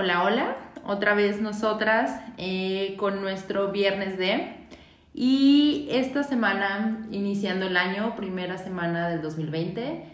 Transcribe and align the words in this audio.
Hola, 0.00 0.22
hola, 0.22 0.56
otra 0.86 1.14
vez 1.14 1.40
nosotras 1.40 2.20
eh, 2.36 2.94
con 3.00 3.20
nuestro 3.20 3.72
viernes 3.72 4.16
de... 4.16 4.54
Y 5.12 5.88
esta 5.90 6.22
semana, 6.22 7.04
iniciando 7.10 7.66
el 7.66 7.76
año, 7.76 8.14
primera 8.14 8.58
semana 8.58 9.08
del 9.08 9.22
2020, 9.22 10.04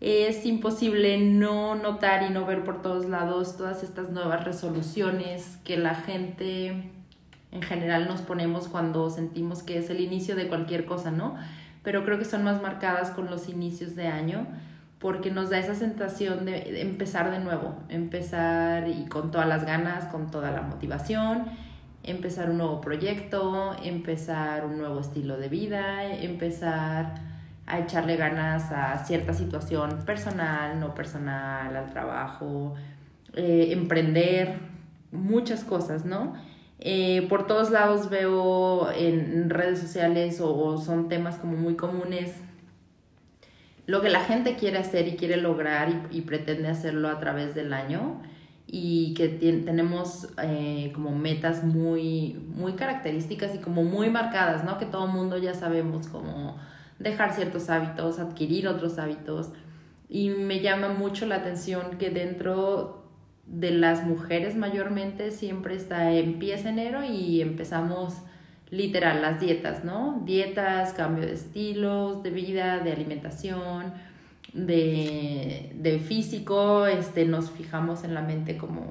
es 0.00 0.44
imposible 0.44 1.18
no 1.18 1.76
notar 1.76 2.24
y 2.28 2.30
no 2.30 2.46
ver 2.46 2.64
por 2.64 2.82
todos 2.82 3.06
lados 3.06 3.56
todas 3.56 3.84
estas 3.84 4.10
nuevas 4.10 4.42
resoluciones 4.42 5.60
que 5.62 5.76
la 5.76 5.94
gente 5.94 6.90
en 7.52 7.62
general 7.62 8.08
nos 8.08 8.22
ponemos 8.22 8.66
cuando 8.66 9.08
sentimos 9.08 9.62
que 9.62 9.78
es 9.78 9.88
el 9.88 10.00
inicio 10.00 10.34
de 10.34 10.48
cualquier 10.48 10.84
cosa, 10.84 11.12
¿no? 11.12 11.36
Pero 11.84 12.04
creo 12.04 12.18
que 12.18 12.24
son 12.24 12.42
más 12.42 12.60
marcadas 12.60 13.12
con 13.12 13.30
los 13.30 13.48
inicios 13.48 13.94
de 13.94 14.08
año 14.08 14.48
porque 14.98 15.30
nos 15.30 15.50
da 15.50 15.58
esa 15.58 15.74
sensación 15.74 16.44
de 16.44 16.82
empezar 16.82 17.30
de 17.30 17.38
nuevo, 17.38 17.76
empezar 17.88 18.88
y 18.88 19.06
con 19.06 19.30
todas 19.30 19.46
las 19.46 19.64
ganas, 19.64 20.06
con 20.06 20.30
toda 20.30 20.50
la 20.50 20.62
motivación, 20.62 21.44
empezar 22.02 22.50
un 22.50 22.58
nuevo 22.58 22.80
proyecto, 22.80 23.76
empezar 23.82 24.64
un 24.64 24.78
nuevo 24.78 25.00
estilo 25.00 25.36
de 25.36 25.48
vida, 25.48 26.04
empezar 26.04 27.14
a 27.66 27.78
echarle 27.78 28.16
ganas 28.16 28.72
a 28.72 29.04
cierta 29.04 29.34
situación 29.34 30.04
personal, 30.04 30.80
no 30.80 30.94
personal, 30.94 31.76
al 31.76 31.90
trabajo, 31.90 32.74
eh, 33.34 33.68
emprender, 33.72 34.58
muchas 35.12 35.64
cosas, 35.64 36.04
¿no? 36.04 36.34
Eh, 36.80 37.26
por 37.28 37.46
todos 37.46 37.70
lados 37.70 38.08
veo 38.08 38.90
en 38.92 39.50
redes 39.50 39.80
sociales 39.80 40.40
o 40.40 40.78
son 40.78 41.08
temas 41.08 41.36
como 41.36 41.56
muy 41.56 41.74
comunes 41.76 42.34
lo 43.88 44.02
que 44.02 44.10
la 44.10 44.20
gente 44.20 44.54
quiere 44.56 44.76
hacer 44.76 45.08
y 45.08 45.16
quiere 45.16 45.38
lograr 45.38 45.88
y, 46.10 46.20
pretende 46.20 46.68
hacerlo 46.68 47.08
a 47.08 47.18
través 47.18 47.54
del 47.54 47.72
año 47.72 48.20
y 48.66 49.14
que 49.14 49.28
tenemos 49.28 50.28
eh, 50.42 50.92
como 50.94 51.12
metas 51.12 51.64
muy, 51.64 52.34
muy 52.54 52.74
características 52.74 53.54
y 53.54 53.58
como 53.60 53.84
muy 53.84 54.10
marcadas, 54.10 54.62
¿no? 54.62 54.76
Que 54.76 54.84
todo 54.84 55.06
el 55.06 55.12
mundo 55.12 55.38
ya 55.38 55.54
sabemos 55.54 56.06
cómo 56.06 56.58
dejar 56.98 57.32
ciertos 57.32 57.70
hábitos, 57.70 58.18
adquirir 58.18 58.68
otros 58.68 58.98
hábitos. 58.98 59.52
Y 60.10 60.28
me 60.28 60.60
llama 60.60 60.90
mucho 60.90 61.24
la 61.24 61.36
atención 61.36 61.96
que 61.96 62.10
dentro 62.10 63.10
de 63.46 63.70
las 63.70 64.04
mujeres 64.04 64.54
mayormente 64.54 65.30
siempre 65.30 65.76
está 65.76 66.12
empieza 66.12 66.68
enero 66.68 67.04
y 67.04 67.40
empezamos 67.40 68.18
literal, 68.70 69.22
las 69.22 69.40
dietas, 69.40 69.84
¿no? 69.84 70.22
Dietas, 70.24 70.92
cambio 70.92 71.26
de 71.26 71.34
estilos, 71.34 72.22
de 72.22 72.30
vida, 72.30 72.78
de 72.80 72.92
alimentación, 72.92 73.92
de, 74.52 75.72
de 75.74 75.98
físico, 75.98 76.86
este, 76.86 77.24
nos 77.24 77.50
fijamos 77.50 78.04
en 78.04 78.14
la 78.14 78.22
mente 78.22 78.56
como 78.56 78.84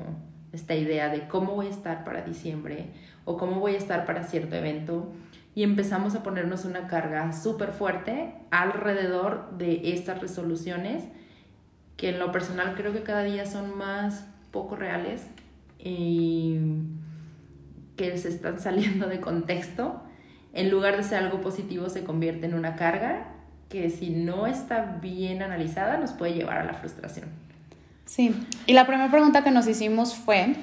esta 0.52 0.76
idea 0.76 1.10
de 1.10 1.28
cómo 1.28 1.56
voy 1.56 1.68
a 1.68 1.72
estar 1.72 2.04
para 2.04 2.22
diciembre 2.22 2.88
o 3.26 3.38
cómo 3.38 3.60
voy 3.60 3.76
a 3.76 3.78
estar 3.78 4.06
para 4.06 4.24
cierto 4.24 4.56
evento 4.56 5.12
y 5.54 5.64
empezamos 5.64 6.16
a 6.16 6.24
ponernos 6.24 6.66
una 6.66 6.88
carga 6.88 7.34
súper 7.34 7.72
fuerte 7.72 8.36
alrededor 8.52 9.58
de 9.58 9.94
estas 9.94 10.22
resoluciones 10.22 11.04
que 11.96 12.10
en 12.10 12.20
lo 12.20 12.32
personal 12.32 12.76
creo 12.76 12.94
que 12.94 13.04
cada 13.04 13.24
día 13.24 13.46
son 13.46 13.76
más 13.78 14.28
poco 14.52 14.76
reales 14.76 15.28
y 15.80 16.60
que 17.98 18.18
se 18.18 18.30
están 18.30 18.60
saliendo 18.60 19.08
de 19.08 19.20
contexto, 19.20 20.02
en 20.54 20.70
lugar 20.70 20.96
de 20.98 21.04
ser 21.04 21.24
algo 21.24 21.42
positivo, 21.42 21.90
se 21.90 22.04
convierte 22.04 22.46
en 22.46 22.54
una 22.54 22.76
carga 22.76 23.34
que 23.70 23.90
si 23.90 24.10
no 24.10 24.48
está 24.48 24.98
bien 25.02 25.42
analizada 25.42 25.98
nos 25.98 26.12
puede 26.12 26.34
llevar 26.34 26.60
a 26.60 26.64
la 26.64 26.74
frustración. 26.74 27.26
Sí, 28.06 28.34
y 28.66 28.74
la 28.74 28.88
primera 28.88 29.12
pregunta 29.12 29.44
que 29.44 29.52
nos 29.52 29.68
hicimos 29.68 30.16
fue, 30.16 30.56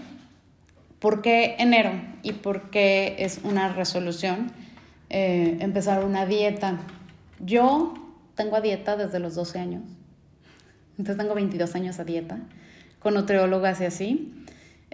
¿por 0.98 1.20
qué 1.20 1.56
enero? 1.58 1.92
¿Y 2.22 2.32
por 2.32 2.70
qué 2.70 3.16
es 3.18 3.40
una 3.44 3.72
resolución 3.74 4.50
eh, 5.10 5.58
empezar 5.60 6.04
una 6.04 6.24
dieta? 6.24 6.78
Yo 7.40 7.92
tengo 8.34 8.56
a 8.56 8.62
dieta 8.62 8.96
desde 8.96 9.18
los 9.18 9.34
12 9.34 9.58
años, 9.58 9.82
entonces 10.96 11.18
tengo 11.18 11.34
22 11.34 11.74
años 11.74 11.98
a 11.98 12.04
dieta, 12.04 12.38
con 13.00 13.14
nutriólogas 13.14 13.80
y 13.82 13.84
así. 13.84 14.43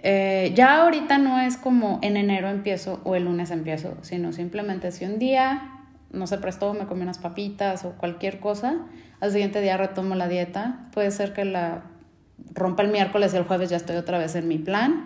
Eh, 0.03 0.51
ya 0.55 0.81
ahorita 0.81 1.19
no 1.19 1.39
es 1.39 1.57
como 1.57 1.99
en 2.01 2.17
enero 2.17 2.49
empiezo 2.49 3.01
o 3.03 3.15
el 3.15 3.25
lunes 3.25 3.51
empiezo, 3.51 3.97
sino 4.01 4.33
simplemente 4.33 4.91
si 4.91 5.05
un 5.05 5.19
día 5.19 5.81
no 6.11 6.27
se 6.27 6.37
prestó, 6.39 6.73
me 6.73 6.87
comí 6.87 7.03
unas 7.03 7.19
papitas 7.19 7.85
o 7.85 7.91
cualquier 7.91 8.39
cosa, 8.39 8.79
al 9.19 9.31
siguiente 9.31 9.61
día 9.61 9.77
retomo 9.77 10.15
la 10.15 10.27
dieta. 10.27 10.89
Puede 10.93 11.11
ser 11.11 11.33
que 11.33 11.45
la 11.45 11.83
rompa 12.53 12.83
el 12.83 12.89
miércoles 12.89 13.33
y 13.33 13.37
el 13.37 13.43
jueves 13.43 13.69
ya 13.69 13.77
estoy 13.77 13.95
otra 13.95 14.17
vez 14.17 14.35
en 14.35 14.47
mi 14.47 14.57
plan, 14.57 15.05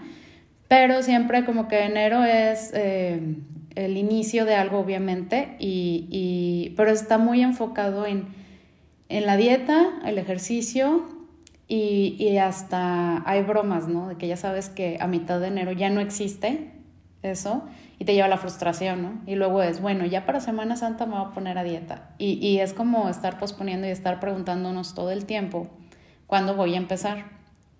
pero 0.68 1.04
siempre 1.04 1.46
como 1.46 1.68
que 1.68 1.84
enero 1.84 2.24
es 2.24 2.72
eh, 2.74 3.36
el 3.76 3.98
inicio 3.98 4.46
de 4.46 4.56
algo, 4.56 4.80
obviamente, 4.80 5.56
y, 5.60 6.08
y, 6.10 6.74
pero 6.76 6.90
está 6.90 7.18
muy 7.18 7.44
enfocado 7.44 8.08
en, 8.08 8.28
en 9.10 9.26
la 9.26 9.38
dieta, 9.38 10.00
el 10.06 10.18
ejercicio 10.18 11.15
y, 11.68 12.16
y, 12.20 12.38
hasta 12.38 13.28
hay 13.28 13.42
bromas, 13.42 13.88
¿no? 13.88 14.08
De 14.08 14.18
que 14.18 14.28
ya 14.28 14.38
sabes 14.38 14.70
que 14.70 14.98
a 15.00 15.08
mitad 15.08 15.40
de 15.40 15.48
enero 15.48 15.72
ya 15.72 15.90
no 15.90 16.00
existe 16.00 16.72
eso 17.24 17.64
y 17.98 18.06
te 18.06 18.14
lleva 18.14 18.28
la 18.28 18.38
frustración, 18.38 19.02
¿no? 19.02 19.22
Y 19.26 19.36
luego 19.36 19.64
es, 19.64 19.82
bueno, 19.82 20.06
ya 20.06 20.26
para 20.26 20.40
Semana 20.42 20.76
Santa 20.76 21.06
me 21.06 21.14
voy 21.14 21.26
a 21.26 21.32
poner 21.32 21.58
a 21.58 21.64
dieta. 21.64 22.10
Y, 22.18 22.34
y 22.46 22.60
es 22.60 22.74
como 22.74 23.10
estar 23.10 23.40
posponiendo 23.40 23.88
y 23.88 23.90
estar 23.90 24.20
preguntándonos 24.20 24.94
todo 24.94 25.12
el 25.12 25.26
tiempo 25.26 25.68
cuándo 26.28 26.56
voy 26.56 26.76
a 26.76 26.78
empezar. 26.78 27.26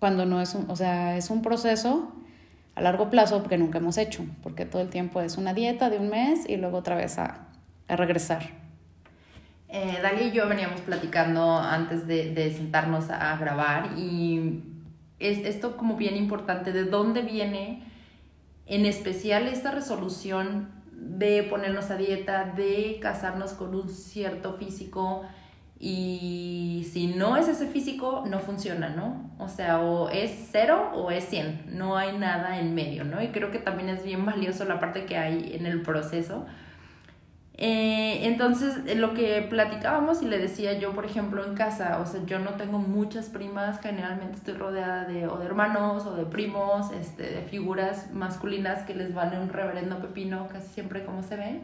Cuando 0.00 0.26
no 0.26 0.40
es 0.40 0.54
un, 0.54 0.68
o 0.70 0.76
sea, 0.76 1.16
es 1.16 1.30
un 1.30 1.42
proceso 1.42 2.12
a 2.74 2.80
largo 2.80 3.08
plazo 3.08 3.38
porque 3.40 3.56
nunca 3.56 3.78
hemos 3.78 3.98
hecho, 3.98 4.24
porque 4.42 4.66
todo 4.66 4.82
el 4.82 4.90
tiempo 4.90 5.20
es 5.20 5.38
una 5.38 5.54
dieta 5.54 5.90
de 5.90 5.98
un 5.98 6.08
mes 6.08 6.48
y 6.48 6.56
luego 6.56 6.78
otra 6.78 6.96
vez 6.96 7.18
a 7.18 7.46
regresar. 7.88 8.65
Eh, 9.68 9.98
Dalia 10.00 10.28
y 10.28 10.32
yo 10.32 10.48
veníamos 10.48 10.80
platicando 10.80 11.58
antes 11.58 12.06
de, 12.06 12.32
de 12.32 12.52
sentarnos 12.54 13.10
a 13.10 13.36
grabar 13.36 13.98
y 13.98 14.62
es 15.18 15.38
esto 15.38 15.76
como 15.76 15.96
bien 15.96 16.16
importante, 16.16 16.72
de 16.72 16.84
dónde 16.84 17.22
viene 17.22 17.82
en 18.66 18.86
especial 18.86 19.48
esta 19.48 19.70
resolución 19.70 20.68
de 20.92 21.42
ponernos 21.44 21.90
a 21.90 21.96
dieta, 21.96 22.52
de 22.56 22.98
casarnos 23.00 23.52
con 23.52 23.74
un 23.74 23.88
cierto 23.88 24.54
físico 24.54 25.24
y 25.78 26.86
si 26.90 27.08
no 27.08 27.36
es 27.36 27.48
ese 27.48 27.66
físico, 27.66 28.24
no 28.26 28.40
funciona, 28.40 28.88
¿no? 28.88 29.30
O 29.38 29.48
sea, 29.48 29.80
o 29.80 30.08
es 30.08 30.48
cero 30.50 30.90
o 30.94 31.10
es 31.10 31.24
cien, 31.24 31.66
no 31.68 31.98
hay 31.98 32.16
nada 32.16 32.58
en 32.58 32.74
medio, 32.74 33.04
¿no? 33.04 33.22
Y 33.22 33.28
creo 33.28 33.50
que 33.50 33.58
también 33.58 33.90
es 33.90 34.02
bien 34.02 34.24
valioso 34.24 34.64
la 34.64 34.80
parte 34.80 35.04
que 35.04 35.18
hay 35.18 35.54
en 35.54 35.66
el 35.66 35.82
proceso 35.82 36.46
eh, 37.58 38.26
entonces, 38.26 38.80
eh, 38.86 38.96
lo 38.96 39.14
que 39.14 39.40
platicábamos 39.48 40.20
y 40.22 40.26
le 40.26 40.38
decía 40.38 40.78
yo, 40.78 40.92
por 40.92 41.06
ejemplo, 41.06 41.42
en 41.42 41.54
casa, 41.54 42.00
o 42.00 42.06
sea, 42.06 42.20
yo 42.26 42.38
no 42.38 42.50
tengo 42.50 42.78
muchas 42.78 43.30
primas, 43.30 43.80
generalmente 43.80 44.36
estoy 44.36 44.54
rodeada 44.54 45.04
de, 45.04 45.26
o 45.26 45.38
de 45.38 45.46
hermanos 45.46 46.04
o 46.04 46.14
de 46.16 46.26
primos, 46.26 46.92
este, 46.92 47.22
de 47.22 47.42
figuras 47.42 48.12
masculinas 48.12 48.82
que 48.82 48.94
les 48.94 49.14
vale 49.14 49.38
un 49.38 49.48
reverendo 49.48 49.98
pepino 50.00 50.48
casi 50.48 50.68
siempre 50.68 51.04
como 51.04 51.22
se 51.22 51.36
ven. 51.36 51.62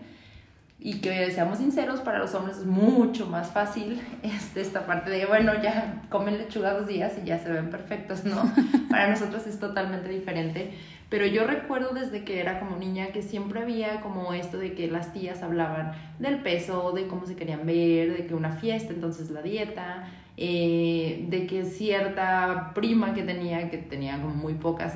Y 0.85 1.01
que 1.01 1.31
seamos 1.31 1.59
sinceros, 1.59 2.01
para 2.01 2.19
los 2.19 2.35
hombres 2.35 2.57
es 2.57 2.65
mucho 2.65 3.27
más 3.27 3.51
fácil 3.53 4.01
este, 4.23 4.63
esta 4.63 4.87
parte 4.87 5.11
de, 5.11 5.27
bueno, 5.27 5.53
ya 5.63 6.03
comen 6.09 6.39
lechuga 6.39 6.73
dos 6.73 6.87
días 6.87 7.13
y 7.23 7.27
ya 7.27 7.39
se 7.39 7.53
ven 7.53 7.69
perfectos, 7.69 8.25
¿no? 8.25 8.51
para 8.91 9.09
nosotros 9.09 9.47
es 9.47 9.61
totalmente 9.61 10.09
diferente. 10.09 10.73
Pero 11.13 11.27
yo 11.27 11.47
recuerdo 11.47 11.93
desde 11.93 12.25
que 12.25 12.41
era 12.41 12.59
como 12.59 12.79
niña 12.79 13.09
que 13.09 13.21
siempre 13.21 13.61
había 13.61 14.01
como 14.01 14.33
esto 14.33 14.57
de 14.57 14.73
que 14.73 14.91
las 14.91 15.13
tías 15.13 15.43
hablaban 15.43 15.93
del 16.19 16.39
peso, 16.39 16.93
de 16.93 17.07
cómo 17.07 17.27
se 17.27 17.37
querían 17.37 17.67
ver, 17.67 18.17
de 18.17 18.27
que 18.27 18.35
una 18.35 18.53
fiesta, 18.53 18.95
entonces 18.95 19.29
la 19.29 19.43
dieta, 19.43 20.09
eh, 20.39 21.27
de 21.29 21.47
que 21.47 21.67
cierta 21.67 22.73
prima 22.75 23.13
que 23.13 23.25
tenía, 23.25 23.69
que 23.69 23.77
tenía 23.77 24.23
como 24.23 24.35
muy 24.35 24.55
pocas, 24.55 24.95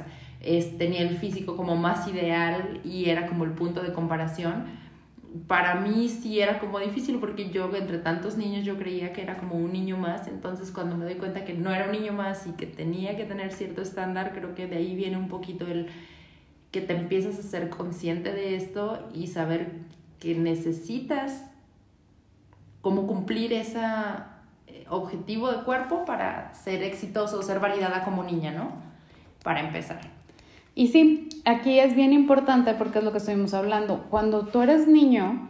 tenía 0.79 1.03
el 1.03 1.19
físico 1.19 1.55
como 1.55 1.77
más 1.77 2.09
ideal 2.09 2.81
y 2.83 3.11
era 3.11 3.27
como 3.27 3.45
el 3.45 3.51
punto 3.51 3.83
de 3.83 3.93
comparación. 3.93 4.65
Para 5.47 5.77
mí 5.77 6.09
sí 6.09 6.41
era 6.41 6.59
como 6.59 6.79
difícil 6.79 7.19
porque 7.19 7.51
yo 7.51 7.75
entre 7.75 7.99
tantos 7.99 8.37
niños 8.37 8.65
yo 8.65 8.77
creía 8.77 9.13
que 9.13 9.23
era 9.23 9.37
como 9.37 9.57
un 9.57 9.73
niño 9.73 9.97
más, 9.97 10.29
entonces 10.29 10.71
cuando 10.71 10.97
me 10.97 11.05
doy 11.05 11.17
cuenta 11.17 11.45
que 11.45 11.55
no 11.55 11.75
era 11.75 11.87
un 11.87 11.93
niño 11.93 12.13
más 12.13 12.47
y 12.47 12.53
que 12.53 12.67
tenía 12.67 13.17
que 13.17 13.25
tener 13.25 13.53
cierto 13.53 13.83
estándar, 13.83 14.33
creo 14.35 14.55
que 14.55 14.67
de 14.67 14.77
ahí 14.77 14.95
viene 14.95 15.17
un 15.17 15.29
poquito 15.29 15.67
el 15.67 15.89
que 16.71 16.81
te 16.81 16.95
empiezas 16.95 17.39
a 17.39 17.43
ser 17.43 17.71
consciente 17.71 18.33
de 18.33 18.57
esto 18.57 19.09
y 19.15 19.29
saber 19.29 19.73
que 20.21 20.35
necesitas 20.35 21.45
como 22.83 23.07
cumplir 23.07 23.53
ese 23.53 23.81
eh, 24.67 24.85
objetivo 24.89 25.51
de 25.51 25.65
cuerpo 25.65 26.05
para 26.05 26.55
ser 26.55 26.83
exitoso, 26.83 27.43
ser 27.43 27.61
validada 27.61 28.05
como 28.05 28.23
niña, 28.23 28.53
¿no? 28.53 28.71
Para 29.43 29.61
empezar. 29.61 30.01
Y 30.77 30.89
sí, 30.89 31.31
aquí 31.47 31.81
es 31.81 31.97
bien 31.97 32.13
importante 32.13 32.75
porque 32.75 32.99
es 32.99 33.05
lo 33.05 33.11
que 33.11 33.19
estuvimos 33.19 33.55
hablando. 33.55 34.05
Cuando 34.11 34.43
tú 34.43 34.61
eres 34.61 34.87
niño, 34.87 35.49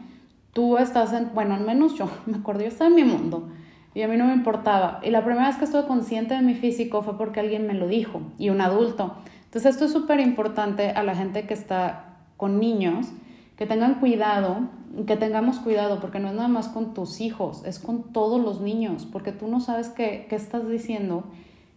tú 0.52 0.78
estás 0.78 1.12
en, 1.12 1.32
bueno, 1.34 1.54
al 1.54 1.66
menos 1.66 1.96
yo, 1.96 2.08
me 2.26 2.38
acuerdo, 2.38 2.62
yo 2.62 2.68
estaba 2.68 2.88
en 2.88 2.94
mi 2.94 3.04
mundo 3.04 3.48
y 3.92 4.02
a 4.02 4.08
mí 4.08 4.16
no 4.16 4.26
me 4.26 4.34
importaba. 4.34 5.00
Y 5.02 5.10
la 5.10 5.24
primera 5.24 5.48
vez 5.48 5.56
que 5.56 5.64
estuve 5.64 5.84
consciente 5.84 6.34
de 6.34 6.42
mi 6.42 6.54
físico 6.54 7.02
fue 7.02 7.18
porque 7.18 7.40
alguien 7.40 7.66
me 7.66 7.74
lo 7.74 7.88
dijo 7.88 8.22
y 8.38 8.50
un 8.50 8.60
adulto. 8.60 9.16
Entonces 9.46 9.72
esto 9.74 9.86
es 9.86 9.92
súper 9.92 10.20
importante 10.20 10.90
a 10.90 11.02
la 11.02 11.16
gente 11.16 11.44
que 11.44 11.54
está 11.54 12.18
con 12.36 12.60
niños, 12.60 13.08
que 13.56 13.66
tengan 13.66 13.96
cuidado, 13.96 14.60
que 15.08 15.16
tengamos 15.16 15.58
cuidado, 15.58 15.98
porque 15.98 16.20
no 16.20 16.28
es 16.28 16.34
nada 16.34 16.48
más 16.48 16.68
con 16.68 16.94
tus 16.94 17.20
hijos, 17.20 17.64
es 17.64 17.80
con 17.80 18.12
todos 18.12 18.40
los 18.40 18.60
niños, 18.60 19.08
porque 19.10 19.32
tú 19.32 19.48
no 19.48 19.58
sabes 19.58 19.88
qué, 19.88 20.26
qué 20.30 20.36
estás 20.36 20.68
diciendo 20.68 21.24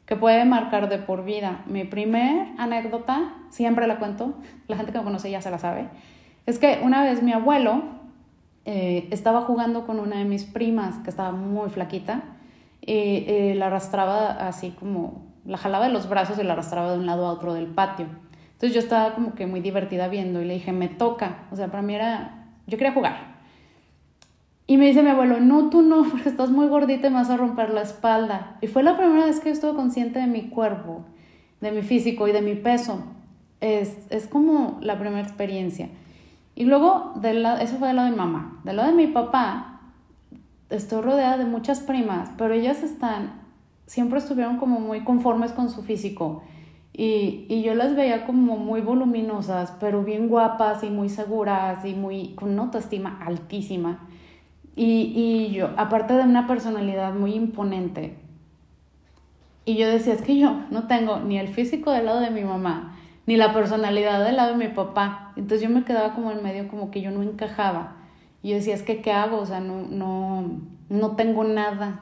que 0.09 0.15
puede 0.15 0.43
marcar 0.43 0.89
de 0.89 0.97
por 0.97 1.23
vida. 1.23 1.61
Mi 1.67 1.83
primer 1.83 2.47
anécdota, 2.57 3.31
siempre 3.49 3.85
la 3.85 3.99
cuento, 3.99 4.33
la 4.67 4.75
gente 4.75 4.91
que 4.91 4.97
me 4.97 5.03
conoce 5.03 5.29
ya 5.29 5.39
se 5.39 5.51
la 5.51 5.59
sabe, 5.59 5.87
es 6.47 6.57
que 6.57 6.79
una 6.81 7.03
vez 7.03 7.21
mi 7.21 7.31
abuelo 7.31 7.83
eh, 8.65 9.07
estaba 9.11 9.41
jugando 9.41 9.85
con 9.85 9.99
una 9.99 10.17
de 10.17 10.25
mis 10.25 10.45
primas 10.45 10.97
que 11.03 11.11
estaba 11.11 11.31
muy 11.31 11.69
flaquita 11.69 12.23
y 12.81 13.23
eh, 13.27 13.53
la 13.55 13.67
arrastraba 13.67 14.31
así 14.47 14.71
como, 14.71 15.27
la 15.45 15.59
jalaba 15.59 15.85
de 15.85 15.93
los 15.93 16.09
brazos 16.09 16.39
y 16.39 16.43
la 16.43 16.53
arrastraba 16.53 16.93
de 16.93 16.97
un 16.97 17.05
lado 17.05 17.27
a 17.27 17.31
otro 17.31 17.53
del 17.53 17.67
patio. 17.67 18.07
Entonces 18.53 18.73
yo 18.73 18.79
estaba 18.79 19.13
como 19.13 19.35
que 19.35 19.45
muy 19.45 19.59
divertida 19.61 20.07
viendo 20.07 20.41
y 20.41 20.45
le 20.45 20.55
dije, 20.55 20.71
me 20.71 20.87
toca. 20.87 21.43
O 21.51 21.55
sea, 21.55 21.67
para 21.67 21.83
mí 21.83 21.93
era, 21.93 22.47
yo 22.65 22.79
quería 22.79 22.93
jugar. 22.93 23.38
Y 24.69 24.77
me 24.77 24.85
dice 24.85 25.01
mi 25.01 25.09
abuelo, 25.09 25.39
no, 25.39 25.71
tú 25.71 25.81
no, 25.81 26.03
porque 26.11 26.29
estás 26.29 26.51
muy 26.51 26.67
gordita 26.67 27.07
y 27.07 27.09
me 27.09 27.15
vas 27.15 27.31
a 27.31 27.37
romper 27.37 27.71
la 27.71 27.81
espalda. 27.81 28.57
Y 28.61 28.67
fue 28.67 28.83
la 28.83 28.97
primera 28.97 29.25
vez 29.25 29.39
que 29.39 29.49
yo 29.49 29.53
estuve 29.53 29.73
consciente 29.73 30.19
de 30.19 30.27
mi 30.27 30.49
cuerpo, 30.49 31.05
de 31.59 31.71
mi 31.71 31.81
físico 31.81 32.27
y 32.27 32.33
de 32.33 32.43
mi 32.43 32.53
peso. 32.53 33.01
Es, 33.61 34.05
es 34.11 34.27
como 34.27 34.77
la 34.81 34.99
primera 34.99 35.23
experiencia. 35.23 35.89
Y 36.53 36.65
luego, 36.65 37.13
del 37.15 37.41
lado, 37.41 37.57
eso 37.61 37.77
fue 37.77 37.87
del 37.87 37.95
lado 37.95 38.09
de 38.09 38.11
mi 38.11 38.19
mamá. 38.19 38.61
Del 38.63 38.75
lado 38.75 38.91
de 38.91 38.95
mi 38.95 39.07
papá, 39.07 39.81
estoy 40.69 41.01
rodeada 41.01 41.39
de 41.39 41.45
muchas 41.45 41.79
primas, 41.79 42.29
pero 42.37 42.53
ellas 42.53 42.83
están, 42.83 43.41
siempre 43.87 44.19
estuvieron 44.19 44.57
como 44.57 44.79
muy 44.79 45.03
conformes 45.03 45.51
con 45.51 45.71
su 45.71 45.81
físico. 45.81 46.43
Y, 46.93 47.47
y, 47.49 47.63
yo 47.63 47.73
las 47.73 47.95
veía 47.95 48.27
como 48.27 48.57
muy 48.57 48.81
voluminosas, 48.81 49.73
pero 49.79 50.03
bien 50.03 50.27
guapas 50.27 50.83
y 50.83 50.91
muy 50.91 51.09
seguras 51.09 51.83
y 51.85 51.95
muy, 51.95 52.35
con 52.35 52.51
una 52.51 52.63
autoestima 52.63 53.17
altísima. 53.25 54.05
Y, 54.79 55.11
y 55.13 55.51
yo, 55.51 55.71
aparte 55.75 56.13
de 56.13 56.23
una 56.23 56.47
personalidad 56.47 57.13
muy 57.13 57.33
imponente, 57.33 58.15
y 59.65 59.75
yo 59.75 59.89
decía, 59.89 60.13
es 60.13 60.21
que 60.21 60.37
yo 60.37 60.61
no 60.71 60.87
tengo 60.87 61.19
ni 61.19 61.37
el 61.37 61.49
físico 61.49 61.91
del 61.91 62.05
lado 62.05 62.21
de 62.21 62.29
mi 62.29 62.45
mamá, 62.45 62.95
ni 63.25 63.35
la 63.35 63.51
personalidad 63.51 64.23
del 64.23 64.37
lado 64.37 64.57
de 64.57 64.67
mi 64.67 64.73
papá. 64.73 65.33
Entonces 65.35 65.67
yo 65.67 65.69
me 65.69 65.83
quedaba 65.83 66.13
como 66.13 66.31
en 66.31 66.41
medio, 66.41 66.69
como 66.69 66.91
que 66.91 67.01
yo 67.01 67.11
no 67.11 67.21
encajaba. 67.23 67.97
Y 68.41 68.51
yo 68.51 68.55
decía, 68.55 68.73
es 68.73 68.81
que, 68.81 69.01
¿qué 69.01 69.11
hago? 69.11 69.39
O 69.39 69.45
sea, 69.45 69.59
no, 69.59 69.81
no, 69.81 70.61
no 70.87 71.11
tengo 71.17 71.43
nada. 71.43 71.99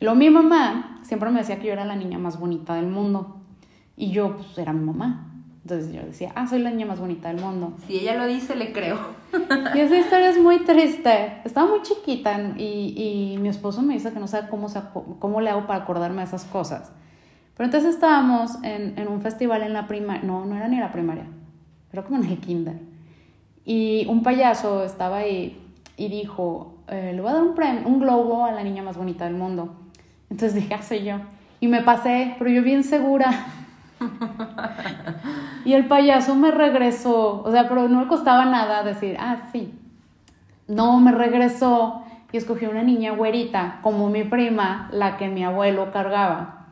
Luego 0.00 0.16
mi 0.16 0.30
mamá 0.30 1.00
siempre 1.02 1.30
me 1.30 1.40
decía 1.40 1.58
que 1.58 1.66
yo 1.66 1.72
era 1.72 1.84
la 1.84 1.96
niña 1.96 2.18
más 2.18 2.38
bonita 2.38 2.76
del 2.76 2.86
mundo. 2.86 3.40
Y 3.96 4.12
yo, 4.12 4.36
pues, 4.36 4.56
era 4.56 4.72
mi 4.72 4.84
mamá. 4.84 5.32
Entonces 5.64 5.92
yo 5.92 6.00
decía, 6.00 6.30
ah, 6.36 6.46
soy 6.46 6.60
la 6.60 6.70
niña 6.70 6.86
más 6.86 7.00
bonita 7.00 7.26
del 7.26 7.42
mundo. 7.42 7.74
Si 7.88 7.98
ella 7.98 8.14
lo 8.14 8.28
dice, 8.28 8.54
le 8.54 8.72
creo. 8.72 8.98
Y 9.74 9.80
esa 9.80 9.96
historia 9.96 10.30
es 10.30 10.38
muy 10.38 10.60
triste. 10.64 11.40
Estaba 11.44 11.68
muy 11.68 11.82
chiquita 11.82 12.54
y, 12.56 13.32
y 13.34 13.38
mi 13.38 13.48
esposo 13.48 13.82
me 13.82 13.94
dice 13.94 14.12
que 14.12 14.20
no 14.20 14.26
sabe 14.26 14.48
cómo, 14.48 14.68
cómo 15.18 15.40
le 15.40 15.50
hago 15.50 15.66
para 15.66 15.82
acordarme 15.82 16.22
de 16.22 16.28
esas 16.28 16.44
cosas. 16.44 16.92
Pero 17.56 17.66
entonces 17.66 17.94
estábamos 17.94 18.62
en, 18.62 18.98
en 18.98 19.08
un 19.08 19.20
festival 19.22 19.62
en 19.62 19.72
la 19.72 19.86
primaria, 19.86 20.22
no, 20.24 20.44
no 20.44 20.56
era 20.56 20.66
ni 20.68 20.78
la 20.78 20.90
primaria, 20.90 21.26
era 21.92 22.02
como 22.02 22.20
en 22.20 22.28
el 22.28 22.38
kinder. 22.38 22.74
Y 23.64 24.06
un 24.08 24.22
payaso 24.22 24.84
estaba 24.84 25.18
ahí 25.18 25.60
y 25.96 26.08
dijo, 26.08 26.74
eh, 26.88 27.12
le 27.14 27.20
voy 27.20 27.30
a 27.30 27.34
dar 27.34 27.42
un, 27.42 27.54
premio, 27.54 27.86
un 27.86 28.00
globo 28.00 28.44
a 28.44 28.52
la 28.52 28.62
niña 28.64 28.82
más 28.82 28.96
bonita 28.96 29.24
del 29.24 29.34
mundo. 29.34 29.74
Entonces 30.30 30.54
dije, 30.54 30.74
ah, 30.74 30.82
soy 30.82 31.04
yo. 31.04 31.18
Y 31.60 31.68
me 31.68 31.82
pasé, 31.82 32.34
pero 32.38 32.50
yo 32.50 32.62
bien 32.62 32.82
segura. 32.84 33.46
Y 35.64 35.72
el 35.72 35.86
payaso 35.86 36.34
me 36.34 36.50
regresó, 36.50 37.42
o 37.42 37.50
sea, 37.50 37.68
pero 37.68 37.88
no 37.88 38.00
me 38.00 38.06
costaba 38.06 38.44
nada 38.44 38.82
decir, 38.82 39.16
ah, 39.18 39.48
sí. 39.52 39.74
No, 40.66 40.98
me 41.00 41.12
regresó 41.12 42.02
y 42.32 42.36
escogió 42.36 42.70
una 42.70 42.82
niña 42.82 43.12
güerita, 43.12 43.78
como 43.82 44.08
mi 44.08 44.24
prima, 44.24 44.88
la 44.92 45.16
que 45.16 45.28
mi 45.28 45.44
abuelo 45.44 45.92
cargaba. 45.92 46.64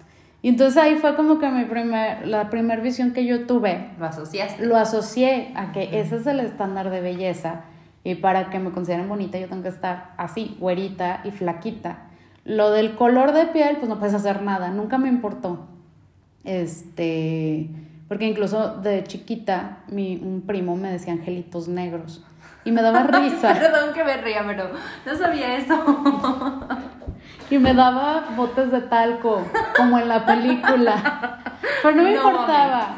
Y 0.42 0.48
entonces 0.48 0.76
ahí 0.82 0.96
fue 0.96 1.14
como 1.14 1.38
que 1.38 1.48
mi 1.48 1.66
primer, 1.66 2.26
la 2.26 2.50
primera 2.50 2.82
visión 2.82 3.12
que 3.12 3.24
yo 3.24 3.46
tuve. 3.46 3.90
Lo 3.98 4.06
asociaste. 4.06 4.66
Lo 4.66 4.76
asocié 4.76 5.52
a 5.54 5.70
que 5.70 6.00
ese 6.00 6.16
es 6.16 6.26
el 6.26 6.40
estándar 6.40 6.90
de 6.90 7.00
belleza. 7.00 7.60
Y 8.02 8.16
para 8.16 8.50
que 8.50 8.58
me 8.58 8.72
consideren 8.72 9.08
bonita 9.08 9.38
yo 9.38 9.48
tengo 9.48 9.62
que 9.62 9.68
estar 9.68 10.14
así, 10.16 10.56
güerita 10.58 11.20
y 11.22 11.30
flaquita. 11.30 12.08
Lo 12.44 12.72
del 12.72 12.96
color 12.96 13.30
de 13.32 13.46
piel, 13.46 13.76
pues 13.76 13.88
no 13.88 14.00
puedes 14.00 14.14
hacer 14.14 14.42
nada. 14.42 14.70
Nunca 14.70 14.98
me 14.98 15.08
importó. 15.08 15.68
Este, 16.44 17.68
porque 18.08 18.26
incluso 18.26 18.76
de 18.76 19.04
chiquita, 19.04 19.78
mi, 19.88 20.16
un 20.16 20.42
primo 20.42 20.76
me 20.76 20.90
decía 20.90 21.12
angelitos 21.12 21.68
negros. 21.68 22.24
Y 22.64 22.72
me 22.72 22.82
daba 22.82 23.02
risa. 23.20 23.54
Perdón 23.54 23.94
que 23.94 24.04
me 24.04 24.16
ría, 24.18 24.44
pero 24.46 24.70
no 25.06 25.16
sabía 25.16 25.56
eso. 25.56 25.82
y 27.50 27.58
me 27.58 27.74
daba 27.74 28.30
botes 28.36 28.70
de 28.70 28.80
talco, 28.82 29.42
como 29.76 29.98
en 29.98 30.08
la 30.08 30.26
película. 30.26 31.38
Pero 31.82 31.96
no 31.96 32.02
me 32.02 32.14
importaba. 32.14 32.96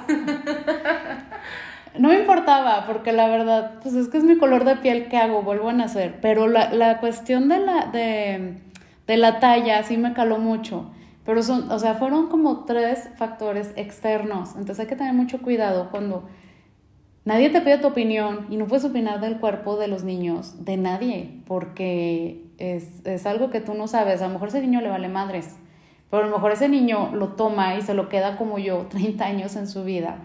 No 1.97 2.09
me 2.09 2.19
importaba, 2.19 2.87
porque 2.87 3.13
la 3.13 3.29
verdad, 3.29 3.75
pues 3.83 3.95
es 3.95 4.09
que 4.09 4.19
es 4.19 4.25
mi 4.25 4.37
color 4.37 4.65
de 4.65 4.77
piel, 4.77 5.07
¿qué 5.09 5.17
hago? 5.17 5.43
Vuelvo 5.43 5.69
a 5.69 5.73
nacer. 5.73 6.19
Pero 6.21 6.49
la, 6.49 6.71
la 6.73 6.99
cuestión 6.99 7.49
de 7.49 7.61
la, 7.61 7.87
de, 7.87 8.59
de 9.07 9.17
la 9.17 9.39
talla 9.39 9.83
sí 9.85 9.97
me 9.97 10.13
caló 10.13 10.39
mucho. 10.39 10.91
Pero 11.25 11.43
son, 11.43 11.71
o 11.71 11.79
sea, 11.79 11.95
fueron 11.95 12.29
como 12.29 12.65
tres 12.65 13.09
factores 13.17 13.73
externos. 13.77 14.51
Entonces 14.51 14.81
hay 14.81 14.87
que 14.87 14.97
tener 14.97 15.15
mucho 15.15 15.41
cuidado 15.41 15.89
cuando 15.91 16.25
nadie 17.25 17.49
te 17.51 17.61
pide 17.63 17.79
tu 17.79 17.89
opinión 17.89 18.47
y 18.51 18.57
no 18.57 18.67
puedes 18.67 18.85
opinar 18.85 19.21
del 19.21 19.39
cuerpo 19.39 19.77
de 19.77 19.89
los 19.89 20.05
niños, 20.05 20.65
de 20.65 20.77
nadie, 20.77 21.41
porque 21.47 22.45
es, 22.59 23.05
es 23.07 23.25
algo 23.27 23.51
que 23.51 23.61
tú 23.61 23.75
no 23.75 23.89
sabes. 23.89 24.21
A 24.21 24.27
lo 24.27 24.35
mejor 24.35 24.49
ese 24.49 24.61
niño 24.61 24.83
le 24.83 24.91
vale 24.91 25.09
madres, 25.09 25.57
pero 26.11 26.25
a 26.25 26.27
lo 26.27 26.33
mejor 26.33 26.53
ese 26.53 26.69
niño 26.69 27.11
lo 27.15 27.29
toma 27.29 27.75
y 27.77 27.83
se 27.83 27.95
lo 27.95 28.09
queda 28.11 28.37
como 28.37 28.59
yo 28.59 28.87
30 28.91 29.25
años 29.25 29.57
en 29.57 29.67
su 29.67 29.83
vida 29.83 30.19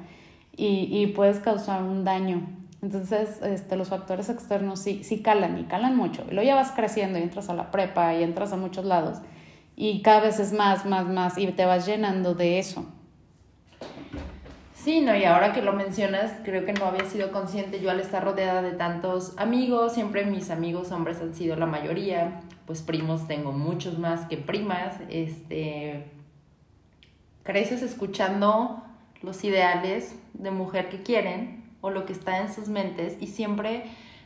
y, 0.57 0.89
y 0.91 1.07
puedes 1.07 1.39
causar 1.39 1.81
un 1.83 2.03
daño. 2.03 2.41
Entonces, 2.81 3.41
este, 3.41 3.75
los 3.75 3.89
factores 3.89 4.29
externos 4.29 4.79
sí, 4.79 5.03
sí 5.03 5.21
calan 5.21 5.59
y 5.59 5.63
calan 5.63 5.97
mucho. 5.97 6.23
Y 6.29 6.33
luego 6.33 6.47
ya 6.47 6.55
vas 6.55 6.71
creciendo 6.71 7.19
y 7.19 7.21
entras 7.21 7.49
a 7.49 7.53
la 7.53 7.71
prepa 7.71 8.13
y 8.15 8.23
entras 8.23 8.53
a 8.53 8.57
muchos 8.57 8.85
lados 8.85 9.19
y 9.81 10.01
cada 10.01 10.19
vez 10.19 10.41
es 10.41 10.51
más, 10.51 10.85
más, 10.85 11.07
más 11.07 11.37
y 11.37 11.47
te 11.47 11.63
vas 11.63 11.85
llenando 11.85 12.35
de 12.35 12.59
eso. 12.59 12.85
Sí, 14.73 14.99
no, 14.99 15.15
y 15.15 15.23
ahora 15.23 15.53
que 15.53 15.61
lo 15.61 15.71
mencionas, 15.71 16.33
creo 16.43 16.65
que 16.65 16.73
no 16.73 16.83
había 16.83 17.05
sido 17.05 17.31
consciente 17.31 17.79
yo 17.79 17.89
al 17.89 18.01
estar 18.01 18.25
rodeada 18.25 18.61
de 18.61 18.73
tantos 18.73 19.33
amigos, 19.37 19.93
siempre 19.93 20.25
mis 20.25 20.49
amigos 20.49 20.91
hombres 20.91 21.21
han 21.21 21.33
sido 21.33 21.55
la 21.55 21.65
mayoría, 21.65 22.41
pues 22.65 22.81
primos 22.81 23.25
tengo 23.25 23.53
muchos 23.53 23.97
más 23.97 24.25
que 24.25 24.35
primas, 24.35 24.95
este, 25.09 26.11
creces 27.43 27.81
escuchando 27.81 28.83
los 29.21 29.41
ideales 29.45 30.13
de 30.33 30.51
mujer 30.51 30.89
que 30.89 31.03
quieren 31.03 31.63
o 31.79 31.89
lo 31.89 32.05
que 32.05 32.11
está 32.11 32.39
en 32.39 32.53
sus 32.53 32.67
mentes 32.67 33.15
y 33.21 33.27
siempre 33.27 33.83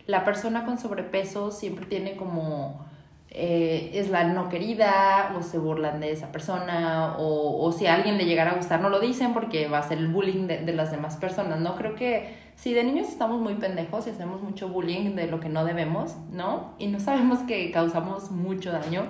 la 0.08 0.26
persona 0.26 0.66
con 0.66 0.80
sobrepeso 0.80 1.52
siempre 1.52 1.86
tiene 1.86 2.16
como 2.16 2.92
eh, 3.36 3.90
es 3.96 4.12
la 4.12 4.26
no 4.26 4.48
querida 4.48 5.34
o 5.36 5.42
se 5.42 5.58
burlan 5.58 6.00
de 6.00 6.12
esa 6.12 6.32
persona 6.32 7.16
o, 7.18 7.66
o, 7.66 7.72
si 7.72 7.88
a 7.88 7.96
alguien 7.96 8.20
le 8.20 8.26
llegara 8.26 8.52
a 8.52 8.56
gustar 8.56 8.80
no 8.80 8.90
lo 8.90 9.00
dicen 9.00 9.34
porque 9.34 9.68
va 9.68 9.80
a 9.80 9.84
ser 9.84 9.98
el 9.98 10.08
bullying 10.08 10.46
de, 10.46 10.60
de, 10.60 10.74
las 10.74 10.92
demás 10.92 11.18
personas, 11.18 11.60
¿no? 11.60 11.76
Creo 11.76 11.96
que 11.96 12.36
si 12.56 12.74
de 12.76 12.84
niños 12.84 13.08
estamos 13.08 13.42
muy 13.42 13.56
pendejos 13.56 14.06
y 14.06 14.12
hacemos 14.12 14.44
mucho 14.44 14.70
bullying 14.70 15.16
de 15.16 15.26
lo 15.26 15.40
que 15.40 15.50
no 15.50 15.66
debemos, 15.66 16.16
¿no? 16.32 16.76
Y 16.78 16.86
no 16.88 17.00
sabemos 17.00 17.40
que 17.40 17.72
causamos 17.72 18.30
mucho 18.30 18.72
daño. 18.72 19.06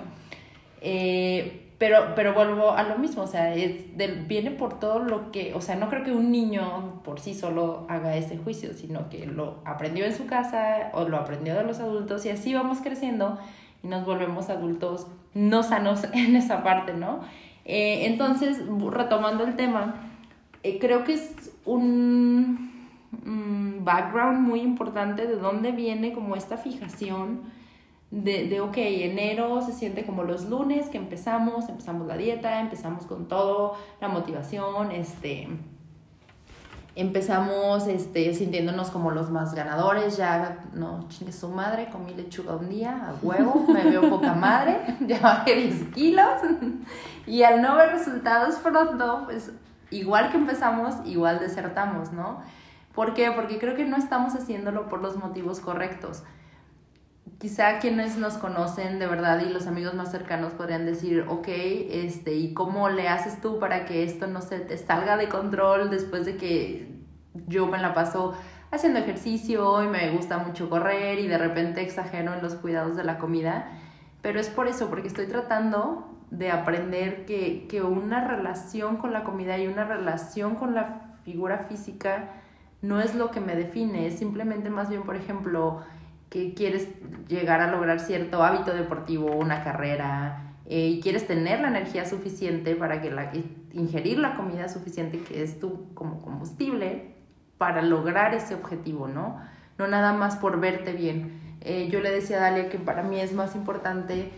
Eh, 0.80 1.60
pero, 1.76 2.14
pero 2.14 2.32
vuelvo 2.32 2.70
a 2.70 2.82
lo 2.84 2.96
mismo, 2.96 3.24
o 3.24 3.26
sea, 3.26 3.54
es 3.54 3.96
del, 3.96 4.24
viene 4.24 4.52
por 4.52 4.78
todo 4.78 5.00
lo 5.00 5.32
que, 5.32 5.52
o 5.54 5.60
sea, 5.60 5.74
no 5.74 5.90
creo 5.90 6.04
que 6.04 6.12
un 6.12 6.30
niño 6.30 7.02
por 7.04 7.20
sí 7.20 7.34
solo 7.34 7.84
haga 7.90 8.16
ese 8.16 8.38
juicio, 8.38 8.72
sino 8.74 9.10
que 9.10 9.26
lo 9.26 9.58
aprendió 9.64 10.06
en 10.06 10.14
su 10.14 10.26
casa 10.26 10.90
o 10.94 11.06
lo 11.08 11.16
aprendió 11.18 11.54
de 11.54 11.64
los 11.64 11.80
adultos 11.80 12.24
y 12.24 12.30
así 12.30 12.54
vamos 12.54 12.78
creciendo 12.80 13.38
y 13.84 13.86
nos 13.86 14.04
volvemos 14.04 14.50
adultos 14.50 15.06
no 15.34 15.62
sanos 15.62 16.04
en 16.12 16.34
esa 16.36 16.62
parte, 16.64 16.94
¿no? 16.94 17.20
Eh, 17.64 18.06
entonces, 18.06 18.60
retomando 18.90 19.44
el 19.44 19.56
tema, 19.56 19.94
eh, 20.62 20.78
creo 20.78 21.04
que 21.04 21.14
es 21.14 21.52
un, 21.64 22.72
background 23.84 24.40
muy 24.40 24.60
importante 24.60 25.26
de 25.26 25.36
dónde 25.36 25.70
viene 25.70 26.12
como 26.12 26.34
esta 26.34 26.56
fijación 26.56 27.42
de, 28.10 28.48
de, 28.48 28.60
ok, 28.60 28.76
enero 28.76 29.60
se 29.62 29.72
siente 29.72 30.04
como 30.04 30.24
los 30.24 30.48
lunes 30.48 30.88
que 30.88 30.98
empezamos, 30.98 31.68
empezamos 31.68 32.06
la 32.06 32.16
dieta, 32.16 32.60
empezamos 32.60 33.06
con 33.06 33.28
todo, 33.28 33.76
la 34.00 34.08
motivación, 34.08 34.90
este 34.90 35.48
empezamos 36.96 37.86
este, 37.88 38.32
sintiéndonos 38.34 38.90
como 38.90 39.10
los 39.10 39.30
más 39.30 39.54
ganadores, 39.54 40.16
ya 40.16 40.64
no 40.74 41.06
chingue 41.08 41.32
su 41.32 41.48
madre, 41.48 41.88
comí 41.90 42.14
lechuga 42.14 42.54
un 42.54 42.68
día, 42.68 43.08
a 43.08 43.14
huevo, 43.24 43.66
me 43.72 43.84
veo 43.84 44.08
poca 44.08 44.34
madre, 44.34 44.80
ya 45.00 45.20
bajé 45.20 45.54
10 45.56 45.94
kilos 45.94 46.40
y 47.26 47.42
al 47.42 47.62
no 47.62 47.76
ver 47.76 47.92
resultados 47.92 48.56
pronto, 48.56 49.22
pues 49.24 49.52
igual 49.90 50.30
que 50.30 50.36
empezamos, 50.36 50.94
igual 51.04 51.40
desertamos, 51.40 52.12
¿no? 52.12 52.42
¿Por 52.94 53.14
qué? 53.14 53.32
Porque 53.32 53.58
creo 53.58 53.74
que 53.74 53.84
no 53.84 53.96
estamos 53.96 54.34
haciéndolo 54.36 54.88
por 54.88 55.02
los 55.02 55.16
motivos 55.16 55.58
correctos. 55.58 56.22
Quizá 57.44 57.78
quienes 57.78 58.16
nos 58.16 58.38
conocen 58.38 58.98
de 58.98 59.06
verdad 59.06 59.38
y 59.46 59.52
los 59.52 59.66
amigos 59.66 59.92
más 59.92 60.10
cercanos 60.10 60.54
podrían 60.54 60.86
decir, 60.86 61.26
ok, 61.28 61.46
este, 61.46 62.32
¿y 62.32 62.54
cómo 62.54 62.88
le 62.88 63.06
haces 63.06 63.38
tú 63.42 63.58
para 63.58 63.84
que 63.84 64.02
esto 64.02 64.26
no 64.26 64.40
se 64.40 64.60
te 64.60 64.78
salga 64.78 65.18
de 65.18 65.28
control 65.28 65.90
después 65.90 66.24
de 66.24 66.38
que 66.38 67.02
yo 67.46 67.66
me 67.66 67.76
la 67.76 67.92
paso 67.92 68.32
haciendo 68.70 68.98
ejercicio 68.98 69.84
y 69.84 69.88
me 69.88 70.10
gusta 70.12 70.38
mucho 70.38 70.70
correr 70.70 71.18
y 71.18 71.26
de 71.26 71.36
repente 71.36 71.82
exagero 71.82 72.32
en 72.32 72.40
los 72.40 72.54
cuidados 72.54 72.96
de 72.96 73.04
la 73.04 73.18
comida? 73.18 73.78
Pero 74.22 74.40
es 74.40 74.48
por 74.48 74.66
eso, 74.66 74.88
porque 74.88 75.08
estoy 75.08 75.26
tratando 75.26 76.16
de 76.30 76.50
aprender 76.50 77.26
que, 77.26 77.66
que 77.68 77.82
una 77.82 78.26
relación 78.26 78.96
con 78.96 79.12
la 79.12 79.22
comida 79.22 79.58
y 79.58 79.66
una 79.66 79.84
relación 79.84 80.54
con 80.54 80.74
la 80.74 81.18
figura 81.26 81.58
física 81.68 82.40
no 82.80 83.02
es 83.02 83.14
lo 83.14 83.30
que 83.30 83.40
me 83.40 83.54
define, 83.54 84.06
es 84.06 84.18
simplemente 84.18 84.70
más 84.70 84.88
bien, 84.88 85.02
por 85.02 85.16
ejemplo, 85.16 85.82
que 86.30 86.54
quieres 86.54 86.88
llegar 87.28 87.60
a 87.60 87.70
lograr 87.70 88.00
cierto 88.00 88.42
hábito 88.42 88.74
deportivo, 88.74 89.32
una 89.36 89.62
carrera, 89.62 90.54
eh, 90.66 90.88
y 90.88 91.00
quieres 91.00 91.26
tener 91.26 91.60
la 91.60 91.68
energía 91.68 92.06
suficiente 92.06 92.74
para 92.74 93.02
que 93.02 93.10
la, 93.10 93.30
ingerir 93.72 94.18
la 94.18 94.36
comida 94.36 94.68
suficiente 94.68 95.18
que 95.18 95.42
es 95.42 95.60
tu 95.60 95.92
como 95.94 96.22
combustible 96.22 97.14
para 97.58 97.82
lograr 97.82 98.34
ese 98.34 98.54
objetivo, 98.54 99.06
¿no? 99.08 99.40
No 99.78 99.86
nada 99.86 100.12
más 100.12 100.36
por 100.36 100.60
verte 100.60 100.92
bien. 100.92 101.40
Eh, 101.60 101.88
yo 101.90 102.00
le 102.00 102.10
decía 102.10 102.38
a 102.38 102.40
Dalia 102.40 102.68
que 102.68 102.78
para 102.78 103.02
mí 103.02 103.20
es 103.20 103.32
más 103.32 103.54
importante 103.54 104.30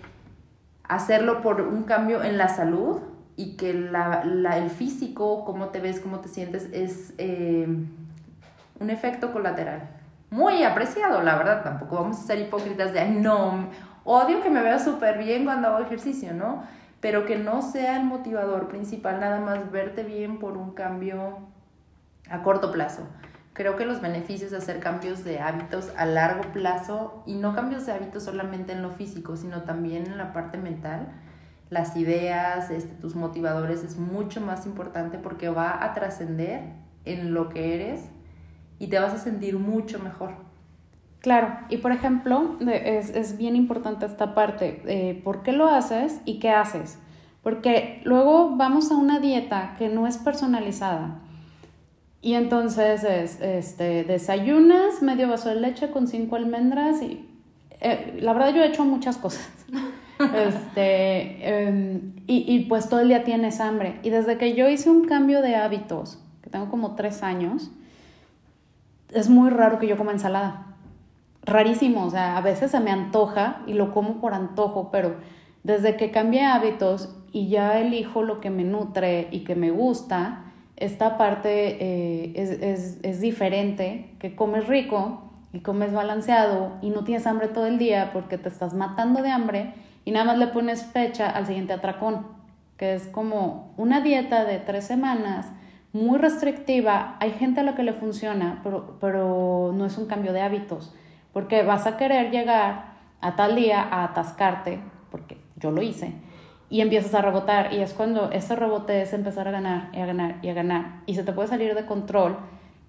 hacerlo 0.85 1.43
por 1.43 1.61
un 1.61 1.85
cambio 1.85 2.23
en 2.23 2.39
la 2.39 2.49
salud 2.49 3.01
y 3.37 3.57
que 3.57 3.75
la, 3.75 4.23
el 4.57 4.71
físico, 4.71 5.45
cómo 5.45 5.69
te 5.69 5.81
ves, 5.81 6.01
cómo 6.01 6.21
te 6.21 6.29
sientes, 6.29 6.69
es 6.73 7.15
eh, 7.19 7.67
un 8.81 8.91
efecto 8.91 9.33
colateral. 9.33 9.96
Muy 10.31 10.65
apreciado, 10.65 11.23
la 11.23 11.37
verdad, 11.37 11.63
tampoco 11.63 11.97
vamos 11.97 12.19
a 12.19 12.23
ser 12.23 12.41
hipócritas 12.41 12.93
de, 12.93 13.09
no, 13.09 13.69
odio 14.05 14.43
que 14.43 14.51
me 14.51 14.63
veo 14.63 14.79
súper 14.79 15.19
bien 15.19 15.45
cuando 15.45 15.69
hago 15.69 15.85
ejercicio, 15.85 16.35
¿no? 16.35 16.65
Pero 17.01 17.27
que 17.27 17.37
no 17.37 17.63
sea 17.63 17.97
el 17.97 18.05
motivador 18.05 18.69
principal, 18.69 19.21
nada 19.21 19.39
más 19.39 19.71
verte 19.71 20.03
bien 20.03 20.39
por 20.39 20.57
un 20.57 20.73
cambio 20.73 21.39
a 22.29 22.43
corto 22.43 22.73
plazo. 22.73 23.07
Creo 23.53 23.77
que 23.77 23.87
los 23.87 24.01
beneficios 24.01 24.51
de 24.51 24.57
hacer 24.59 24.81
cambios 24.81 25.25
de 25.25 25.39
hábitos 25.39 25.93
a 25.97 26.05
largo 26.05 26.53
plazo, 26.53 27.23
y 27.25 27.37
no 27.37 27.55
cambios 27.55 27.87
de 27.87 27.93
hábitos 27.93 28.25
solamente 28.25 28.73
en 28.73 28.83
lo 28.83 28.91
físico, 28.91 29.37
sino 29.37 29.63
también 29.63 30.07
en 30.07 30.19
la 30.19 30.33
parte 30.33 30.59
mental, 30.59 31.09
las 31.71 31.97
ideas, 31.97 32.71
este, 32.71 32.95
tus 32.97 33.15
motivadores, 33.15 33.85
es 33.85 33.97
mucho 33.97 34.41
más 34.41 34.67
importante 34.67 35.19
porque 35.19 35.49
va 35.49 35.85
a 35.85 35.95
trascender 35.95 36.63
en 37.05 37.33
lo 37.33 37.49
que 37.49 37.75
eres 37.75 38.11
y 38.79 38.89
te 38.89 38.99
vas 38.99 39.15
a 39.15 39.19
sentir 39.19 39.59
mucho 39.59 39.99
mejor. 39.99 40.47
Claro, 41.21 41.57
y 41.71 41.79
por 41.79 41.93
ejemplo, 41.93 42.57
es, 42.61 43.11
es 43.11 43.37
bien 43.37 43.57
importante 43.57 44.07
esta 44.07 44.35
parte, 44.35 44.83
eh, 44.87 45.21
¿por 45.25 45.43
qué 45.43 45.53
lo 45.53 45.67
haces 45.69 46.21
y 46.25 46.39
qué 46.39 46.51
haces? 46.51 46.99
Porque 47.43 48.01
luego 48.05 48.57
vamos 48.57 48.91
a 48.93 48.97
una 48.97 49.19
dieta 49.19 49.75
que 49.79 49.89
no 49.89 50.07
es 50.07 50.19
personalizada. 50.19 51.19
Y 52.23 52.35
entonces 52.35 53.05
es, 53.05 53.41
este, 53.41 54.05
desayunas 54.05 55.03
medio 55.03 55.29
vaso 55.29 55.49
de 55.49 55.57
leche 55.57 55.91
con 55.91 56.07
cinco 56.07 56.37
almendras 56.37 57.03
y 57.03 57.25
eh, 57.81 58.19
la 58.21 58.33
verdad 58.33 58.55
yo 58.55 58.63
he 58.63 58.67
hecho 58.69 58.85
muchas 58.85 59.17
cosas. 59.17 59.49
este, 60.19 61.67
em, 61.67 62.15
y, 62.27 62.45
y, 62.53 62.65
pues 62.67 62.89
todo 62.89 63.01
el 63.01 63.09
día 63.09 63.25
tienes 63.25 63.61
hambre. 63.61 64.01
Y 64.03 64.11
desde 64.11 64.39
que 64.39 64.55
yo 64.55 64.69
hice 64.69 64.91
un 64.91 65.05
cambio 65.07 65.43
de 65.43 65.57
hábitos, 65.57 66.19
que 66.43 66.51
tengo 66.51 66.69
como 66.69 66.95
tres 66.95 67.23
años, 67.23 67.71
es 69.17 69.31
muy 69.31 69.51
raro 69.51 69.79
que 69.79 69.87
yo 69.87 69.97
coma 69.97 70.13
ensalada. 70.13 70.67
Rarísimo, 71.43 72.05
o 72.05 72.11
sea, 72.11 72.37
a 72.37 72.41
veces 72.41 72.71
se 72.71 72.81
me 72.81 72.91
antoja 72.91 73.63
y 73.67 73.73
lo 73.73 73.93
como 73.93 74.21
por 74.21 74.35
antojo, 74.35 74.91
pero 74.91 75.17
desde 75.65 75.97
que 75.97 76.11
cambié 76.11 76.45
hábitos 76.45 77.17
y 77.33 77.49
ya 77.49 77.81
elijo 77.81 78.23
lo 78.23 78.41
que 78.41 78.51
me 78.51 78.65
nutre 78.65 79.29
y 79.31 79.41
que 79.41 79.55
me 79.55 79.71
gusta, 79.71 80.45
esta 80.77 81.17
parte 81.17 81.79
eh, 81.81 82.33
es, 82.35 82.51
es, 82.51 82.99
es 83.03 83.21
diferente, 83.21 84.11
que 84.19 84.37
comes 84.37 84.67
rico 84.67 85.23
y 85.53 85.61
comes 85.61 85.93
balanceado 85.93 86.73
y 86.83 86.91
no 86.91 87.05
tienes 87.05 87.27
hambre 87.27 87.49
todo 87.49 87.67
el 87.67 87.79
día 87.79 88.11
porque 88.13 88.37
te 88.37 88.49
estás 88.49 88.75
matando 88.75 89.23
de 89.23 89.31
hambre 89.31 89.73
y 90.05 90.11
nada 90.11 90.27
más 90.27 90.39
le 90.39 90.49
pones 90.49 90.85
fecha 90.85 91.31
al 91.31 91.47
siguiente 91.47 91.73
atracón, 91.73 92.27
que 92.77 92.95
es 92.95 93.07
como 93.07 93.73
una 93.79 94.03
dieta 94.03 94.45
de 94.45 94.59
tres 94.59 94.85
semanas 94.85 95.47
muy 95.97 96.19
restrictiva, 96.19 97.17
hay 97.21 97.33
gente 97.33 97.61
a 97.61 97.63
la 97.63 97.75
que 97.75 97.83
le 97.83 97.93
funciona, 97.93 98.61
pero, 98.63 98.99
pero 99.01 99.73
no 99.75 99.87
es 99.87 99.97
un 99.99 100.07
cambio 100.07 100.33
de 100.33 100.43
hábitos, 100.43 100.95
porque 101.33 101.63
vas 101.63 101.87
a 101.87 101.97
querer 101.97 102.31
llegar 102.31 102.97
a 103.21 103.35
tal 103.35 103.57
día 103.57 103.83
a 103.83 104.05
atascarte, 104.05 104.79
porque 105.11 105.39
yo 105.57 105.71
lo 105.71 105.83
hice, 105.83 106.13
y 106.69 106.83
empiezas 106.83 107.15
a 107.15 107.23
rebotar, 107.23 107.73
y 107.73 107.81
es 107.81 107.95
cuando 107.95 108.31
ese 108.31 108.55
rebote 108.57 109.01
es 109.01 109.13
empezar 109.13 109.49
a 109.49 109.53
ganar 109.53 109.91
y 109.93 110.01
a 110.01 110.07
ganar 110.07 110.37
y 110.43 110.49
a 110.51 110.55
ganar, 110.55 111.01
y 111.07 111.15
se 111.15 111.25
te 111.25 111.33
puede 111.33 111.49
salir 111.49 111.75
de 111.75 111.87
control 111.87 112.37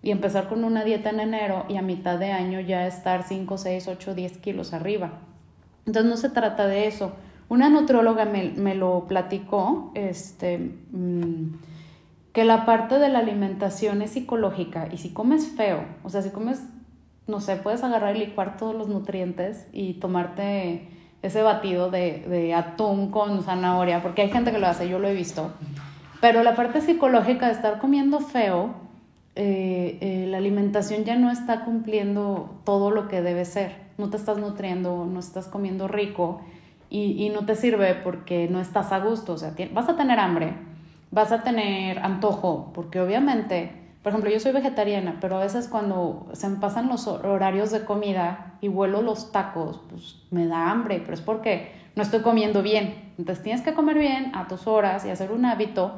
y 0.01 0.11
empezar 0.11 0.47
con 0.47 0.63
una 0.63 0.83
dieta 0.83 1.09
en 1.09 1.19
enero 1.19 1.65
y 1.69 1.77
a 1.77 1.81
mitad 1.81 2.19
de 2.19 2.31
año 2.31 2.59
ya 2.59 2.85
estar 2.87 3.23
5, 3.23 3.57
6, 3.57 3.87
8, 3.87 4.15
10 4.15 4.37
kilos 4.37 4.73
arriba. 4.73 5.19
Entonces 5.85 6.09
no 6.09 6.17
se 6.17 6.29
trata 6.29 6.67
de 6.67 6.87
eso. 6.87 7.13
Una 7.49 7.69
nutróloga 7.69 8.25
me, 8.25 8.51
me 8.51 8.75
lo 8.75 9.05
platicó, 9.07 9.91
este... 9.95 10.59
Mmm, 10.91 11.76
que 12.37 12.45
la 12.45 12.67
parte 12.67 12.99
de 12.99 13.09
la 13.09 13.17
alimentación 13.17 14.03
es 14.03 14.11
psicológica 14.11 14.89
y 14.91 14.97
si 14.97 15.09
comes 15.09 15.47
feo, 15.57 15.85
o 16.03 16.11
sea, 16.11 16.21
si 16.21 16.29
comes, 16.29 16.61
no 17.25 17.41
sé, 17.41 17.55
puedes 17.55 17.83
agarrar 17.83 18.15
y 18.15 18.19
licuar 18.19 18.57
todos 18.57 18.75
los 18.75 18.89
nutrientes 18.89 19.67
y 19.73 19.95
tomarte 19.95 20.87
ese 21.23 21.41
batido 21.41 21.89
de, 21.89 22.23
de 22.29 22.53
atún 22.53 23.09
con 23.09 23.41
zanahoria, 23.41 24.03
porque 24.03 24.21
hay 24.21 24.29
gente 24.29 24.51
que 24.51 24.59
lo 24.59 24.67
hace, 24.67 24.87
yo 24.87 24.99
lo 24.99 25.07
he 25.07 25.15
visto, 25.15 25.49
pero 26.21 26.43
la 26.43 26.53
parte 26.53 26.79
psicológica 26.79 27.47
de 27.47 27.53
estar 27.53 27.79
comiendo 27.79 28.19
feo, 28.19 28.75
eh, 29.33 29.97
eh, 30.01 30.27
la 30.29 30.37
alimentación 30.37 31.05
ya 31.05 31.15
no 31.15 31.31
está 31.31 31.65
cumpliendo 31.65 32.61
todo 32.65 32.91
lo 32.91 33.07
que 33.07 33.23
debe 33.23 33.45
ser, 33.45 33.77
no 33.97 34.11
te 34.11 34.17
estás 34.17 34.37
nutriendo, 34.37 35.07
no 35.11 35.19
estás 35.19 35.47
comiendo 35.47 35.87
rico 35.87 36.41
y, 36.91 37.13
y 37.13 37.29
no 37.29 37.47
te 37.47 37.55
sirve 37.55 37.95
porque 37.95 38.47
no 38.47 38.61
estás 38.61 38.91
a 38.91 38.99
gusto, 38.99 39.33
o 39.33 39.37
sea, 39.39 39.55
vas 39.73 39.89
a 39.89 39.97
tener 39.97 40.19
hambre 40.19 40.76
vas 41.11 41.31
a 41.31 41.43
tener 41.43 41.99
antojo, 41.99 42.71
porque 42.73 42.99
obviamente, 43.01 43.71
por 44.03 44.11
ejemplo, 44.11 44.29
yo 44.29 44.39
soy 44.39 44.51
vegetariana, 44.51 45.17
pero 45.21 45.37
a 45.37 45.41
veces 45.41 45.67
cuando 45.67 46.27
se 46.33 46.49
me 46.49 46.57
pasan 46.57 46.87
los 46.87 47.07
horarios 47.07 47.71
de 47.71 47.85
comida 47.85 48.57
y 48.61 48.67
vuelo 48.67 49.01
los 49.01 49.31
tacos, 49.31 49.81
pues 49.89 50.23
me 50.31 50.47
da 50.47 50.69
hambre, 50.69 50.99
pero 50.99 51.13
es 51.13 51.21
porque 51.21 51.71
no 51.95 52.03
estoy 52.03 52.21
comiendo 52.21 52.61
bien. 52.61 53.13
Entonces 53.17 53.43
tienes 53.43 53.61
que 53.61 53.73
comer 53.73 53.97
bien 53.97 54.31
a 54.35 54.47
tus 54.47 54.67
horas 54.67 55.05
y 55.05 55.09
hacer 55.09 55.31
un 55.31 55.45
hábito. 55.45 55.97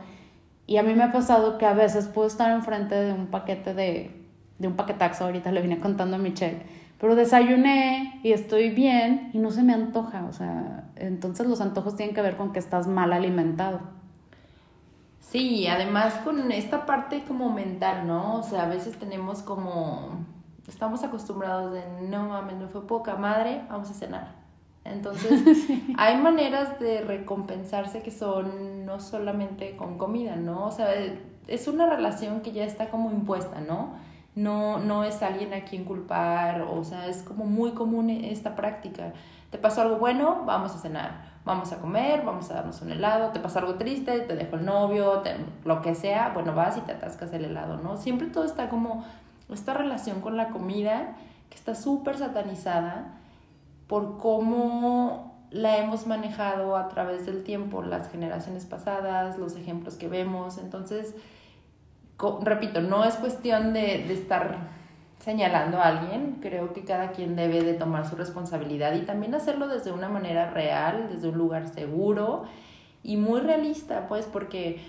Y 0.65 0.77
a 0.77 0.83
mí 0.83 0.93
me 0.93 1.03
ha 1.03 1.11
pasado 1.11 1.57
que 1.57 1.65
a 1.65 1.73
veces 1.73 2.07
puedo 2.07 2.27
estar 2.27 2.51
enfrente 2.51 2.95
de 2.95 3.11
un 3.11 3.27
paquete 3.27 3.73
de, 3.73 4.19
de 4.59 4.67
un 4.67 4.75
paquetaxo, 4.75 5.25
ahorita 5.25 5.51
le 5.51 5.61
vine 5.61 5.79
contando 5.79 6.17
a 6.17 6.19
Michelle, 6.19 6.61
pero 6.99 7.15
desayuné 7.15 8.19
y 8.23 8.33
estoy 8.33 8.69
bien 8.69 9.31
y 9.33 9.39
no 9.39 9.51
se 9.51 9.63
me 9.63 9.73
antoja, 9.73 10.25
o 10.25 10.33
sea, 10.33 10.89
entonces 10.97 11.47
los 11.47 11.61
antojos 11.61 11.95
tienen 11.95 12.13
que 12.13 12.21
ver 12.21 12.35
con 12.35 12.51
que 12.51 12.59
estás 12.59 12.87
mal 12.87 13.13
alimentado. 13.13 13.79
Sí, 15.29 15.67
además 15.67 16.15
con 16.23 16.51
esta 16.51 16.87
parte 16.87 17.23
como 17.23 17.51
mental, 17.51 18.07
¿no? 18.07 18.37
O 18.37 18.43
sea, 18.43 18.63
a 18.63 18.67
veces 18.67 18.97
tenemos 18.97 19.43
como, 19.43 20.25
estamos 20.67 21.03
acostumbrados 21.03 21.71
de, 21.71 21.83
no 22.07 22.29
mames, 22.29 22.57
me 22.57 22.67
fue 22.67 22.87
poca 22.87 23.15
madre, 23.15 23.61
vamos 23.69 23.91
a 23.91 23.93
cenar. 23.93 24.31
Entonces, 24.83 25.43
hay 25.97 26.17
maneras 26.17 26.79
de 26.79 27.01
recompensarse 27.01 28.01
que 28.01 28.09
son 28.09 28.87
no 28.87 28.99
solamente 28.99 29.77
con 29.77 29.99
comida, 29.99 30.35
¿no? 30.35 30.65
O 30.65 30.71
sea, 30.71 30.87
es 31.45 31.67
una 31.67 31.87
relación 31.87 32.41
que 32.41 32.51
ya 32.51 32.63
está 32.63 32.89
como 32.89 33.11
impuesta, 33.11 33.61
¿no? 33.61 33.97
No, 34.33 34.79
no 34.79 35.03
es 35.03 35.21
alguien 35.21 35.53
a 35.53 35.63
quien 35.63 35.85
culpar, 35.85 36.61
o 36.61 36.83
sea, 36.83 37.05
es 37.05 37.21
como 37.21 37.45
muy 37.45 37.73
común 37.73 38.09
esta 38.09 38.55
práctica. 38.55 39.13
¿Te 39.51 39.59
pasó 39.59 39.83
algo 39.83 39.97
bueno? 39.97 40.41
Vamos 40.47 40.73
a 40.73 40.79
cenar 40.79 41.28
vamos 41.49 41.71
a 41.71 41.79
comer, 41.79 42.23
vamos 42.23 42.49
a 42.51 42.55
darnos 42.55 42.81
un 42.81 42.91
helado, 42.91 43.31
te 43.31 43.39
pasa 43.39 43.59
algo 43.59 43.75
triste, 43.75 44.19
te 44.21 44.35
dejo 44.35 44.55
el 44.55 44.65
novio, 44.65 45.23
lo 45.65 45.81
que 45.81 45.95
sea, 45.95 46.29
bueno, 46.33 46.53
vas 46.53 46.77
y 46.77 46.81
te 46.81 46.93
atascas 46.93 47.33
el 47.33 47.45
helado, 47.45 47.77
¿no? 47.77 47.97
Siempre 47.97 48.27
todo 48.27 48.45
está 48.45 48.69
como 48.69 49.03
esta 49.51 49.73
relación 49.73 50.21
con 50.21 50.37
la 50.37 50.49
comida 50.49 51.15
que 51.49 51.55
está 51.55 51.75
súper 51.75 52.17
satanizada 52.17 53.15
por 53.87 54.17
cómo 54.19 55.47
la 55.51 55.77
hemos 55.77 56.05
manejado 56.05 56.77
a 56.77 56.87
través 56.89 57.25
del 57.25 57.43
tiempo, 57.43 57.81
las 57.81 58.11
generaciones 58.11 58.65
pasadas, 58.65 59.39
los 59.39 59.55
ejemplos 59.55 59.95
que 59.95 60.07
vemos. 60.07 60.59
Entonces, 60.59 61.15
repito, 62.41 62.81
no 62.81 63.03
es 63.03 63.15
cuestión 63.15 63.73
de, 63.73 64.13
estar 64.13 64.57
señalando 65.19 65.79
a 65.79 65.87
alguien, 65.87 66.37
creo 66.41 66.73
que 66.73 66.83
cada 66.83 67.11
quien 67.11 67.35
debe 67.35 67.61
de 67.61 67.73
tomar 67.73 68.07
su 68.07 68.15
responsabilidad 68.15 68.93
y 68.93 69.01
también 69.01 69.35
hacerlo 69.35 69.67
desde 69.67 69.91
una 69.91 70.09
manera 70.09 70.49
real, 70.49 71.09
desde 71.11 71.29
un 71.29 71.37
lugar 71.37 71.67
seguro 71.67 72.45
y 73.03 73.17
muy 73.17 73.41
realista, 73.41 74.07
pues 74.07 74.25
porque 74.25 74.81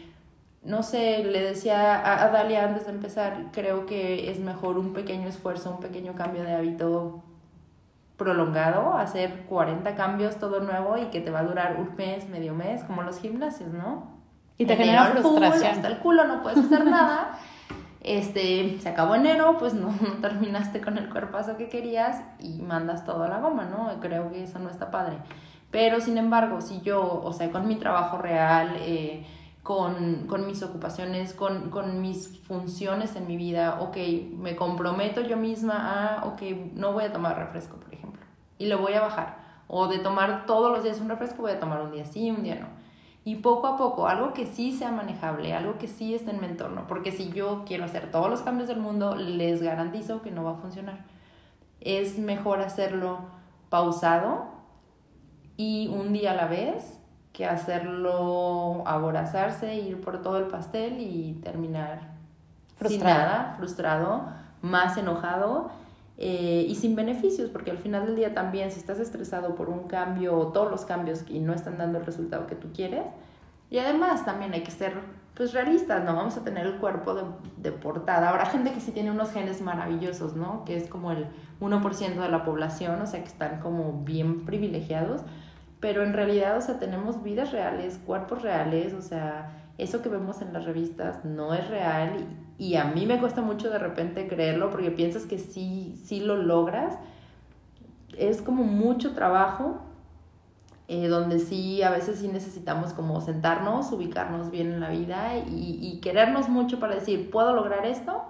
no 0.63 0.83
sé, 0.83 1.25
le 1.25 1.41
decía 1.43 1.97
a, 1.97 2.25
a 2.25 2.29
Dalia 2.29 2.65
antes 2.65 2.87
de 2.87 2.93
empezar, 2.93 3.47
creo 3.53 3.87
que 3.87 4.31
es 4.31 4.39
mejor 4.39 4.79
un 4.79 4.93
pequeño 4.93 5.29
esfuerzo, 5.29 5.71
un 5.71 5.81
pequeño 5.81 6.15
cambio 6.15 6.43
de 6.43 6.53
hábito 6.53 7.23
prolongado, 8.17 8.99
hacer 8.99 9.45
40 9.49 9.95
cambios 9.95 10.37
todo 10.37 10.61
nuevo 10.61 10.99
y 10.99 11.07
que 11.07 11.21
te 11.21 11.31
va 11.31 11.39
a 11.39 11.45
durar 11.45 11.77
un 11.79 11.97
mes, 11.97 12.29
medio 12.29 12.55
mes, 12.55 12.85
como 12.85 13.03
los 13.03 13.19
gimnasios, 13.19 13.73
¿no? 13.73 14.11
Y 14.59 14.67
te 14.67 14.77
genera 14.77 15.07
frustración. 15.07 15.73
hasta 15.73 15.89
el 15.89 15.99
culo, 16.01 16.27
no 16.27 16.43
puedes 16.43 16.59
hacer 16.59 16.85
nada. 16.85 17.39
Este, 18.01 18.79
se 18.81 18.89
acabó 18.89 19.15
enero, 19.15 19.57
pues 19.59 19.75
no, 19.75 19.95
terminaste 20.21 20.81
con 20.81 20.99
el 20.99 21.09
cuerpazo 21.11 21.57
que 21.57 21.69
querías 21.69 22.23
y 22.39 22.61
mandas 22.63 23.05
todo 23.05 23.25
a 23.25 23.29
la 23.29 23.41
goma, 23.41 23.67
¿no? 23.67 24.01
Creo 24.01 24.31
que 24.31 24.45
eso 24.45 24.59
no 24.59 24.71
está 24.71 24.91
padre. 24.91 25.19
Pero 25.71 26.01
sin 26.01 26.19
embargo, 26.19 26.61
si 26.61 26.81
yo, 26.81 27.23
o 27.23 27.33
sea, 27.33 27.51
con 27.53 27.69
mi 27.69 27.77
trabajo 27.77 28.19
real, 28.19 28.77
eh, 28.81 29.25
con, 29.63 30.27
con, 30.27 30.47
mis 30.47 30.63
ocupaciones, 30.63 31.33
con, 31.33 31.71
con, 31.71 32.01
mis 32.01 32.41
funciones 32.41 33.15
en 33.15 33.29
mi 33.29 33.37
vida, 33.37 33.81
ok, 33.81 33.97
me 34.37 34.57
comprometo 34.57 35.21
yo 35.21 35.37
misma 35.37 36.17
a, 36.17 36.25
ok, 36.25 36.43
no 36.75 36.93
voy 36.93 37.05
a 37.05 37.13
tomar 37.13 37.39
refresco, 37.39 37.77
por 37.77 37.95
ejemplo, 37.95 38.23
y 38.59 38.67
lo 38.67 38.79
voy 38.79 38.95
a 38.95 39.01
bajar. 39.01 39.39
O 39.69 39.87
de 39.87 39.99
tomar 39.99 40.47
todos 40.47 40.73
los 40.73 40.83
días 40.83 41.01
un 41.01 41.09
refresco, 41.09 41.43
voy 41.43 41.53
a 41.53 41.61
tomar 41.61 41.83
un 41.83 41.93
día 41.93 42.05
sí, 42.05 42.31
un 42.31 42.43
día 42.43 42.57
no. 42.57 42.67
Y 43.25 43.37
poco 43.37 43.67
a 43.67 43.77
poco, 43.77 44.09
algo 44.09 44.33
que 44.33 44.47
sí 44.47 44.73
sea 44.73 44.91
manejable, 44.91 45.53
algo 45.55 45.77
que 45.79 45.89
sí 45.89 46.15
esté 46.15 46.31
en 46.31 46.41
mi 46.41 46.47
entorno, 46.47 46.87
porque 46.89 47.13
si 47.13 47.31
yo 47.31 47.65
quiero 47.67 47.85
hacer 47.85 48.11
todos 48.11 48.31
los 48.31 48.41
cambios 48.41 48.69
del 48.69 48.81
mundo, 48.81 49.15
les 49.15 49.63
garantizo 49.63 50.23
que 50.23 50.31
no 50.31 50.43
va 50.43 50.53
a 50.53 50.57
funcionar. 50.57 51.05
Es 51.81 52.19
mejor 52.19 52.61
hacerlo 52.61 53.19
pausado 53.69 54.47
y 55.57 55.89
un 55.89 56.13
día 56.13 56.33
a 56.33 56.35
la 56.35 56.47
vez 56.47 56.99
que 57.33 57.47
hacerlo 57.47 58.83
aborazarse, 58.87 59.75
ir 59.75 60.01
por 60.01 60.23
todo 60.23 60.39
el 60.39 60.47
pastel 60.47 60.99
y 61.01 61.35
terminar 61.43 62.11
frustrado. 62.77 62.89
sin 62.89 63.05
nada, 63.05 63.55
frustrado, 63.59 64.25
más 64.63 64.97
enojado 64.97 65.71
eh, 66.23 66.67
y 66.69 66.75
sin 66.75 66.95
beneficios, 66.95 67.49
porque 67.49 67.71
al 67.71 67.79
final 67.79 68.05
del 68.05 68.15
día 68.15 68.35
también 68.35 68.71
si 68.71 68.79
estás 68.79 69.01
estresado 69.01 69.55
por 69.55 69.71
un 69.71 69.89
cambio 69.89 70.37
o 70.37 70.49
todos 70.49 70.71
los 70.71 70.85
cambios 70.85 71.25
y 71.29 71.41
no 71.41 71.55
están 71.55 71.79
dando 71.79 71.99
el 71.99 72.05
resultado 72.05 72.47
que 72.47 72.55
tú 72.55 72.69
quieres, 72.75 73.05
y 73.71 73.79
además 73.79 74.27
también 74.27 74.53
hay 74.53 74.63
que 74.63 74.71
ser 74.71 74.93
pues 75.35 75.55
realistas, 75.55 76.05
no 76.05 76.15
vamos 76.15 76.37
a 76.37 76.45
tener 76.45 76.67
el 76.67 76.77
cuerpo 76.77 77.15
de, 77.15 77.23
de 77.57 77.73
portada. 77.73 78.29
Habrá 78.29 78.45
gente 78.45 78.73
que 78.73 78.81
sí 78.81 78.93
tiene 78.93 79.11
unos 79.11 79.33
genes 79.33 79.63
maravillosos, 79.63 80.37
¿no? 80.37 80.67
Que 80.67 80.77
es 80.77 80.89
como 80.89 81.13
el 81.13 81.29
1% 81.61 82.21
de 82.21 82.29
la 82.29 82.45
población, 82.45 83.01
o 83.01 83.07
sea 83.07 83.21
que 83.21 83.29
están 83.29 83.61
como 83.61 84.03
bien 84.05 84.45
privilegiados, 84.45 85.23
pero 85.81 86.03
en 86.03 86.13
realidad, 86.13 86.59
o 86.59 86.61
sea, 86.61 86.79
tenemos 86.79 87.23
vidas 87.23 87.53
reales, 87.53 87.99
cuerpos 88.05 88.43
reales, 88.43 88.93
o 88.93 89.01
sea, 89.01 89.70
eso 89.83 90.03
que 90.03 90.09
vemos 90.09 90.43
en 90.43 90.53
las 90.53 90.65
revistas 90.65 91.25
no 91.25 91.55
es 91.55 91.69
real 91.69 92.27
y, 92.59 92.77
a 92.77 92.85
mí 92.85 93.07
me 93.07 93.19
cuesta 93.19 93.41
mucho 93.41 93.71
de 93.71 93.79
repente 93.79 94.29
creerlo 94.29 94.71
porque 94.71 94.91
piensas 94.91 95.25
que 95.25 95.39
sí, 95.39 95.99
sí 96.05 96.21
lo 96.21 96.37
logras. 96.37 96.99
Es 98.19 98.43
como 98.43 98.65
mucho 98.65 99.15
trabajo, 99.15 99.79
eh, 100.87 101.09
donde 101.09 101.39
sí, 101.39 101.83
a 101.83 101.91
veces 101.91 102.19
sí 102.19 102.29
necesitamos 102.29 102.93
como 102.93 103.21
sentarnos, 103.23 103.91
ubicarnos 103.93 104.51
bien 104.51 104.73
en 104.73 104.81
la 104.81 104.91
vida 104.91 105.39
y, 105.39 105.79
y 105.81 106.01
querernos 106.01 106.51
mucho 106.51 106.79
para 106.79 106.95
decir, 106.95 107.31
puedo 107.31 107.55
lograr 107.55 107.87
esto 107.87 108.25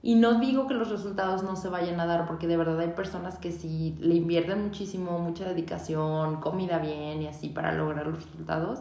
y 0.00 0.14
no 0.14 0.38
digo 0.38 0.68
que 0.68 0.74
los 0.74 0.90
resultados 0.90 1.42
no 1.42 1.56
se 1.56 1.68
vayan 1.68 1.98
a 1.98 2.06
dar, 2.06 2.26
porque 2.26 2.46
de 2.46 2.56
verdad 2.56 2.78
hay 2.78 2.90
personas 2.90 3.38
que 3.38 3.50
sí 3.50 3.96
le 4.00 4.14
invierten 4.14 4.62
muchísimo, 4.62 5.18
mucha 5.18 5.44
dedicación, 5.44 6.40
comida 6.40 6.78
bien 6.78 7.20
y 7.22 7.26
así 7.26 7.48
para 7.48 7.72
lograr 7.72 8.06
los 8.06 8.24
resultados. 8.24 8.80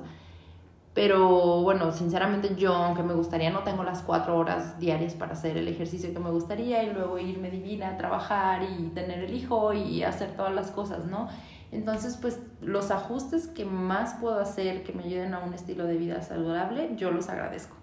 Pero 0.97 1.61
bueno, 1.61 1.91
sinceramente 1.91 2.55
yo, 2.55 2.73
aunque 2.73 3.03
me 3.03 3.13
gustaría, 3.13 3.51
no 3.51 3.59
tengo 3.59 3.83
las 3.83 4.01
cuatro 4.01 4.35
horas 4.35 4.79
diarias 4.79 5.13
para 5.13 5.33
hacer 5.33 5.55
el 5.55 5.67
ejercicio 5.67 6.11
que 6.11 6.17
me 6.17 6.31
gustaría 6.31 6.81
y 6.81 6.91
luego 6.91 7.19
irme 7.19 7.51
divina 7.51 7.89
a 7.89 7.97
trabajar 7.97 8.63
y 8.63 8.87
tener 8.95 9.19
el 9.19 9.35
hijo 9.35 9.73
y 9.73 10.01
hacer 10.01 10.31
todas 10.35 10.55
las 10.55 10.71
cosas, 10.71 11.05
¿no? 11.05 11.29
Entonces, 11.71 12.17
pues 12.19 12.39
los 12.61 12.89
ajustes 12.89 13.45
que 13.45 13.63
más 13.63 14.15
puedo 14.15 14.39
hacer 14.39 14.81
que 14.81 14.91
me 14.91 15.03
ayuden 15.03 15.35
a 15.35 15.39
un 15.41 15.53
estilo 15.53 15.85
de 15.85 15.97
vida 15.97 16.23
saludable, 16.23 16.89
yo 16.95 17.11
los 17.11 17.29
agradezco. 17.29 17.77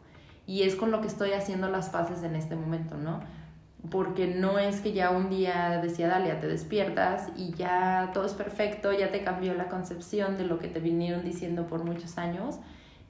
Y 0.45 0.65
es 0.65 0.75
con 0.75 0.91
lo 0.91 1.01
que 1.01 1.07
estoy 1.07 1.35
haciendo 1.35 1.69
las 1.69 1.91
paces 1.91 2.25
en 2.25 2.35
este 2.35 2.57
momento, 2.57 2.97
¿no? 2.97 3.21
Porque 3.93 4.27
no 4.27 4.59
es 4.59 4.81
que 4.81 4.93
ya 4.93 5.11
un 5.11 5.31
día 5.31 5.79
decía 5.81 6.09
Dalia, 6.09 6.41
te 6.41 6.49
despiertas 6.49 7.29
y 7.37 7.53
ya 7.53 8.11
todo 8.13 8.27
es 8.27 8.33
perfecto, 8.33 8.93
ya 8.93 9.13
te 9.13 9.23
cambió 9.23 9.55
la 9.55 9.69
concepción 9.69 10.37
de 10.37 10.47
lo 10.47 10.59
que 10.59 10.67
te 10.67 10.81
vinieron 10.81 11.25
diciendo 11.25 11.69
por 11.69 11.85
muchos 11.85 12.19
años. 12.19 12.59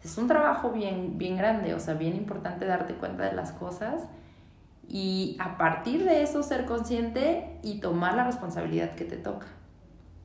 Es 0.05 0.19
un 0.19 0.29
trabajo 0.29 0.71
bien, 0.71 1.17
bien 1.17 1.37
grande, 1.37 1.75
o 1.75 1.81
sea, 1.81 1.95
bien 1.95 2.15
importante 2.15 2.67
darte 2.67 2.95
cuenta 2.95 3.25
de 3.25 3.33
las 3.33 3.53
cosas 3.53 4.03
y 4.89 5.37
a 5.41 5.57
partir 5.57 6.05
de 6.05 6.23
eso 6.23 6.43
ser 6.43 6.67
consciente 6.67 7.59
y 7.63 7.81
tomar 7.81 8.15
la 8.15 8.25
responsabilidad 8.25 8.95
que 8.95 9.05
te 9.05 9.17
toca. 9.17 9.47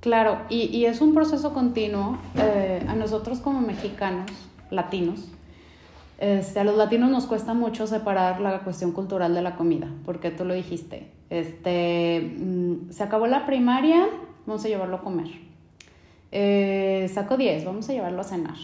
Claro, 0.02 0.40
y, 0.50 0.64
y 0.66 0.86
es 0.86 1.02
un 1.02 1.14
proceso 1.14 1.54
continuo. 1.54 2.18
Eh, 2.36 2.86
a 2.88 2.96
nosotros 2.96 3.40
como 3.40 3.62
mexicanos, 3.62 4.30
latinos, 4.70 5.30
este, 6.20 6.60
a 6.60 6.66
los 6.66 6.76
latinos 6.76 7.10
nos 7.10 7.26
cuesta 7.26 7.54
mucho 7.54 7.88
separar 7.88 8.42
la 8.42 8.60
cuestión 8.60 8.92
cultural 8.92 9.34
de 9.34 9.42
la 9.42 9.56
comida, 9.56 9.88
porque 10.06 10.32
tú 10.32 10.44
lo 10.44 10.54
dijiste. 10.54 11.08
Este, 11.30 12.36
mm, 12.38 12.92
se 12.92 13.04
acabó 13.04 13.28
la 13.28 13.46
primaria, 13.46 14.08
vamos 14.46 14.66
a 14.66 14.68
llevarlo 14.68 14.98
a 14.98 15.02
comer. 15.02 15.28
Eh, 16.32 17.10
saco 17.14 17.38
10, 17.38 17.64
vamos 17.64 17.88
a 17.90 17.94
llevarlo 17.94 18.20
a 18.20 18.26
cenar. 18.26 18.58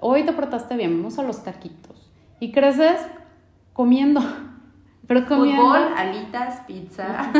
Hoy 0.00 0.24
te 0.24 0.32
portaste 0.32 0.76
bien, 0.76 0.96
vamos 0.96 1.18
a 1.18 1.22
los 1.22 1.42
taquitos. 1.42 2.10
Y 2.40 2.52
creces 2.52 3.00
comiendo. 3.72 4.20
Pero 5.06 5.24
comiendo. 5.26 5.62
Fútbol, 5.62 5.88
alitas, 5.96 6.62
pizza. 6.66 7.30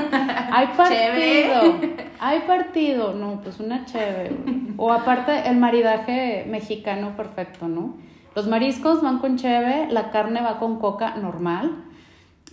Hay 0.53 0.67
partido. 0.77 1.91
Hay 2.21 2.41
partido. 2.41 3.15
No, 3.15 3.41
pues 3.41 3.59
una 3.59 3.85
chévere. 3.85 4.37
O 4.77 4.93
aparte, 4.93 5.49
el 5.49 5.57
maridaje 5.57 6.47
mexicano 6.49 7.17
perfecto, 7.17 7.67
¿no? 7.67 7.97
Los 8.37 8.47
mariscos 8.47 9.03
van 9.03 9.19
con 9.19 9.37
cheve, 9.37 9.89
la 9.91 10.11
carne 10.11 10.43
va 10.43 10.59
con 10.59 10.79
coca 10.79 11.17
normal. 11.17 11.85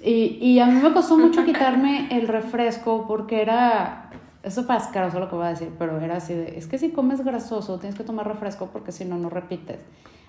Y, 0.02 0.38
y 0.42 0.60
a 0.60 0.66
mí 0.66 0.82
me 0.82 0.94
costó 0.94 1.18
mucho 1.18 1.46
quitarme 1.46 2.08
el 2.10 2.28
refresco 2.28 3.06
porque 3.08 3.42
era, 3.42 4.10
eso 4.44 4.64
fue 4.64 4.76
asqueroso 4.76 5.20
lo 5.20 5.30
que 5.30 5.36
voy 5.36 5.46
a 5.46 5.50
decir, 5.50 5.72
pero 5.80 6.00
era 6.00 6.18
así 6.18 6.34
de, 6.34 6.58
es 6.58 6.68
que 6.68 6.78
si 6.78 6.92
comes 6.92 7.24
grasoso 7.24 7.80
tienes 7.80 7.98
que 7.98 8.04
tomar 8.04 8.28
refresco 8.28 8.70
porque 8.72 8.92
si 8.92 9.06
no, 9.06 9.18
no 9.18 9.30
repites. 9.30 9.80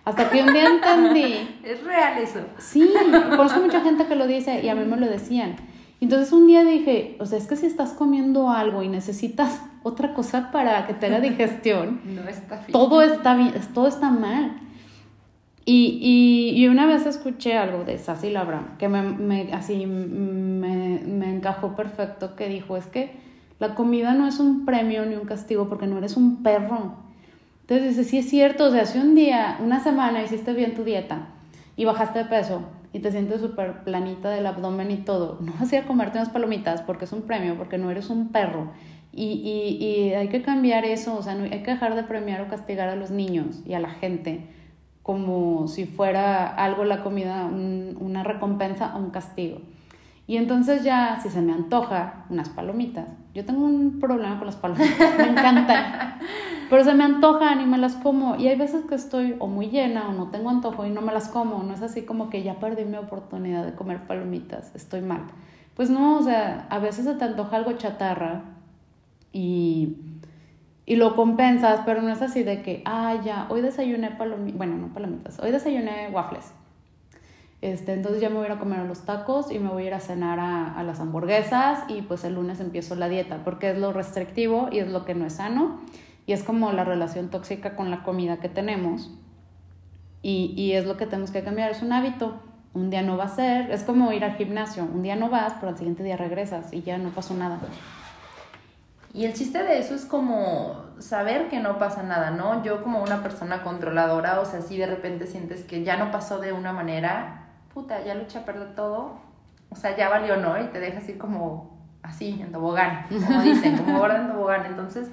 Hasta 0.04 0.30
que 0.30 0.42
un 0.42 0.52
día 0.52 0.66
entendí. 0.66 1.48
es 1.64 1.82
real 1.82 2.18
eso. 2.18 2.40
Sí, 2.58 2.92
conozco 3.36 3.60
mucha 3.60 3.80
gente 3.80 4.06
que 4.06 4.14
lo 4.14 4.26
dice 4.26 4.62
y 4.62 4.68
a 4.68 4.74
mí 4.74 4.84
me 4.84 4.96
lo 4.96 5.06
decían. 5.06 5.56
Entonces 6.00 6.32
un 6.32 6.46
día 6.46 6.64
dije, 6.64 7.16
o 7.20 7.26
sea, 7.26 7.38
es 7.38 7.46
que 7.46 7.56
si 7.56 7.66
estás 7.66 7.92
comiendo 7.92 8.50
algo 8.50 8.82
y 8.82 8.88
necesitas 8.88 9.62
otra 9.82 10.14
cosa 10.14 10.50
para 10.50 10.86
que 10.86 10.94
te 10.94 11.06
haga 11.06 11.20
digestión, 11.20 12.00
no 12.04 12.28
está 12.28 12.56
bien. 12.56 12.72
Todo 12.72 13.02
está 13.02 13.34
bien, 13.34 13.54
todo 13.72 13.88
está 13.88 14.10
mal. 14.10 14.60
Y, 15.66 16.52
y, 16.54 16.68
una 16.68 16.84
vez 16.84 17.06
escuché 17.06 17.56
algo 17.56 17.84
de 17.84 17.96
Sassy 17.96 18.28
Labram 18.28 18.76
que 18.76 18.86
me, 18.88 19.00
me 19.00 19.50
así 19.54 19.86
me, 19.86 21.00
me, 21.00 21.34
encajó 21.34 21.74
perfecto, 21.74 22.36
que 22.36 22.50
dijo, 22.50 22.76
es 22.76 22.84
que 22.86 23.16
la 23.58 23.74
comida 23.74 24.14
no 24.14 24.26
es 24.26 24.38
un 24.38 24.64
premio 24.64 25.04
ni 25.06 25.16
un 25.16 25.26
castigo 25.26 25.68
porque 25.68 25.86
no 25.86 25.98
eres 25.98 26.16
un 26.16 26.42
perro. 26.42 26.94
Entonces 27.62 27.96
dice, 27.96 28.04
sí 28.04 28.18
es 28.18 28.28
cierto, 28.28 28.66
o 28.66 28.70
sea, 28.70 28.84
si 28.84 28.98
un 28.98 29.14
día, 29.14 29.58
una 29.62 29.80
semana 29.80 30.22
hiciste 30.22 30.52
bien 30.52 30.74
tu 30.74 30.84
dieta 30.84 31.28
y 31.76 31.84
bajaste 31.84 32.20
de 32.20 32.24
peso 32.26 32.62
y 32.92 33.00
te 33.00 33.10
sientes 33.10 33.40
súper 33.40 33.84
planita 33.84 34.30
del 34.30 34.46
abdomen 34.46 34.90
y 34.90 34.98
todo, 34.98 35.38
no 35.40 35.52
vas 35.58 35.72
a 35.72 35.82
comerte 35.84 36.18
unas 36.18 36.30
palomitas 36.30 36.82
porque 36.82 37.06
es 37.06 37.12
un 37.12 37.22
premio, 37.22 37.56
porque 37.56 37.78
no 37.78 37.90
eres 37.90 38.10
un 38.10 38.28
perro. 38.28 38.72
Y, 39.12 39.24
y, 39.24 39.84
y 39.84 40.14
hay 40.14 40.28
que 40.28 40.42
cambiar 40.42 40.84
eso, 40.84 41.16
o 41.16 41.22
sea, 41.22 41.34
hay 41.34 41.62
que 41.62 41.70
dejar 41.70 41.94
de 41.94 42.02
premiar 42.02 42.40
o 42.42 42.48
castigar 42.48 42.88
a 42.88 42.96
los 42.96 43.10
niños 43.10 43.62
y 43.64 43.74
a 43.74 43.80
la 43.80 43.90
gente 43.90 44.48
como 45.04 45.68
si 45.68 45.84
fuera 45.84 46.46
algo 46.46 46.84
la 46.84 47.02
comida, 47.02 47.44
una 47.44 48.24
recompensa 48.24 48.96
o 48.96 49.00
un 49.00 49.10
castigo. 49.10 49.58
Y 50.26 50.38
entonces 50.38 50.82
ya, 50.84 51.18
si 51.22 51.28
se 51.28 51.42
me 51.42 51.52
antoja 51.52 52.24
unas 52.30 52.48
palomitas, 52.48 53.06
yo 53.34 53.44
tengo 53.44 53.64
un 53.64 54.00
problema 54.00 54.38
con 54.38 54.46
las 54.46 54.56
palomitas, 54.56 55.18
me 55.18 55.28
encantan, 55.28 56.18
pero 56.70 56.82
se 56.82 56.94
me 56.94 57.04
antojan 57.04 57.60
y 57.60 57.66
me 57.66 57.76
las 57.76 57.96
como. 57.96 58.36
Y 58.36 58.48
hay 58.48 58.56
veces 58.56 58.84
que 58.86 58.94
estoy 58.94 59.36
o 59.38 59.46
muy 59.46 59.68
llena 59.68 60.08
o 60.08 60.12
no 60.12 60.30
tengo 60.30 60.48
antojo 60.48 60.86
y 60.86 60.90
no 60.90 61.02
me 61.02 61.12
las 61.12 61.28
como. 61.28 61.62
No 61.62 61.74
es 61.74 61.82
así 61.82 62.02
como 62.02 62.30
que 62.30 62.42
ya 62.42 62.58
perdí 62.58 62.84
mi 62.84 62.96
oportunidad 62.96 63.64
de 63.64 63.74
comer 63.74 64.06
palomitas, 64.06 64.74
estoy 64.74 65.02
mal. 65.02 65.24
Pues 65.74 65.90
no, 65.90 66.18
o 66.18 66.22
sea, 66.22 66.66
a 66.70 66.78
veces 66.78 67.04
se 67.04 67.14
te 67.14 67.24
antoja 67.24 67.56
algo 67.56 67.72
chatarra 67.72 68.42
y 69.32 69.96
y 70.86 70.96
lo 70.96 71.16
compensas, 71.16 71.80
pero 71.86 72.02
no 72.02 72.10
es 72.10 72.20
así 72.20 72.42
de 72.42 72.62
que, 72.62 72.82
ah, 72.84 73.20
ya, 73.24 73.46
hoy 73.48 73.62
desayuné 73.62 74.10
palomitas, 74.10 74.58
bueno, 74.58 74.76
no 74.76 74.92
palomitas, 74.92 75.38
hoy 75.40 75.50
desayuné 75.50 76.10
waffles. 76.12 76.52
Este, 77.64 77.94
entonces 77.94 78.20
ya 78.20 78.28
me 78.28 78.34
voy 78.34 78.44
a 78.44 78.48
ir 78.48 78.52
a 78.52 78.58
comer 78.58 78.80
a 78.80 78.84
los 78.84 79.06
tacos 79.06 79.50
y 79.50 79.58
me 79.58 79.70
voy 79.70 79.84
a 79.84 79.86
ir 79.86 79.94
a 79.94 80.00
cenar 80.00 80.38
a, 80.38 80.78
a, 80.78 80.82
las 80.82 81.00
hamburguesas 81.00 81.84
y 81.88 82.02
pues 82.02 82.22
el 82.24 82.34
lunes 82.34 82.60
empiezo 82.60 82.94
la 82.94 83.08
dieta, 83.08 83.42
porque 83.42 83.70
es 83.70 83.78
lo 83.78 83.90
restrictivo 83.90 84.68
y 84.70 84.80
es 84.80 84.88
lo 84.88 85.06
que 85.06 85.14
no 85.14 85.24
es 85.24 85.36
sano 85.36 85.80
y 86.26 86.34
es 86.34 86.42
como 86.42 86.72
la 86.72 86.84
relación 86.84 87.30
tóxica 87.30 87.74
con 87.74 87.90
la 87.90 88.02
comida 88.02 88.36
que 88.36 88.50
tenemos. 88.50 89.10
Y, 90.20 90.52
y 90.58 90.72
es 90.72 90.84
lo 90.84 90.98
que 90.98 91.06
tenemos 91.06 91.30
que 91.30 91.42
cambiar, 91.42 91.70
es 91.70 91.80
un 91.80 91.94
hábito. 91.94 92.38
Un 92.74 92.90
día 92.90 93.00
no 93.00 93.16
va 93.16 93.24
a 93.24 93.28
ser, 93.28 93.70
es 93.70 93.82
como 93.82 94.12
ir 94.12 94.24
al 94.24 94.34
gimnasio, 94.34 94.84
un 94.84 95.02
día 95.02 95.16
no 95.16 95.30
vas, 95.30 95.54
pero 95.54 95.68
al 95.68 95.78
siguiente 95.78 96.02
día 96.02 96.18
regresas 96.18 96.70
y 96.70 96.82
ya 96.82 96.98
no 96.98 97.12
pasó 97.12 97.32
nada. 97.32 97.60
Y 99.14 99.24
el 99.24 99.32
chiste 99.32 99.62
de 99.62 99.78
eso 99.78 99.94
es 99.94 100.04
como 100.04 100.84
saber 100.98 101.48
que 101.48 101.60
no 101.60 101.78
pasa 101.78 102.02
nada, 102.02 102.30
¿no? 102.30 102.62
Yo 102.62 102.82
como 102.82 103.02
una 103.02 103.22
persona 103.22 103.62
controladora, 103.62 104.40
o 104.40 104.44
sea, 104.44 104.60
si 104.60 104.76
de 104.76 104.86
repente 104.86 105.26
sientes 105.26 105.64
que 105.64 105.82
ya 105.82 105.96
no 105.96 106.10
pasó 106.10 106.40
de 106.40 106.52
una 106.52 106.74
manera, 106.74 107.43
puta, 107.74 108.02
ya 108.04 108.14
lo 108.14 108.22
eché 108.22 108.38
a 108.38 108.44
perder 108.44 108.74
todo, 108.74 109.18
o 109.68 109.76
sea, 109.76 109.96
ya 109.96 110.08
valió, 110.08 110.36
¿no? 110.36 110.62
Y 110.62 110.68
te 110.68 110.78
dejas 110.78 111.08
ir 111.08 111.18
como 111.18 111.76
así, 112.02 112.40
en 112.40 112.52
tobogán, 112.52 113.06
como 113.08 113.42
dicen, 113.42 113.76
como 113.76 113.98
gorda 113.98 114.20
en 114.20 114.28
tobogán. 114.28 114.66
Entonces, 114.66 115.10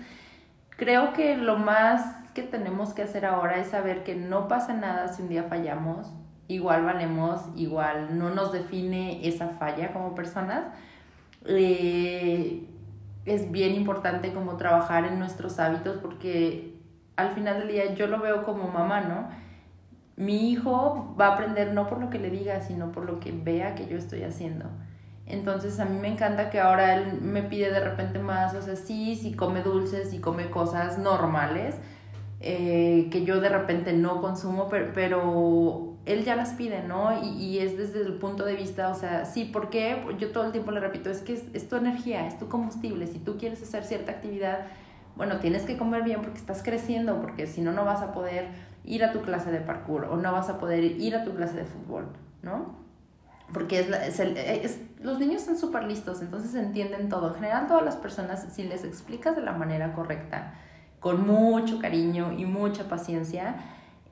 creo 0.69 1.13
que 1.13 1.36
lo 1.36 1.58
más 1.58 2.15
que 2.34 2.43
tenemos 2.43 2.93
que 2.93 3.02
hacer 3.02 3.26
ahora 3.26 3.58
es 3.58 3.67
saber 3.67 4.04
que 4.04 4.15
no 4.15 4.47
pasa 4.47 4.74
nada 4.74 5.08
si 5.08 5.24
un 5.24 5.30
día 5.30 5.43
fallamos, 5.43 6.13
igual 6.47 6.86
valemos, 6.86 7.41
igual 7.56 8.17
no 8.17 8.30
nos 8.30 8.52
define 8.52 9.28
esa 9.28 9.50
falla 9.50 9.91
como 9.91 10.13
personas. 10.15 10.65
Eh, 11.45 12.67
es 13.26 13.52
bien 13.52 13.76
importante 13.76 14.34
como 14.34 14.58
trabajar 14.58 15.06
en 15.06 15.19
nuestros 15.19 15.60
hábitos 15.60 15.97
porque 15.97 16.76
al 17.15 17.34
final 17.34 17.60
del 17.60 17.67
día 17.69 17.93
yo 17.93 18.08
lo 18.08 18.19
veo 18.19 18.43
como 18.43 18.67
mamá, 18.67 19.02
¿no? 19.02 19.30
Mi 20.15 20.52
hijo 20.52 21.15
va 21.19 21.28
a 21.28 21.34
aprender 21.34 21.74
no 21.74 21.88
por 21.88 22.00
lo 22.00 22.10
que 22.10 22.19
le 22.19 22.30
diga, 22.30 22.62
sino 22.62 22.91
por 22.91 23.06
lo 23.06 23.19
que 23.19 23.32
vea 23.32 23.76
que 23.76 23.88
yo 23.88 23.97
estoy 23.97 24.24
haciendo. 24.24 24.65
Entonces 25.26 25.80
a 25.80 25.86
mí 25.86 25.97
me 25.97 26.10
encanta 26.10 26.50
que 26.50 26.60
ahora 26.60 26.95
él 26.95 27.21
me 27.21 27.43
pide 27.43 27.71
de 27.71 27.80
repente 27.80 28.19
más, 28.19 28.54
o 28.54 28.62
sea, 28.62 28.76
sí, 28.76 29.15
sí 29.15 29.34
come 29.34 29.62
dulces 29.62 30.13
y 30.13 30.19
come 30.19 30.50
cosas 30.50 30.97
normales, 30.97 31.76
eh, 32.41 33.08
que 33.12 33.24
yo 33.24 33.39
de 33.39 33.50
repente 33.50 33.93
no 33.93 34.19
consumo, 34.19 34.67
pero, 34.69 34.91
pero 34.93 35.93
él 36.06 36.26
ya 36.26 36.36
las 36.36 36.54
pide, 36.54 36.84
¿no? 36.84 37.24
Y, 37.24 37.30
y, 37.30 37.60
es 37.60 37.78
desde 37.78 38.02
el 38.02 38.13
punto 38.13 38.43
de 38.43 38.56
vista, 38.56 38.89
o 38.89 38.95
sea, 38.95 39.26
sí, 39.26 39.45
¿por 39.45 39.69
qué? 39.69 40.04
Yo 40.17 40.32
todo 40.32 40.45
el 40.45 40.52
tiempo 40.52 40.71
le 40.71 40.80
repito, 40.80 41.10
es 41.10 41.21
que 41.21 41.34
es, 41.34 41.43
es, 41.54 41.69
tu 41.69 41.76
energía, 41.76 42.28
es 42.28 42.39
tu 42.39 42.50
combustible. 42.50 43.06
Si 43.08 43.19
tú 43.19 43.38
quieres 43.38 43.62
hacer 43.62 43.84
cierta 43.86 44.12
actividad, 44.12 44.65
bueno, 45.15 45.38
tienes 45.39 45.63
que 45.63 45.78
comer 45.78 46.04
bien 46.04 46.21
porque 46.21 46.39
estás 46.39 46.63
creciendo, 46.63 47.21
porque 47.21 47.45
si 47.45 47.62
no, 47.62 47.71
no 47.71 47.86
vas 47.86 48.02
a 48.02 48.12
poder 48.12 48.47
ir 48.84 49.04
a 49.04 49.12
tu 49.12 49.22
clase 49.22 49.52
de 49.52 49.60
parkour 49.60 50.06
o 50.06 50.17
no 50.17 50.32
vas 50.32 50.50
a 50.50 50.58
poder 50.58 50.84
ir 50.84 51.15
a 51.15 51.24
tu 51.24 51.34
clase 51.36 51.56
de 51.56 51.65
fútbol, 51.65 52.08
¿no? 52.41 52.80
Porque 53.54 53.80
es, 53.80 53.89
es, 53.89 54.20
el, 54.20 54.38
es 54.38 54.80
los 55.02 55.20
niños 55.20 55.41
son 55.41 55.58
súper 55.58 55.84
listos, 55.84 56.22
entonces 56.22 56.56
entienden 56.56 57.10
todo. 57.10 57.30
En 57.30 57.36
general, 57.36 57.67
todas 57.67 57.84
las 57.84 57.96
personas, 57.96 58.48
si 58.52 58.63
les 58.63 58.84
explicas 58.84 59.36
de 59.36 59.41
la 59.41 59.52
manera 59.52 59.94
correcta, 59.94 60.54
con 61.00 61.26
mucho 61.26 61.80
cariño 61.80 62.32
y 62.32 62.46
mucha 62.46 62.88
paciencia, 62.88 63.56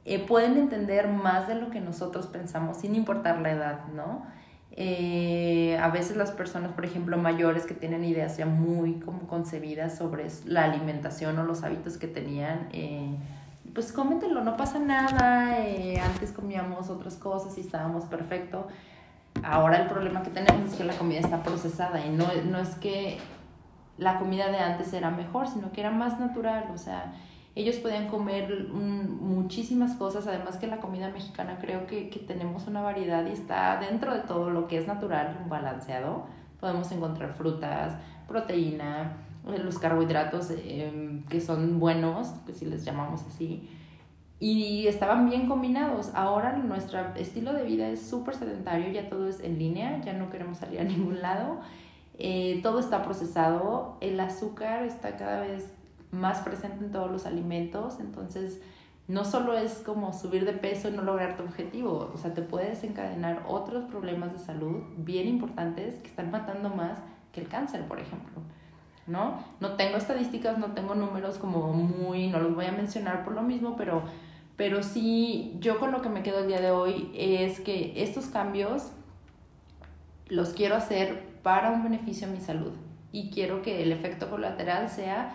eh, 0.05 0.25
pueden 0.25 0.58
entender 0.58 1.08
más 1.08 1.47
de 1.47 1.55
lo 1.55 1.69
que 1.69 1.79
nosotros 1.79 2.27
pensamos, 2.27 2.77
sin 2.77 2.95
importar 2.95 3.39
la 3.41 3.51
edad, 3.51 3.86
¿no? 3.93 4.25
Eh, 4.71 5.77
a 5.79 5.89
veces 5.89 6.17
las 6.17 6.32
personas, 6.32 6.71
por 6.71 6.86
ejemplo, 6.86 7.17
mayores 7.17 7.65
que 7.65 7.73
tienen 7.73 8.03
ideas 8.03 8.38
ya 8.38 8.45
muy 8.45 8.93
como 8.99 9.27
concebidas 9.27 9.97
sobre 9.97 10.27
la 10.45 10.63
alimentación 10.63 11.38
o 11.38 11.43
los 11.43 11.63
hábitos 11.63 11.97
que 11.97 12.08
tenían, 12.08 12.69
eh, 12.71 13.15
pues 13.73 13.91
cómetelo, 13.91 14.43
no 14.43 14.58
pasa 14.58 14.79
nada, 14.79 15.58
antes 16.03 16.32
comíamos 16.32 16.89
otras 16.89 17.15
cosas 17.15 17.58
y 17.58 17.62
estábamos 17.62 18.05
perfecto. 18.05 18.67
Ahora 19.43 19.82
el 19.82 19.88
problema 19.88 20.23
que 20.23 20.32
tenemos 20.32 20.71
es 20.71 20.77
que 20.77 20.84
la 20.84 20.93
comida 20.93 21.19
está 21.19 21.43
procesada 21.43 22.05
y 22.05 22.10
no, 22.10 22.25
no 22.49 22.60
es 22.60 22.75
que 22.75 23.17
la 23.97 24.17
comida 24.17 24.49
de 24.49 24.58
antes 24.58 24.91
era 24.93 25.12
mejor, 25.12 25.47
sino 25.47 25.71
que 25.71 25.82
era 25.82 25.91
más 25.91 26.19
natural, 26.19 26.65
o 26.73 26.77
sea, 26.77 27.13
ellos 27.55 27.75
podían 27.77 28.08
comer 28.08 28.67
muchísimas 28.69 29.95
cosas, 29.95 30.27
además 30.27 30.58
que 30.58 30.67
la 30.67 30.77
comida 30.77 31.10
mexicana 31.10 31.58
creo 31.60 31.88
que, 31.88 32.10
que, 32.10 32.19
tenemos 32.19 32.67
una 32.67 32.82
variedad 32.82 33.25
y 33.25 33.32
está 33.32 33.77
dentro 33.79 34.13
de 34.13 34.21
todo 34.21 34.49
lo 34.49 34.67
que 34.67 34.77
es 34.77 34.88
natural, 34.88 35.45
balanceado. 35.49 36.25
Podemos 36.60 36.91
encontrar 36.91 37.34
frutas, 37.34 37.95
proteína, 38.27 39.13
eh, 39.13 39.28
los 39.45 39.80
carbohidratos 39.80 40.52
eh, 40.52 41.21
que 41.30 41.41
son 41.41 41.80
buenos, 41.80 42.28
que 42.45 42.54
si 42.54 42.65
les 42.65 42.86
llamamos 42.86 43.23
así, 43.23 43.69
y 44.39 44.88
estaban 44.88 45.30
bien 45.30 45.47
combinados. 45.47 46.12
Ahora 46.13 46.56
nuestro 46.58 46.99
estilo 47.15 47.54
de 47.54 47.63
vida 47.63 47.89
es 47.89 48.02
súper 48.02 48.36
sedentario, 48.36 48.91
ya 48.91 49.10
todo 49.10 49.28
es 49.28 49.39
en 49.41 49.60
línea, 49.60 50.02
ya 50.02 50.13
no 50.13 50.30
queremos 50.30 50.60
salir 50.60 50.80
a 50.80 50.84
ningún 50.84 51.21
lado. 51.21 51.60
Eh, 52.17 52.60
todo 52.63 52.80
está 52.80 53.04
procesado, 53.04 53.97
el 54.02 54.19
azúcar 54.19 54.84
está 54.84 55.15
cada 55.17 55.41
vez 55.41 55.73
más 56.12 56.39
presente 56.39 56.84
en 56.84 56.91
todos 56.91 57.10
los 57.10 57.25
alimentos, 57.25 57.99
entonces 57.99 58.62
no 59.08 59.25
solo 59.25 59.54
es 59.54 59.75
como 59.86 60.13
subir 60.13 60.45
de 60.45 60.54
peso 60.54 60.89
y 60.89 60.91
no 60.91 61.02
lograr 61.02 61.38
tu 61.38 61.43
objetivo, 61.43 62.12
o 62.13 62.17
sea, 62.17 62.34
te 62.34 62.41
puede 62.41 62.69
desencadenar 62.69 63.43
otros 63.47 63.86
problemas 63.86 64.34
de 64.34 64.39
salud 64.39 64.84
bien 64.97 65.28
importantes 65.28 65.95
que 65.95 66.08
están 66.08 66.30
matando 66.30 66.69
más 66.69 66.99
que 67.32 67.41
el 67.41 67.47
cáncer, 67.47 67.88
por 67.88 67.99
ejemplo. 67.99 68.41
¿No? 69.09 69.43
No 69.59 69.73
tengo 69.75 69.97
estadísticas, 69.97 70.57
no 70.57 70.73
tengo 70.73 70.95
números 70.95 71.37
como 71.37 71.73
muy, 71.73 72.27
no 72.27 72.39
los 72.39 72.55
voy 72.55 72.65
a 72.65 72.71
mencionar 72.71 73.25
por 73.25 73.33
lo 73.33 73.41
mismo, 73.41 73.75
pero, 73.75 74.03
pero 74.55 74.83
sí, 74.83 75.57
yo 75.59 75.79
con 75.79 75.91
lo 75.91 76.01
que 76.01 76.09
me 76.09 76.23
quedo 76.23 76.39
el 76.39 76.47
día 76.47 76.61
de 76.61 76.71
hoy 76.71 77.11
es 77.15 77.59
que 77.59 78.01
estos 78.03 78.27
cambios 78.27 78.91
los 80.27 80.49
quiero 80.49 80.75
hacer 80.75 81.27
para 81.41 81.71
un 81.71 81.83
beneficio 81.83 82.27
a 82.27 82.29
mi 82.29 82.39
salud 82.39 82.71
y 83.11 83.31
quiero 83.31 83.61
que 83.61 83.81
el 83.81 83.91
efecto 83.91 84.29
colateral 84.29 84.89
sea 84.89 85.33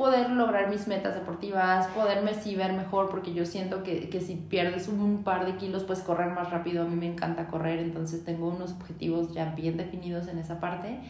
poder 0.00 0.30
lograr 0.30 0.70
mis 0.70 0.88
metas 0.88 1.14
deportivas, 1.14 1.86
poderme 1.88 2.32
ver 2.56 2.72
mejor, 2.72 3.10
porque 3.10 3.34
yo 3.34 3.44
siento 3.44 3.82
que, 3.82 4.08
que, 4.08 4.22
si 4.22 4.34
pierdes 4.36 4.88
un 4.88 5.24
par 5.24 5.44
de 5.44 5.56
kilos, 5.56 5.84
puedes 5.84 6.02
correr 6.02 6.30
más 6.32 6.50
rápido. 6.50 6.84
A 6.84 6.86
mí 6.86 6.96
me 6.96 7.06
encanta 7.06 7.48
correr, 7.48 7.80
entonces 7.80 8.24
tengo 8.24 8.48
unos 8.48 8.72
objetivos 8.72 9.34
ya 9.34 9.54
bien 9.54 9.76
definidos 9.76 10.26
en 10.28 10.38
esa 10.38 10.58
parte, 10.58 11.00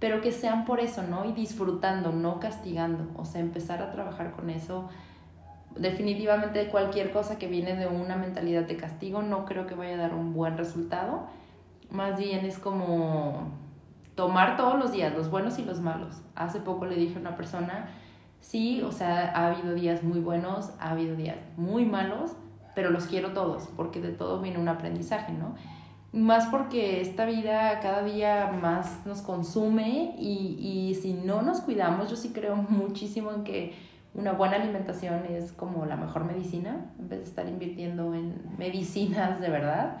pero 0.00 0.20
que 0.20 0.32
sean 0.32 0.64
por 0.64 0.80
eso, 0.80 1.02
¿no? 1.02 1.24
Y 1.24 1.32
disfrutando, 1.32 2.10
no 2.10 2.40
castigando, 2.40 3.06
o 3.16 3.24
sea, 3.24 3.40
empezar 3.40 3.82
a 3.82 3.92
trabajar 3.92 4.32
con 4.32 4.50
eso. 4.50 4.88
Definitivamente 5.76 6.68
cualquier 6.68 7.12
cosa 7.12 7.38
que 7.38 7.46
viene 7.46 7.76
de 7.76 7.86
una 7.86 8.16
mentalidad 8.16 8.64
de 8.64 8.76
castigo 8.76 9.22
no 9.22 9.44
creo 9.44 9.66
que 9.66 9.76
vaya 9.76 9.94
a 9.94 9.98
dar 9.98 10.14
un 10.14 10.34
buen 10.34 10.58
resultado. 10.58 11.28
Más 11.90 12.18
bien 12.18 12.44
es 12.44 12.58
como 12.58 13.50
tomar 14.16 14.56
todos 14.56 14.78
los 14.78 14.90
días, 14.90 15.14
los 15.14 15.30
buenos 15.30 15.58
y 15.60 15.64
los 15.64 15.80
malos. 15.80 16.22
Hace 16.34 16.58
poco 16.58 16.86
le 16.86 16.96
dije 16.96 17.16
a 17.18 17.20
una 17.20 17.36
persona, 17.36 17.90
Sí, 18.40 18.82
o 18.82 18.90
sea, 18.90 19.32
ha 19.34 19.48
habido 19.48 19.74
días 19.74 20.02
muy 20.02 20.18
buenos, 20.20 20.70
ha 20.80 20.90
habido 20.90 21.14
días 21.14 21.36
muy 21.56 21.84
malos, 21.84 22.32
pero 22.74 22.90
los 22.90 23.04
quiero 23.04 23.32
todos, 23.32 23.68
porque 23.76 24.00
de 24.00 24.12
todo 24.12 24.40
viene 24.40 24.58
un 24.58 24.68
aprendizaje, 24.68 25.32
¿no? 25.32 25.54
Más 26.12 26.46
porque 26.46 27.00
esta 27.00 27.24
vida 27.24 27.78
cada 27.80 28.02
día 28.02 28.50
más 28.60 29.06
nos 29.06 29.22
consume 29.22 30.16
y, 30.18 30.58
y 30.90 30.94
si 30.96 31.12
no 31.12 31.42
nos 31.42 31.60
cuidamos, 31.60 32.10
yo 32.10 32.16
sí 32.16 32.30
creo 32.30 32.56
muchísimo 32.56 33.30
en 33.30 33.44
que 33.44 33.74
una 34.14 34.32
buena 34.32 34.56
alimentación 34.56 35.24
es 35.26 35.52
como 35.52 35.86
la 35.86 35.96
mejor 35.96 36.24
medicina, 36.24 36.90
en 36.98 37.08
vez 37.08 37.20
de 37.20 37.24
estar 37.26 37.48
invirtiendo 37.48 38.14
en 38.14 38.34
medicinas 38.58 39.40
de 39.40 39.48
verdad. 39.50 39.98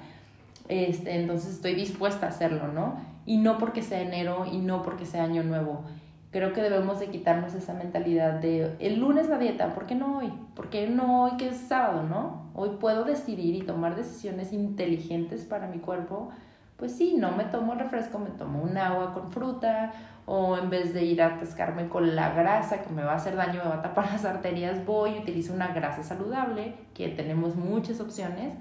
Este, 0.68 1.20
entonces 1.20 1.54
estoy 1.54 1.74
dispuesta 1.74 2.26
a 2.26 2.28
hacerlo, 2.30 2.68
¿no? 2.68 2.96
Y 3.26 3.38
no 3.38 3.58
porque 3.58 3.82
sea 3.82 4.00
enero 4.00 4.46
y 4.50 4.58
no 4.58 4.82
porque 4.82 5.06
sea 5.06 5.24
año 5.24 5.42
nuevo 5.42 5.84
creo 6.30 6.52
que 6.52 6.62
debemos 6.62 7.00
de 7.00 7.08
quitarnos 7.08 7.54
esa 7.54 7.74
mentalidad 7.74 8.34
de 8.34 8.76
el 8.78 9.00
lunes 9.00 9.28
la 9.28 9.38
dieta, 9.38 9.74
¿por 9.74 9.86
qué 9.86 9.94
no 9.94 10.18
hoy? 10.18 10.32
¿Por 10.54 10.70
qué 10.70 10.88
no 10.88 11.24
hoy 11.24 11.36
que 11.36 11.48
es 11.48 11.56
sábado, 11.56 12.04
no? 12.04 12.50
Hoy 12.54 12.70
puedo 12.80 13.04
decidir 13.04 13.56
y 13.56 13.62
tomar 13.62 13.96
decisiones 13.96 14.52
inteligentes 14.52 15.44
para 15.44 15.66
mi 15.66 15.78
cuerpo. 15.78 16.30
Pues 16.76 16.96
sí, 16.96 17.14
no 17.18 17.32
me 17.32 17.44
tomo 17.44 17.74
refresco, 17.74 18.18
me 18.18 18.30
tomo 18.30 18.62
un 18.62 18.78
agua 18.78 19.12
con 19.12 19.30
fruta 19.32 19.92
o 20.24 20.56
en 20.56 20.70
vez 20.70 20.94
de 20.94 21.04
ir 21.04 21.20
a 21.20 21.34
atascarme 21.34 21.88
con 21.88 22.14
la 22.14 22.32
grasa 22.32 22.82
que 22.82 22.90
me 22.90 23.02
va 23.02 23.12
a 23.12 23.16
hacer 23.16 23.34
daño, 23.34 23.62
me 23.64 23.68
va 23.68 23.76
a 23.76 23.82
tapar 23.82 24.06
las 24.12 24.24
arterias, 24.24 24.86
voy 24.86 25.16
y 25.16 25.18
utilizo 25.18 25.52
una 25.52 25.74
grasa 25.74 26.04
saludable, 26.04 26.74
que 26.94 27.08
tenemos 27.08 27.56
muchas 27.56 28.00
opciones. 28.00 28.54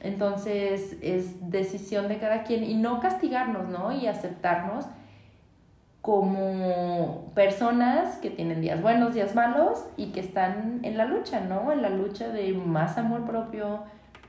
Entonces 0.00 0.96
es 1.02 1.50
decisión 1.50 2.08
de 2.08 2.18
cada 2.18 2.44
quien 2.44 2.62
y 2.62 2.74
no 2.76 3.00
castigarnos, 3.00 3.68
¿no? 3.68 3.90
Y 3.90 4.06
aceptarnos 4.06 4.86
como 6.04 7.32
personas 7.34 8.18
que 8.18 8.28
tienen 8.28 8.60
días 8.60 8.82
buenos, 8.82 9.14
días 9.14 9.34
malos 9.34 9.86
y 9.96 10.08
que 10.08 10.20
están 10.20 10.80
en 10.82 10.98
la 10.98 11.06
lucha, 11.06 11.40
¿no? 11.40 11.72
En 11.72 11.80
la 11.80 11.88
lucha 11.88 12.28
de 12.28 12.52
más 12.52 12.98
amor 12.98 13.24
propio, 13.24 13.84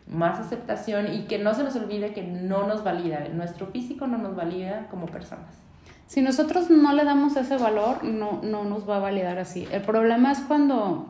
más 0.08 0.40
aceptación 0.40 1.14
y 1.14 1.24
que 1.24 1.38
no 1.38 1.54
se 1.54 1.66
nos 1.66 1.76
olvide 1.76 2.14
que 2.14 2.24
no 2.24 2.66
nos 2.66 2.86
valida, 2.86 3.28
nuestro 3.34 3.68
físico 3.68 4.08
no 4.08 4.18
nos 4.18 4.38
valida 4.38 4.88
como 4.90 5.08
personas. 5.08 5.54
Si 6.08 6.22
nosotros 6.22 6.70
no 6.70 6.94
le 6.94 7.04
damos 7.04 7.36
ese 7.36 7.58
valor, 7.58 8.06
no, 8.06 8.40
no 8.42 8.64
nos 8.64 8.90
va 8.90 8.96
a 8.96 9.00
validar 9.00 9.38
así. 9.38 9.68
El 9.70 9.82
problema 9.82 10.32
es 10.32 10.40
cuando 10.40 11.08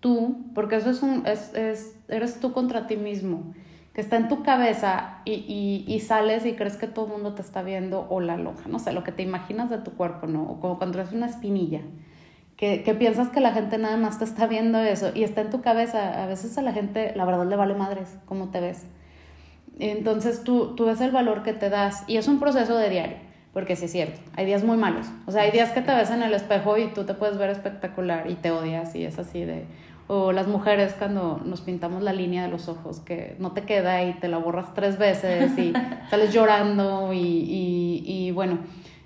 tú, 0.00 0.46
porque 0.54 0.76
eso 0.76 0.88
es 0.88 1.02
un, 1.02 1.26
es, 1.26 1.52
es, 1.52 1.98
eres 2.08 2.40
tú 2.40 2.54
contra 2.54 2.86
ti 2.86 2.96
mismo 2.96 3.52
que 3.94 4.00
está 4.00 4.16
en 4.16 4.28
tu 4.28 4.42
cabeza 4.42 5.18
y, 5.24 5.84
y, 5.86 6.00
sales 6.00 6.46
y 6.46 6.54
crees 6.54 6.76
que 6.76 6.86
todo 6.86 7.06
el 7.06 7.12
mundo 7.12 7.34
te 7.34 7.42
está 7.42 7.62
viendo 7.62 8.06
o 8.08 8.20
la 8.20 8.38
loja, 8.38 8.68
no 8.68 8.78
sé, 8.78 8.92
lo 8.92 9.04
que 9.04 9.12
te 9.12 9.22
imaginas 9.22 9.68
de 9.68 9.78
tu 9.78 9.92
cuerpo, 9.92 10.26
¿no? 10.26 10.44
O 10.44 10.60
como 10.60 10.78
cuando 10.78 10.98
eres 10.98 11.12
una 11.12 11.26
espinilla, 11.26 11.80
que, 12.56 12.82
que, 12.82 12.94
piensas 12.94 13.28
que 13.28 13.40
la 13.40 13.52
gente 13.52 13.76
nada 13.76 13.98
más 13.98 14.18
te 14.18 14.24
está 14.24 14.46
viendo 14.46 14.78
eso 14.80 15.10
y 15.14 15.24
está 15.24 15.42
en 15.42 15.50
tu 15.50 15.60
cabeza. 15.60 16.22
A 16.22 16.26
veces 16.26 16.56
a 16.56 16.62
la 16.62 16.72
gente, 16.72 17.12
la 17.16 17.24
verdad, 17.24 17.46
le 17.46 17.56
vale 17.56 17.74
madres 17.74 18.16
cómo 18.24 18.48
te 18.48 18.60
ves. 18.60 18.86
Entonces 19.78 20.42
tú, 20.44 20.74
tú 20.74 20.86
ves 20.86 21.00
el 21.00 21.10
valor 21.10 21.42
que 21.42 21.52
te 21.52 21.68
das 21.68 22.04
y 22.06 22.16
es 22.16 22.28
un 22.28 22.38
proceso 22.38 22.76
de 22.76 22.88
diario, 22.88 23.16
porque 23.52 23.76
sí 23.76 23.86
es 23.86 23.92
cierto, 23.92 24.20
hay 24.36 24.46
días 24.46 24.64
muy 24.64 24.76
malos. 24.76 25.06
O 25.26 25.32
sea, 25.32 25.42
hay 25.42 25.50
días 25.50 25.70
que 25.70 25.82
te 25.82 25.94
ves 25.94 26.10
en 26.10 26.22
el 26.22 26.32
espejo 26.32 26.78
y 26.78 26.88
tú 26.88 27.04
te 27.04 27.14
puedes 27.14 27.36
ver 27.36 27.50
espectacular 27.50 28.30
y 28.30 28.34
te 28.34 28.50
odias 28.50 28.94
y 28.94 29.04
es 29.04 29.18
así 29.18 29.44
de... 29.44 29.66
O 30.08 30.32
las 30.32 30.48
mujeres 30.48 30.94
cuando 30.98 31.40
nos 31.44 31.60
pintamos 31.60 32.02
la 32.02 32.12
línea 32.12 32.42
de 32.42 32.48
los 32.48 32.68
ojos, 32.68 33.00
que 33.00 33.36
no 33.38 33.52
te 33.52 33.62
queda 33.62 34.04
y 34.04 34.14
te 34.14 34.28
la 34.28 34.38
borras 34.38 34.74
tres 34.74 34.98
veces 34.98 35.56
y 35.58 35.72
sales 36.10 36.32
llorando 36.32 37.12
y, 37.12 37.18
y, 37.18 38.02
y 38.06 38.30
bueno, 38.32 38.58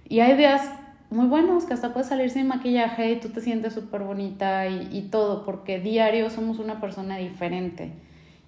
y 0.08 0.20
hay 0.20 0.36
días 0.36 0.70
muy 1.10 1.26
buenos, 1.26 1.64
que 1.64 1.74
hasta 1.74 1.92
puedes 1.92 2.08
salir 2.08 2.30
sin 2.30 2.48
maquillaje 2.48 3.12
y 3.12 3.20
tú 3.20 3.28
te 3.28 3.40
sientes 3.40 3.74
súper 3.74 4.02
bonita 4.02 4.66
y, 4.66 4.88
y, 4.90 5.02
todo, 5.02 5.44
porque 5.44 5.78
diario 5.78 6.30
somos 6.30 6.58
una 6.58 6.80
persona 6.80 7.16
diferente 7.18 7.92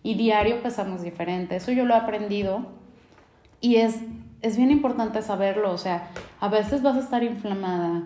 y 0.03 0.15
diario 0.15 0.63
pesamos 0.63 1.03
diferente. 1.03 1.57
Eso 1.57 1.71
yo 1.71 1.85
lo 1.85 1.95
he 1.95 1.99
aprendido 1.99 2.67
y 3.61 3.77
es, 3.77 4.01
es 4.43 4.57
bien 4.57 4.71
importante 4.71 5.23
saberlo, 5.23 5.73
o 5.73 5.79
sea, 5.79 6.11
a 6.41 6.49
veces 6.49 6.83
vas 6.83 6.97
a 6.97 7.01
estar 7.01 7.23
inflamada, 7.23 8.05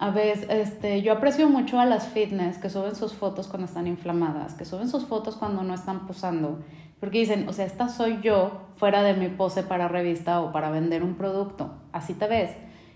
a 0.00 0.10
veces, 0.10 0.46
este, 0.48 1.02
yo 1.02 1.12
aprecio 1.12 1.48
mucho 1.48 1.80
a 1.80 1.84
las 1.84 2.06
fitness 2.06 2.58
que 2.58 2.70
suben 2.70 2.94
sus 2.94 3.14
fotos 3.14 3.48
cuando 3.48 3.66
están 3.66 3.88
inflamadas, 3.88 4.54
que 4.54 4.64
suben 4.64 4.88
sus 4.88 5.04
fotos 5.06 5.34
cuando 5.34 5.64
no 5.64 5.74
están 5.74 6.06
posando, 6.06 6.60
porque 7.00 7.18
dicen, 7.18 7.48
o 7.48 7.52
sea, 7.52 7.66
esta 7.66 7.88
soy 7.88 8.20
yo 8.22 8.62
fuera 8.76 9.02
de 9.02 9.14
mi 9.14 9.28
pose 9.28 9.64
para 9.64 9.88
revista 9.88 10.40
o 10.40 10.52
para 10.52 10.70
vender 10.70 11.02
un 11.02 11.14
producto, 11.14 11.72
así 11.92 12.14
te 12.14 12.28
ves. 12.28 12.52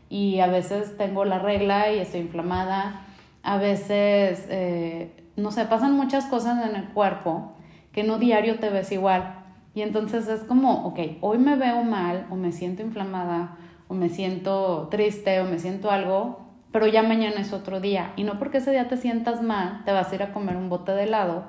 Y 0.09 0.39
a 0.41 0.47
veces 0.47 0.97
tengo 0.97 1.25
la 1.25 1.41
regla 1.41 1.93
y 1.93 1.99
estoy 1.99 2.21
inflamada, 2.21 3.07
a 3.43 3.57
veces, 3.57 4.47
eh, 4.49 5.27
no 5.37 5.51
sé, 5.51 5.65
pasan 5.65 5.97
muchas 5.97 6.27
cosas 6.27 6.65
en 6.69 6.77
el 6.77 6.89
cuerpo 6.91 7.55
que 7.91 8.05
no 8.05 8.19
diario 8.19 8.61
te 8.61 8.71
ves 8.71 8.93
igual. 8.93 9.43
Y 9.75 9.83
entonces 9.83 10.29
es 10.29 10.43
como, 10.43 10.87
ok, 10.87 11.01
hoy 11.21 11.39
me 11.39 11.57
veo 11.57 11.83
mal 11.83 12.27
o 12.31 12.37
me 12.37 12.53
siento 12.53 12.83
inflamada 12.83 13.57
o 13.89 13.95
me 13.95 14.09
siento 14.09 14.89
triste 14.91 15.41
o 15.41 15.45
me 15.45 15.59
siento 15.59 15.91
algo, 15.91 16.52
pero 16.73 16.87
ya 16.87 17.03
mañana 17.03 17.41
es 17.41 17.53
otro 17.53 17.81
día. 17.81 18.13
Y 18.17 18.25
no 18.25 18.39
porque 18.39 18.59
ese 18.59 18.71
día 18.71 18.89
te 18.89 18.97
sientas 18.97 19.43
mal, 19.43 19.83
te 19.85 19.93
vas 19.93 20.11
a 20.11 20.15
ir 20.15 20.23
a 20.23 20.33
comer 20.33 20.57
un 20.57 20.69
bote 20.71 20.93
de 20.93 21.05
helado 21.05 21.45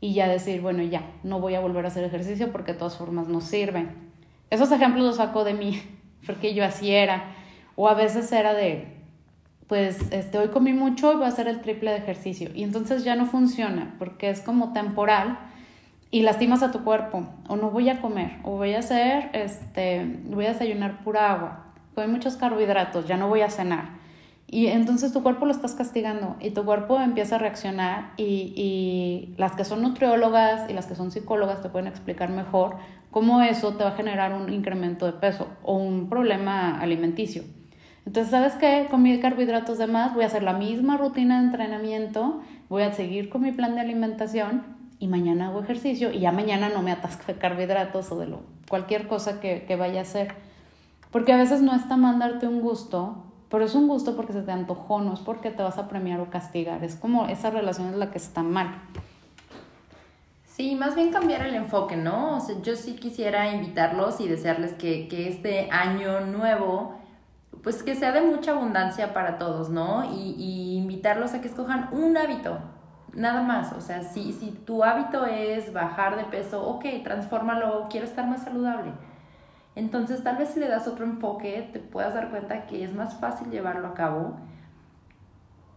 y 0.00 0.14
ya 0.14 0.28
decir, 0.28 0.60
bueno, 0.62 0.82
ya, 0.82 1.02
no 1.24 1.40
voy 1.40 1.56
a 1.56 1.60
volver 1.60 1.84
a 1.84 1.88
hacer 1.88 2.04
ejercicio 2.04 2.52
porque 2.52 2.72
de 2.72 2.78
todas 2.78 2.96
formas 2.96 3.28
no 3.28 3.40
sirven. 3.40 3.90
Esos 4.48 4.72
ejemplos 4.72 5.04
los 5.04 5.16
saco 5.16 5.44
de 5.44 5.54
mí, 5.54 5.82
porque 6.26 6.54
yo 6.54 6.64
así 6.64 6.92
era. 6.92 7.24
O 7.76 7.88
a 7.88 7.94
veces 7.94 8.30
era 8.32 8.54
de, 8.54 8.96
pues 9.66 10.10
este, 10.12 10.38
hoy 10.38 10.48
comí 10.48 10.72
mucho 10.72 11.12
y 11.12 11.16
voy 11.16 11.24
a 11.24 11.28
hacer 11.28 11.48
el 11.48 11.60
triple 11.60 11.90
de 11.90 11.98
ejercicio. 11.98 12.50
Y 12.54 12.62
entonces 12.62 13.04
ya 13.04 13.16
no 13.16 13.26
funciona 13.26 13.94
porque 13.98 14.30
es 14.30 14.40
como 14.40 14.72
temporal 14.72 15.38
y 16.10 16.22
lastimas 16.22 16.62
a 16.62 16.70
tu 16.70 16.84
cuerpo. 16.84 17.26
O 17.48 17.56
no 17.56 17.70
voy 17.70 17.88
a 17.88 18.00
comer, 18.00 18.38
o 18.44 18.52
voy 18.52 18.74
a 18.74 18.78
hacer, 18.78 19.30
este, 19.32 20.18
voy 20.24 20.46
a 20.46 20.52
desayunar 20.52 21.02
pura 21.02 21.32
agua. 21.32 21.66
Comí 21.94 22.06
muchos 22.06 22.36
carbohidratos, 22.36 23.06
ya 23.06 23.16
no 23.16 23.28
voy 23.28 23.42
a 23.42 23.50
cenar. 23.50 23.99
Y 24.52 24.66
entonces 24.66 25.12
tu 25.12 25.22
cuerpo 25.22 25.46
lo 25.46 25.52
estás 25.52 25.76
castigando 25.76 26.34
y 26.40 26.50
tu 26.50 26.64
cuerpo 26.64 26.98
empieza 27.00 27.36
a 27.36 27.38
reaccionar 27.38 28.14
y, 28.16 28.52
y, 28.56 29.34
las 29.38 29.52
que 29.52 29.64
son 29.64 29.80
nutriólogas 29.80 30.68
y 30.68 30.72
las 30.72 30.86
que 30.86 30.96
son 30.96 31.12
psicólogas 31.12 31.62
te 31.62 31.68
pueden 31.68 31.86
explicar 31.86 32.30
mejor 32.30 32.74
cómo 33.12 33.42
eso 33.42 33.74
te 33.74 33.84
va 33.84 33.90
a 33.90 33.94
generar 33.94 34.32
un 34.32 34.52
incremento 34.52 35.06
de 35.06 35.12
peso 35.12 35.46
o 35.62 35.76
un 35.76 36.08
problema 36.08 36.80
alimenticio. 36.80 37.44
Entonces, 38.04 38.32
¿sabes 38.32 38.54
qué? 38.54 38.88
Comí 38.90 39.20
carbohidratos 39.20 39.78
de 39.78 39.86
más, 39.86 40.14
voy 40.14 40.24
a 40.24 40.26
hacer 40.26 40.42
la 40.42 40.54
misma 40.54 40.96
rutina 40.96 41.38
de 41.38 41.46
entrenamiento, 41.46 42.40
voy 42.68 42.82
a 42.82 42.92
seguir 42.92 43.30
con 43.30 43.42
mi 43.42 43.52
plan 43.52 43.76
de 43.76 43.82
alimentación 43.82 44.64
y 44.98 45.06
mañana 45.06 45.46
hago 45.46 45.62
ejercicio 45.62 46.10
y 46.10 46.18
ya 46.18 46.32
mañana 46.32 46.70
no 46.70 46.82
me 46.82 46.90
atasco 46.90 47.22
de 47.28 47.38
carbohidratos 47.38 48.10
o 48.10 48.18
de 48.18 48.26
lo, 48.26 48.42
cualquier 48.68 49.06
cosa 49.06 49.38
que, 49.38 49.64
que 49.64 49.76
vaya 49.76 50.00
a 50.00 50.02
hacer. 50.02 50.34
Porque 51.12 51.32
a 51.32 51.36
veces 51.36 51.62
no 51.62 51.72
está 51.72 51.96
mal 51.96 52.18
darte 52.18 52.48
un 52.48 52.60
gusto, 52.60 53.29
pero 53.50 53.64
es 53.64 53.74
un 53.74 53.88
gusto 53.88 54.16
porque 54.16 54.32
se 54.32 54.42
te 54.42 54.52
antojó, 54.52 55.00
no 55.00 55.12
es 55.12 55.20
porque 55.20 55.50
te 55.50 55.62
vas 55.62 55.78
a 55.78 55.88
premiar 55.88 56.20
o 56.20 56.30
castigar. 56.30 56.82
Es 56.84 56.94
como 56.94 57.26
esa 57.26 57.50
relación 57.50 57.88
es 57.88 57.96
la 57.96 58.10
que 58.10 58.18
está 58.18 58.42
mal. 58.42 58.74
Sí, 60.46 60.76
más 60.76 60.94
bien 60.94 61.10
cambiar 61.10 61.42
el 61.42 61.54
enfoque, 61.54 61.96
¿no? 61.96 62.36
O 62.36 62.40
sea, 62.40 62.60
yo 62.62 62.76
sí 62.76 62.94
quisiera 62.94 63.52
invitarlos 63.52 64.20
y 64.20 64.28
desearles 64.28 64.74
que, 64.74 65.08
que 65.08 65.28
este 65.28 65.70
año 65.70 66.20
nuevo 66.20 67.00
pues 67.62 67.82
que 67.82 67.94
sea 67.94 68.12
de 68.12 68.22
mucha 68.22 68.52
abundancia 68.52 69.12
para 69.12 69.38
todos, 69.38 69.68
¿no? 69.68 70.04
Y, 70.12 70.76
invitarlos 70.76 71.34
a 71.34 71.40
que 71.40 71.48
escojan 71.48 71.88
un 71.92 72.16
hábito, 72.16 72.58
nada 73.12 73.42
más. 73.42 73.72
O 73.72 73.80
sea, 73.80 74.02
si, 74.02 74.32
si 74.32 74.50
tu 74.50 74.82
hábito 74.82 75.26
es 75.26 75.72
bajar 75.72 76.16
de 76.16 76.24
peso, 76.24 76.66
ok, 76.66 76.84
transfórmalo, 77.04 77.86
quiero 77.90 78.06
estar 78.06 78.26
más 78.26 78.42
saludable. 78.42 78.92
Entonces, 79.74 80.22
tal 80.22 80.36
vez 80.36 80.50
si 80.50 80.60
le 80.60 80.68
das 80.68 80.86
otro 80.88 81.04
enfoque, 81.04 81.68
te 81.72 81.78
puedas 81.78 82.14
dar 82.14 82.30
cuenta 82.30 82.66
que 82.66 82.84
es 82.84 82.92
más 82.92 83.18
fácil 83.20 83.50
llevarlo 83.50 83.88
a 83.88 83.94
cabo, 83.94 84.36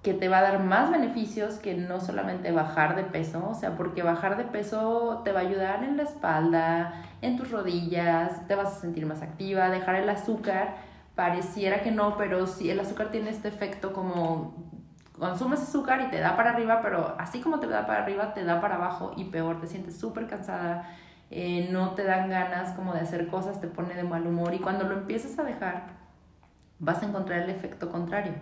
que 0.01 0.13
te 0.13 0.27
va 0.27 0.39
a 0.39 0.41
dar 0.41 0.60
más 0.60 0.91
beneficios 0.91 1.56
que 1.56 1.75
no 1.75 2.01
solamente 2.01 2.51
bajar 2.51 2.95
de 2.95 3.03
peso, 3.03 3.49
o 3.49 3.53
sea, 3.56 3.77
porque 3.77 4.03
bajar 4.03 4.36
de 4.36 4.43
peso 4.43 5.21
te 5.23 5.32
va 5.32 5.39
a 5.39 5.43
ayudar 5.43 5.84
en 5.84 5.95
la 5.95 6.03
espalda, 6.03 6.93
en 7.21 7.38
tus 7.38 7.51
rodillas, 7.51 8.45
te 8.47 8.56
vas 8.56 8.77
a 8.77 8.79
sentir 8.82 9.06
más 9.06 9.21
activa, 9.21 9.69
dejar 9.69 9.95
el 9.95 10.10
azúcar 10.10 10.75
pareciera 11.15 11.82
que 11.82 11.91
no, 11.91 12.17
pero 12.17 12.47
sí, 12.47 12.69
el 12.69 12.79
azúcar 12.79 13.10
tiene 13.12 13.29
este 13.29 13.47
efecto 13.47 13.93
como 13.93 14.56
consumes 15.17 15.62
azúcar 15.62 16.01
y 16.01 16.10
te 16.10 16.19
da 16.19 16.36
para 16.36 16.51
arriba, 16.51 16.82
pero 16.82 17.15
así 17.19 17.39
como 17.39 17.60
te 17.60 17.67
da 17.67 17.86
para 17.86 18.03
arriba, 18.03 18.34
te 18.34 18.43
da 18.43 18.60
para 18.60 18.75
abajo 18.75 19.13
y 19.15 19.25
peor, 19.25 19.62
te 19.62 19.67
sientes 19.67 19.97
súper 19.97 20.27
cansada, 20.27 20.89
eh, 21.36 21.67
no 21.72 21.96
te 21.96 22.04
dan 22.04 22.30
ganas 22.30 22.74
como 22.74 22.93
de 22.93 23.00
hacer 23.00 23.28
cosas, 23.28 23.60
te 23.60 23.67
pone 23.67 23.96
de 23.96 24.04
mal 24.04 24.28
humor 24.28 24.54
y 24.54 24.60
cuando 24.60 24.84
lo 24.84 24.93
empiezas 24.93 25.39
a 25.39 25.43
dejar, 25.43 25.88
vas 26.78 27.02
a 27.02 27.08
encontrar 27.08 27.41
el 27.41 27.50
efecto 27.50 27.89
contrario. 27.89 28.34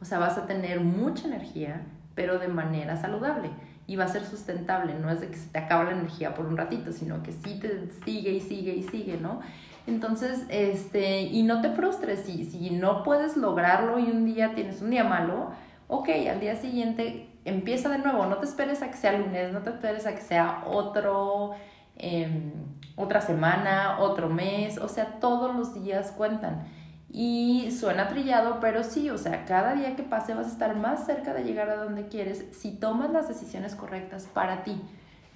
O 0.00 0.06
sea, 0.06 0.18
vas 0.18 0.38
a 0.38 0.46
tener 0.46 0.80
mucha 0.80 1.26
energía, 1.26 1.82
pero 2.14 2.38
de 2.38 2.48
manera 2.48 2.96
saludable 2.96 3.50
y 3.86 3.96
va 3.96 4.04
a 4.04 4.08
ser 4.08 4.24
sustentable, 4.24 4.94
no 4.94 5.10
es 5.10 5.20
de 5.20 5.28
que 5.28 5.36
se 5.36 5.50
te 5.50 5.58
acaba 5.58 5.84
la 5.84 5.90
energía 5.90 6.34
por 6.34 6.46
un 6.46 6.56
ratito, 6.56 6.90
sino 6.92 7.22
que 7.22 7.32
sí 7.32 7.58
te 7.60 7.90
sigue 8.04 8.30
y 8.32 8.40
sigue 8.40 8.74
y 8.74 8.82
sigue, 8.82 9.18
¿no? 9.18 9.40
Entonces, 9.86 10.44
este, 10.48 11.20
y 11.20 11.42
no 11.42 11.60
te 11.60 11.70
frustres, 11.70 12.20
si, 12.20 12.44
si 12.44 12.70
no 12.70 13.02
puedes 13.02 13.36
lograrlo 13.36 13.98
y 13.98 14.04
un 14.04 14.24
día 14.24 14.54
tienes 14.54 14.80
un 14.80 14.88
día 14.88 15.04
malo, 15.04 15.50
ok, 15.88 16.08
al 16.30 16.40
día 16.40 16.56
siguiente 16.56 17.28
empieza 17.44 17.88
de 17.88 17.98
nuevo, 17.98 18.24
no 18.26 18.38
te 18.38 18.46
esperes 18.46 18.82
a 18.82 18.90
que 18.90 18.96
sea 18.96 19.12
lunes, 19.12 19.52
no 19.52 19.60
te 19.60 19.70
esperes 19.70 20.06
a 20.06 20.14
que 20.14 20.20
sea 20.22 20.64
otro, 20.66 21.52
em, 21.98 22.52
otra 22.96 23.20
semana, 23.20 23.98
otro 24.00 24.28
mes, 24.28 24.78
o 24.78 24.88
sea, 24.88 25.18
todos 25.20 25.54
los 25.54 25.74
días 25.74 26.12
cuentan. 26.12 26.66
Y 27.10 27.70
suena 27.70 28.08
trillado, 28.08 28.58
pero 28.60 28.84
sí, 28.84 29.10
o 29.10 29.18
sea, 29.18 29.44
cada 29.44 29.74
día 29.74 29.96
que 29.96 30.02
pase 30.02 30.34
vas 30.34 30.46
a 30.46 30.50
estar 30.50 30.76
más 30.76 31.06
cerca 31.06 31.32
de 31.34 31.44
llegar 31.44 31.70
a 31.70 31.76
donde 31.76 32.08
quieres 32.08 32.44
si 32.52 32.72
tomas 32.72 33.10
las 33.10 33.28
decisiones 33.28 33.74
correctas 33.74 34.26
para 34.32 34.62
ti 34.62 34.80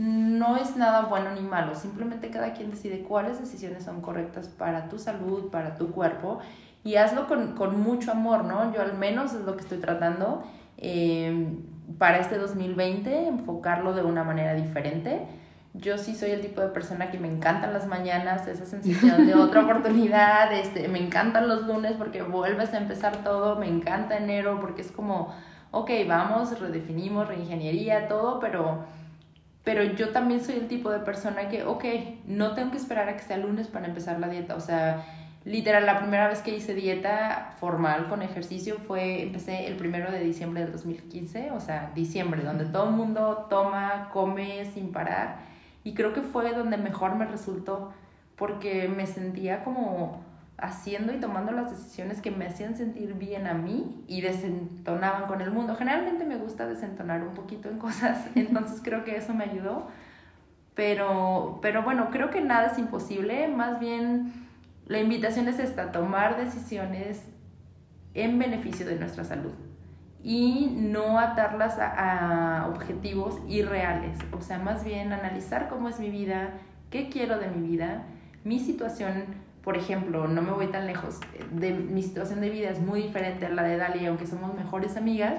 no 0.02 0.56
es 0.56 0.76
nada 0.76 1.02
bueno 1.02 1.32
ni 1.32 1.42
malo, 1.42 1.74
simplemente 1.74 2.30
cada 2.30 2.54
quien 2.54 2.70
decide 2.70 3.02
cuáles 3.02 3.38
decisiones 3.38 3.84
son 3.84 4.00
correctas 4.00 4.48
para 4.48 4.88
tu 4.88 4.98
salud, 4.98 5.50
para 5.50 5.76
tu 5.76 5.92
cuerpo 5.92 6.40
y 6.82 6.96
hazlo 6.96 7.28
con, 7.28 7.80
mucho 7.80 8.10
amor, 8.10 8.44
¿no? 8.44 8.72
Yo 8.74 8.82
al 8.82 8.98
menos 8.98 9.32
es 9.32 9.42
lo 9.42 9.54
que 9.54 9.60
estoy 9.60 9.78
tratando 9.78 10.42
em, 10.76 11.62
para 11.98 12.18
este 12.18 12.38
2020, 12.38 13.28
enfocarlo 13.28 13.94
de 13.94 14.02
una 14.02 14.24
manera 14.24 14.54
diferente. 14.54 15.26
Yo 15.74 15.96
sí 15.96 16.14
soy 16.14 16.30
el 16.32 16.42
tipo 16.42 16.60
de 16.60 16.68
persona 16.68 17.10
que 17.10 17.18
me 17.18 17.28
encantan 17.28 17.72
las 17.72 17.86
mañanas, 17.86 18.46
esa 18.46 18.66
sensación 18.66 19.26
de 19.26 19.34
otra 19.34 19.62
oportunidad, 19.64 20.52
este, 20.52 20.88
me 20.88 20.98
encantan 20.98 21.48
los 21.48 21.66
lunes 21.66 21.94
porque 21.96 22.22
vuelves 22.22 22.74
a 22.74 22.78
empezar 22.78 23.24
todo, 23.24 23.56
me 23.56 23.68
encanta 23.68 24.18
enero 24.18 24.58
porque 24.60 24.82
es 24.82 24.92
como, 24.92 25.34
ok, 25.70 25.90
vamos, 26.06 26.58
redefinimos, 26.60 27.26
reingeniería, 27.26 28.08
todo, 28.08 28.38
pero 28.38 28.84
pero 29.64 29.84
yo 29.84 30.10
también 30.10 30.42
soy 30.42 30.56
el 30.56 30.68
tipo 30.68 30.90
de 30.90 30.98
persona 31.00 31.48
que, 31.48 31.64
ok, 31.64 31.84
no 32.26 32.54
tengo 32.54 32.72
que 32.72 32.78
esperar 32.78 33.08
a 33.08 33.16
que 33.16 33.22
sea 33.22 33.36
lunes 33.36 33.68
para 33.68 33.86
empezar 33.86 34.18
la 34.18 34.28
dieta. 34.28 34.56
O 34.56 34.60
sea, 34.60 35.04
literal, 35.44 35.86
la 35.86 35.98
primera 35.98 36.28
vez 36.28 36.40
que 36.40 36.56
hice 36.56 36.74
dieta 36.74 37.54
formal 37.60 38.08
con 38.08 38.22
ejercicio 38.22 38.78
fue, 38.86 39.22
empecé 39.22 39.68
el 39.68 39.76
primero 39.76 40.10
de 40.10 40.18
diciembre 40.18 40.62
del 40.62 40.72
2015, 40.72 41.52
o 41.52 41.60
sea, 41.60 41.92
diciembre, 41.94 42.42
donde 42.42 42.64
todo 42.64 42.88
el 42.88 42.94
mundo 42.94 43.46
toma, 43.48 44.10
come 44.12 44.64
sin 44.72 44.90
parar. 44.90 45.51
Y 45.84 45.94
creo 45.94 46.12
que 46.12 46.22
fue 46.22 46.52
donde 46.52 46.76
mejor 46.76 47.14
me 47.16 47.24
resultó, 47.24 47.92
porque 48.36 48.88
me 48.88 49.06
sentía 49.06 49.64
como 49.64 50.24
haciendo 50.58 51.12
y 51.12 51.18
tomando 51.18 51.50
las 51.50 51.70
decisiones 51.70 52.20
que 52.20 52.30
me 52.30 52.46
hacían 52.46 52.76
sentir 52.76 53.14
bien 53.14 53.48
a 53.48 53.54
mí 53.54 54.04
y 54.06 54.20
desentonaban 54.20 55.26
con 55.26 55.40
el 55.40 55.50
mundo. 55.50 55.74
Generalmente 55.74 56.24
me 56.24 56.36
gusta 56.36 56.66
desentonar 56.66 57.22
un 57.22 57.34
poquito 57.34 57.68
en 57.68 57.78
cosas, 57.78 58.26
entonces 58.36 58.80
creo 58.82 59.04
que 59.04 59.16
eso 59.16 59.34
me 59.34 59.44
ayudó. 59.44 59.88
Pero, 60.74 61.58
pero 61.60 61.82
bueno, 61.82 62.08
creo 62.10 62.30
que 62.30 62.40
nada 62.40 62.68
es 62.68 62.78
imposible, 62.78 63.48
más 63.48 63.78
bien 63.78 64.32
la 64.86 65.00
invitación 65.00 65.48
es 65.48 65.58
esta, 65.58 65.92
tomar 65.92 66.38
decisiones 66.38 67.24
en 68.14 68.38
beneficio 68.38 68.86
de 68.86 68.96
nuestra 68.96 69.24
salud. 69.24 69.52
Y 70.24 70.72
no 70.76 71.18
atarlas 71.18 71.78
a, 71.78 72.68
objetivos 72.72 73.38
irreales. 73.48 74.18
O 74.32 74.40
sea, 74.40 74.58
más 74.58 74.84
bien 74.84 75.12
analizar 75.12 75.68
cómo 75.68 75.88
es 75.88 75.98
mi 75.98 76.10
vida, 76.10 76.50
qué 76.90 77.08
quiero 77.08 77.38
de 77.38 77.48
mi 77.48 77.66
vida, 77.66 78.04
mi 78.44 78.58
situación, 78.58 79.24
por 79.62 79.76
ejemplo, 79.76 80.28
no 80.28 80.42
me 80.42 80.52
voy 80.52 80.68
tan 80.68 80.86
lejos, 80.86 81.20
de 81.50 81.72
mi 81.72 82.02
situación 82.02 82.40
de 82.40 82.50
vida 82.50 82.70
es 82.70 82.80
muy 82.80 83.02
diferente 83.02 83.46
a 83.46 83.50
la 83.50 83.62
de 83.62 83.76
Dali, 83.76 84.06
aunque 84.06 84.26
somos 84.26 84.54
mejores 84.54 84.96
amigas. 84.96 85.34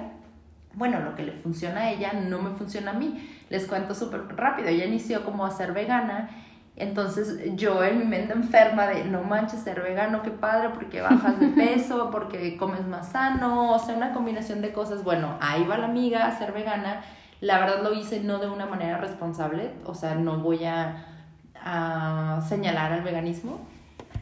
Bueno, 0.74 1.00
lo 1.00 1.14
que 1.14 1.22
le 1.22 1.32
funciona 1.32 1.82
a 1.82 1.90
ella 1.90 2.12
no 2.12 2.42
me 2.42 2.50
funciona 2.50 2.90
a 2.90 2.94
mí. 2.94 3.30
Les 3.48 3.66
cuento 3.66 3.94
súper 3.94 4.26
rápido. 4.36 4.68
Ella 4.68 4.86
inició 4.86 5.24
como 5.24 5.46
a 5.46 5.50
ser 5.50 5.72
vegana 5.72 6.30
entonces 6.76 7.38
yo 7.54 7.84
en 7.84 7.98
mi 7.98 8.04
mente 8.04 8.32
enferma 8.32 8.86
de 8.88 9.04
no 9.04 9.22
manches 9.22 9.60
ser 9.60 9.80
vegano, 9.80 10.22
qué 10.22 10.30
padre, 10.30 10.70
porque 10.74 11.00
bajas 11.00 11.38
de 11.38 11.48
peso, 11.56 12.10
porque 12.10 12.56
comes 12.56 12.86
más 12.86 13.12
sano, 13.12 13.72
o 13.72 13.78
sea, 13.78 13.94
una 13.94 14.12
combinación 14.12 14.60
de 14.60 14.72
cosas. 14.72 15.04
Bueno, 15.04 15.36
ahí 15.40 15.64
va 15.64 15.78
la 15.78 15.86
amiga 15.86 16.26
a 16.26 16.36
ser 16.36 16.52
vegana. 16.52 17.02
La 17.40 17.60
verdad 17.60 17.82
lo 17.82 17.94
hice 17.94 18.20
no 18.20 18.38
de 18.38 18.48
una 18.48 18.66
manera 18.66 18.98
responsable, 18.98 19.70
o 19.84 19.94
sea, 19.94 20.14
no 20.14 20.38
voy 20.38 20.64
a, 20.64 21.06
a 21.54 22.42
señalar 22.48 22.92
al 22.92 23.02
veganismo. 23.02 23.60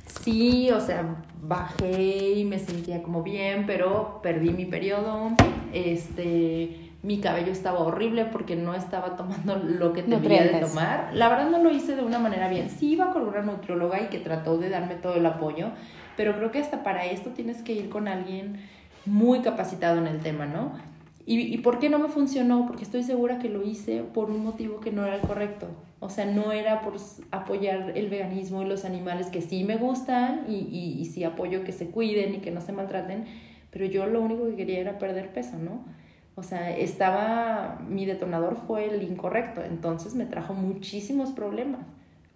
Sí, 0.07 0.71
o 0.71 0.81
sea, 0.81 1.05
bajé 1.41 2.33
y 2.35 2.45
me 2.45 2.59
sentía 2.59 3.03
como 3.03 3.23
bien, 3.23 3.65
pero 3.67 4.21
perdí 4.23 4.51
mi 4.51 4.67
periodo. 4.67 5.31
Este, 5.73 6.92
mi 7.03 7.19
cabello 7.21 7.51
estaba 7.51 7.81
horrible 7.81 8.27
porque 8.27 8.55
no 8.55 8.75
estaba 8.75 9.17
tomando 9.17 9.57
lo 9.57 9.93
que 9.93 10.03
tenía 10.03 10.45
de 10.45 10.61
tomar. 10.61 11.11
La 11.13 11.29
verdad 11.29 11.51
no 11.51 11.59
lo 11.59 11.71
hice 11.71 11.97
de 11.97 12.03
una 12.03 12.19
manera 12.19 12.49
bien. 12.49 12.71
Sí 12.71 12.93
iba 12.93 13.13
con 13.13 13.27
una 13.27 13.43
nutrióloga 13.43 14.01
y 14.01 14.07
que 14.07 14.19
trató 14.19 14.59
de 14.59 14.69
darme 14.71 14.95
todo 14.95 15.15
el 15.17 15.27
apoyo, 15.27 15.71
pero 16.17 16.37
creo 16.37 16.53
que 16.53 16.61
hasta 16.61 16.83
para 16.85 17.05
esto 17.07 17.31
tienes 17.31 17.63
que 17.63 17.73
ir 17.73 17.89
con 17.89 18.07
alguien 18.07 18.61
muy 19.05 19.41
capacitado 19.41 19.99
en 19.99 20.07
el 20.07 20.21
tema, 20.21 20.47
¿no? 20.47 20.73
¿Y, 21.27 21.41
¿Y 21.41 21.59
por 21.59 21.79
qué 21.79 21.89
no 21.89 21.99
me 21.99 22.09
funcionó? 22.09 22.67
Porque 22.67 22.85
estoy 22.85 23.03
segura 23.03 23.39
que 23.39 23.49
lo 23.49 23.65
hice 23.65 24.03
por 24.03 24.31
un 24.31 24.43
motivo 24.45 24.81
que 24.81 24.93
no 24.93 25.05
era 25.05 25.17
el 25.17 25.23
correcto. 25.23 25.69
O 25.99 26.09
sea, 26.09 26.25
no 26.25 26.51
era 26.53 26.83
por 26.83 26.95
apoyar 27.31 27.93
el 27.97 28.11
veganismo 28.11 28.63
y 28.63 28.67
los 28.67 28.85
animales 28.85 29.29
que 29.29 29.41
sí 29.41 29.63
me 29.63 29.77
gustan 29.77 30.45
y, 30.49 30.55
y, 30.55 31.01
y 31.01 31.05
sí 31.07 31.23
apoyo 31.23 31.63
que 31.63 31.73
se 31.73 31.91
cuiden 31.91 32.35
y 32.35 32.39
que 32.39 32.51
no 32.51 32.61
se 32.61 32.73
maltraten, 32.73 33.25
pero 33.71 33.87
yo 33.87 34.07
lo 34.07 34.21
único 34.21 34.47
que 34.47 34.57
quería 34.57 34.81
era 34.81 34.99
perder 34.99 35.33
peso, 35.33 35.59
¿no? 35.59 35.85
O 36.35 36.43
sea, 36.43 36.75
estaba, 36.77 37.79
mi 37.87 38.07
detonador 38.07 38.57
fue 38.57 38.95
el 38.95 39.03
incorrecto, 39.03 39.63
entonces 39.63 40.15
me 40.15 40.25
trajo 40.25 40.55
muchísimos 40.55 41.31
problemas 41.31 41.87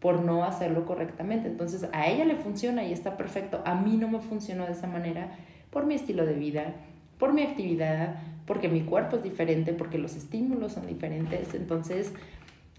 por 0.00 0.20
no 0.20 0.44
hacerlo 0.44 0.84
correctamente. 0.84 1.48
Entonces 1.48 1.88
a 1.92 2.06
ella 2.06 2.24
le 2.24 2.36
funciona 2.36 2.84
y 2.84 2.92
está 2.92 3.16
perfecto, 3.16 3.62
a 3.64 3.74
mí 3.74 3.96
no 3.96 4.08
me 4.08 4.20
funcionó 4.20 4.66
de 4.66 4.72
esa 4.72 4.86
manera 4.86 5.30
por 5.70 5.86
mi 5.86 5.94
estilo 5.94 6.26
de 6.26 6.34
vida, 6.34 6.74
por 7.18 7.32
mi 7.32 7.42
actividad, 7.42 8.16
porque 8.46 8.68
mi 8.68 8.82
cuerpo 8.82 9.16
es 9.16 9.22
diferente, 9.22 9.72
porque 9.72 9.98
los 9.98 10.14
estímulos 10.14 10.72
son 10.72 10.86
diferentes. 10.86 11.54
Entonces, 11.54 12.12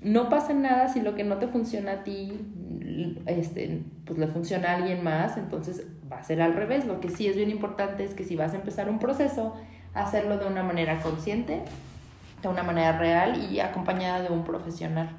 no 0.01 0.30
pasa 0.30 0.53
nada 0.53 0.88
si 0.89 1.01
lo 1.01 1.15
que 1.15 1.23
no 1.23 1.38
te 1.38 1.47
funciona 1.47 1.91
a 1.93 2.03
ti, 2.03 2.34
este, 3.25 3.82
pues 4.06 4.19
le 4.19 4.27
funciona 4.27 4.69
a 4.71 4.75
alguien 4.75 5.03
más, 5.03 5.38
entonces 5.38 5.88
va 6.12 6.19
a 6.19 6.23
ser 6.23 6.41
al 6.41 6.53
revés. 6.53 6.86
Lo 6.86 6.99
que 6.99 7.10
sí 7.10 7.27
es 7.27 7.36
bien 7.36 7.49
importante 7.49 8.03
es 8.03 8.13
que 8.13 8.23
si 8.23 8.36
vas 8.36 8.53
a 8.53 8.58
empezar 8.58 8.89
un 8.89 8.99
proceso, 8.99 9.56
hacerlo 9.97 10.38
de 10.38 10.45
una 10.45 10.63
manera 10.63 11.01
consciente, 11.01 11.63
de 12.41 12.47
una 12.47 12.63
manera 12.63 12.97
real 12.97 13.51
y 13.51 13.60
acompañada 13.60 14.21
de 14.21 14.29
un 14.29 14.43
profesional. 14.43 15.10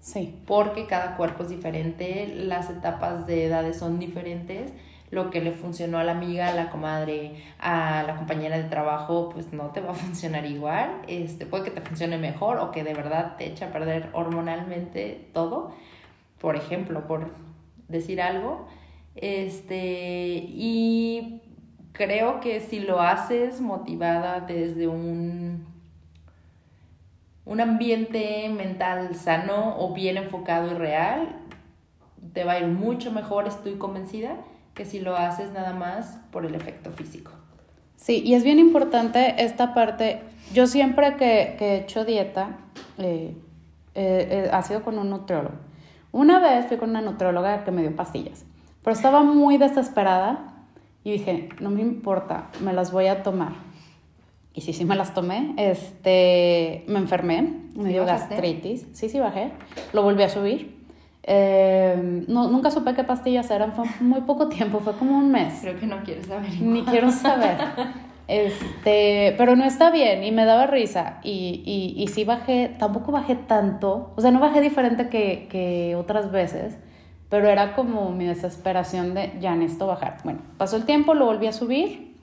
Sí. 0.00 0.34
Porque 0.46 0.86
cada 0.86 1.16
cuerpo 1.16 1.42
es 1.42 1.50
diferente, 1.50 2.32
las 2.34 2.70
etapas 2.70 3.26
de 3.26 3.46
edades 3.46 3.78
son 3.78 3.98
diferentes. 3.98 4.72
Lo 5.10 5.30
que 5.30 5.40
le 5.40 5.50
funcionó 5.50 5.98
a 5.98 6.04
la 6.04 6.12
amiga, 6.12 6.48
a 6.48 6.54
la 6.54 6.70
comadre, 6.70 7.42
a 7.58 8.04
la 8.06 8.16
compañera 8.16 8.56
de 8.56 8.64
trabajo, 8.64 9.30
pues 9.30 9.52
no 9.52 9.70
te 9.70 9.80
va 9.80 9.90
a 9.90 9.94
funcionar 9.94 10.46
igual. 10.46 11.02
Este, 11.08 11.46
puede 11.46 11.64
que 11.64 11.70
te 11.70 11.80
funcione 11.80 12.16
mejor 12.16 12.58
o 12.58 12.70
que 12.70 12.84
de 12.84 12.94
verdad 12.94 13.36
te 13.36 13.46
eche 13.46 13.64
a 13.64 13.72
perder 13.72 14.08
hormonalmente 14.12 15.28
todo. 15.34 15.72
Por 16.40 16.56
ejemplo, 16.56 17.06
por 17.06 17.32
decir 17.88 18.22
algo. 18.22 18.68
Este, 19.16 20.44
y 20.48 21.42
creo 22.00 22.40
que 22.40 22.60
si 22.60 22.80
lo 22.80 23.02
haces 23.02 23.60
motivada 23.60 24.40
desde 24.40 24.88
un, 24.88 25.66
un 27.44 27.60
ambiente 27.60 28.48
mental 28.48 29.14
sano 29.14 29.76
o 29.78 29.92
bien 29.92 30.16
enfocado 30.16 30.70
y 30.70 30.74
real, 30.74 31.36
te 32.32 32.44
va 32.44 32.52
a 32.52 32.60
ir 32.60 32.68
mucho 32.68 33.12
mejor, 33.12 33.46
estoy 33.46 33.74
convencida, 33.74 34.38
que 34.72 34.86
si 34.86 34.98
lo 35.00 35.14
haces 35.14 35.52
nada 35.52 35.74
más 35.74 36.18
por 36.30 36.46
el 36.46 36.54
efecto 36.54 36.90
físico. 36.90 37.32
Sí, 37.96 38.22
y 38.24 38.32
es 38.32 38.44
bien 38.44 38.58
importante 38.58 39.34
esta 39.44 39.74
parte. 39.74 40.22
Yo 40.54 40.66
siempre 40.66 41.16
que, 41.16 41.58
he 41.60 41.76
hecho 41.80 42.06
dieta, 42.06 42.56
eh, 42.96 43.36
eh, 43.94 44.48
ha 44.50 44.62
sido 44.62 44.82
con 44.82 44.98
un 44.98 45.10
nutriólogo. 45.10 45.56
Una 46.12 46.38
vez 46.38 46.64
fui 46.64 46.78
con 46.78 46.88
una 46.88 47.02
nutrióloga 47.02 47.62
que 47.62 47.70
me 47.72 47.82
dio 47.82 47.94
pastillas, 47.94 48.46
pero 48.82 48.96
estaba 48.96 49.22
muy 49.22 49.58
desesperada 49.58 50.49
y 51.04 51.12
dije, 51.12 51.48
no 51.60 51.70
me 51.70 51.80
importa, 51.80 52.48
me 52.60 52.72
las 52.72 52.92
voy 52.92 53.06
a 53.06 53.22
tomar. 53.22 53.52
Y 54.52 54.62
sí, 54.62 54.72
sí 54.72 54.84
me 54.84 54.96
las 54.96 55.14
tomé. 55.14 55.54
Este, 55.56 56.84
me 56.88 56.98
enfermé, 56.98 57.54
me 57.76 57.88
dio 57.90 58.04
gastritis. 58.04 58.86
Sí, 58.92 59.08
sí 59.08 59.18
bajé. 59.20 59.52
Lo 59.92 60.02
volví 60.02 60.22
a 60.22 60.28
subir. 60.28 60.76
Eh, 61.22 62.24
no, 62.26 62.50
nunca 62.50 62.70
supe 62.70 62.94
qué 62.94 63.04
pastillas 63.04 63.50
eran, 63.50 63.72
fue 63.72 63.84
muy 64.00 64.22
poco 64.22 64.48
tiempo, 64.48 64.80
fue 64.80 64.94
como 64.94 65.16
un 65.16 65.30
mes. 65.30 65.60
Creo 65.60 65.78
que 65.78 65.86
no 65.86 66.02
quieres 66.02 66.26
saber. 66.26 66.50
Ni 66.60 66.82
quiero 66.82 67.10
saber. 67.12 67.56
Este, 68.26 69.34
pero 69.38 69.56
no 69.56 69.64
está 69.64 69.90
bien 69.90 70.22
y 70.24 70.32
me 70.32 70.44
daba 70.44 70.66
risa. 70.66 71.20
Y, 71.22 71.62
y, 71.64 72.02
y 72.02 72.08
sí 72.08 72.24
bajé, 72.24 72.74
tampoco 72.78 73.12
bajé 73.12 73.34
tanto, 73.34 74.12
o 74.16 74.20
sea, 74.20 74.30
no 74.30 74.40
bajé 74.40 74.60
diferente 74.60 75.08
que, 75.08 75.48
que 75.50 75.96
otras 75.96 76.30
veces 76.30 76.78
pero 77.30 77.48
era 77.48 77.74
como 77.74 78.10
mi 78.10 78.26
desesperación 78.26 79.14
de 79.14 79.32
ya 79.40 79.54
necesito 79.54 79.86
bajar. 79.86 80.18
Bueno, 80.24 80.40
pasó 80.58 80.76
el 80.76 80.84
tiempo, 80.84 81.14
lo 81.14 81.26
volví 81.26 81.46
a 81.46 81.52
subir 81.52 82.16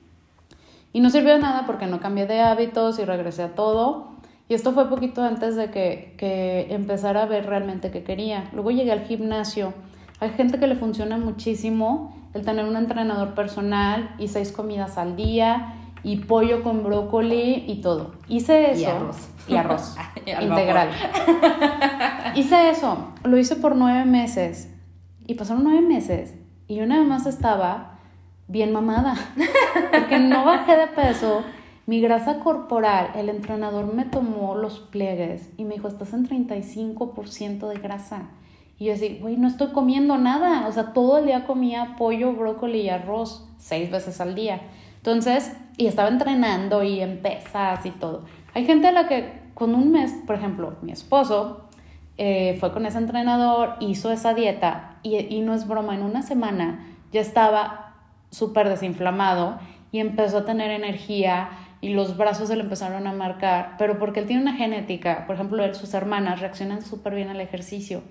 y 0.93 0.99
no 0.99 1.09
sirvió 1.09 1.33
de 1.33 1.39
nada 1.39 1.65
porque 1.65 1.87
no 1.87 1.99
cambié 1.99 2.27
de 2.27 2.41
hábitos 2.41 2.99
y 2.99 3.05
regresé 3.05 3.43
a 3.43 3.55
todo. 3.55 4.09
Y 4.49 4.53
esto 4.53 4.73
fue 4.73 4.89
poquito 4.89 5.23
antes 5.23 5.55
de 5.55 5.71
que, 5.71 6.13
que 6.17 6.67
empezara 6.69 7.23
a 7.23 7.25
ver 7.25 7.45
realmente 7.47 7.89
qué 7.89 8.03
quería. 8.03 8.49
Luego 8.53 8.71
llegué 8.71 8.91
al 8.91 9.05
gimnasio. 9.05 9.73
Hay 10.19 10.29
gente 10.31 10.59
que 10.59 10.67
le 10.67 10.75
funciona 10.75 11.17
muchísimo 11.17 12.15
el 12.33 12.43
tener 12.43 12.65
un 12.65 12.75
entrenador 12.75 13.33
personal 13.33 14.13
y 14.19 14.27
seis 14.27 14.51
comidas 14.51 14.97
al 14.97 15.15
día 15.15 15.73
y 16.03 16.17
pollo 16.17 16.63
con 16.63 16.83
brócoli 16.83 17.63
y 17.67 17.81
todo. 17.81 18.11
Hice 18.27 18.71
eso. 18.71 18.81
Y 18.81 18.85
arroz. 18.85 19.29
Y 19.47 19.55
arroz. 19.55 19.95
integral. 20.25 20.89
hice 22.35 22.69
eso. 22.69 23.13
Lo 23.23 23.37
hice 23.37 23.55
por 23.55 23.75
nueve 23.75 24.05
meses 24.05 24.73
y 25.27 25.35
pasaron 25.35 25.63
nueve 25.63 25.81
meses 25.81 26.33
y 26.67 26.75
yo 26.75 26.85
nada 26.85 27.03
más 27.03 27.25
estaba 27.25 27.99
bien 28.47 28.73
mamada, 28.73 29.15
porque 29.91 30.19
no 30.19 30.45
bajé 30.45 30.75
de 30.77 30.87
peso. 30.87 31.43
Mi 31.85 32.01
grasa 32.01 32.39
corporal, 32.39 33.11
el 33.15 33.29
entrenador 33.29 33.93
me 33.93 34.03
tomó 34.03 34.55
los 34.55 34.79
pliegues 34.79 35.49
y 35.55 35.63
me 35.63 35.75
dijo, 35.75 35.87
estás 35.87 36.13
en 36.13 36.27
35% 36.27 37.67
de 37.69 37.79
grasa. 37.79 38.29
Y 38.77 38.85
yo 38.85 38.93
así, 38.93 39.19
güey, 39.21 39.37
no 39.37 39.47
estoy 39.47 39.69
comiendo 39.69 40.17
nada. 40.17 40.67
O 40.67 40.71
sea, 40.73 40.91
todo 40.91 41.19
el 41.19 41.27
día 41.27 41.45
comía 41.45 41.95
pollo, 41.97 42.33
brócoli 42.33 42.81
y 42.81 42.89
arroz, 42.89 43.47
seis 43.57 43.89
veces 43.89 44.19
al 44.19 44.35
día. 44.35 44.61
Entonces, 44.97 45.55
y 45.77 45.87
estaba 45.87 46.09
entrenando 46.09 46.83
y 46.83 46.99
en 46.99 47.21
pesas 47.21 47.85
y 47.85 47.91
todo. 47.91 48.25
Hay 48.53 48.65
gente 48.65 48.87
a 48.87 48.91
la 48.91 49.07
que 49.07 49.39
con 49.53 49.73
un 49.73 49.91
mes, 49.91 50.13
por 50.27 50.35
ejemplo, 50.35 50.75
mi 50.81 50.91
esposo 50.91 51.67
eh, 52.17 52.57
fue 52.59 52.73
con 52.73 52.85
ese 52.85 52.97
entrenador, 52.97 53.75
hizo 53.79 54.11
esa 54.11 54.33
dieta 54.33 54.96
y, 55.15 55.35
y 55.35 55.41
no 55.41 55.53
es 55.53 55.67
broma, 55.67 55.95
en 55.95 56.03
una 56.03 56.21
semana 56.21 56.85
ya 57.11 57.21
estaba 57.21 57.95
súper 58.29 58.69
desinflamado 58.69 59.59
y 59.91 59.99
empezó 59.99 60.39
a 60.39 60.45
tener 60.45 60.71
energía 60.71 61.49
y 61.79 61.89
los 61.89 62.17
brazos 62.17 62.47
se 62.47 62.55
le 62.55 62.63
empezaron 62.63 63.07
a 63.07 63.13
marcar, 63.13 63.75
pero 63.77 63.99
porque 63.99 64.19
él 64.19 64.27
tiene 64.27 64.41
una 64.41 64.53
genética, 64.53 65.25
por 65.27 65.35
ejemplo, 65.35 65.73
sus 65.73 65.93
hermanas 65.93 66.39
reaccionan 66.39 66.81
súper 66.81 67.15
bien 67.15 67.29
al 67.29 67.39
ejercicio. 67.39 68.01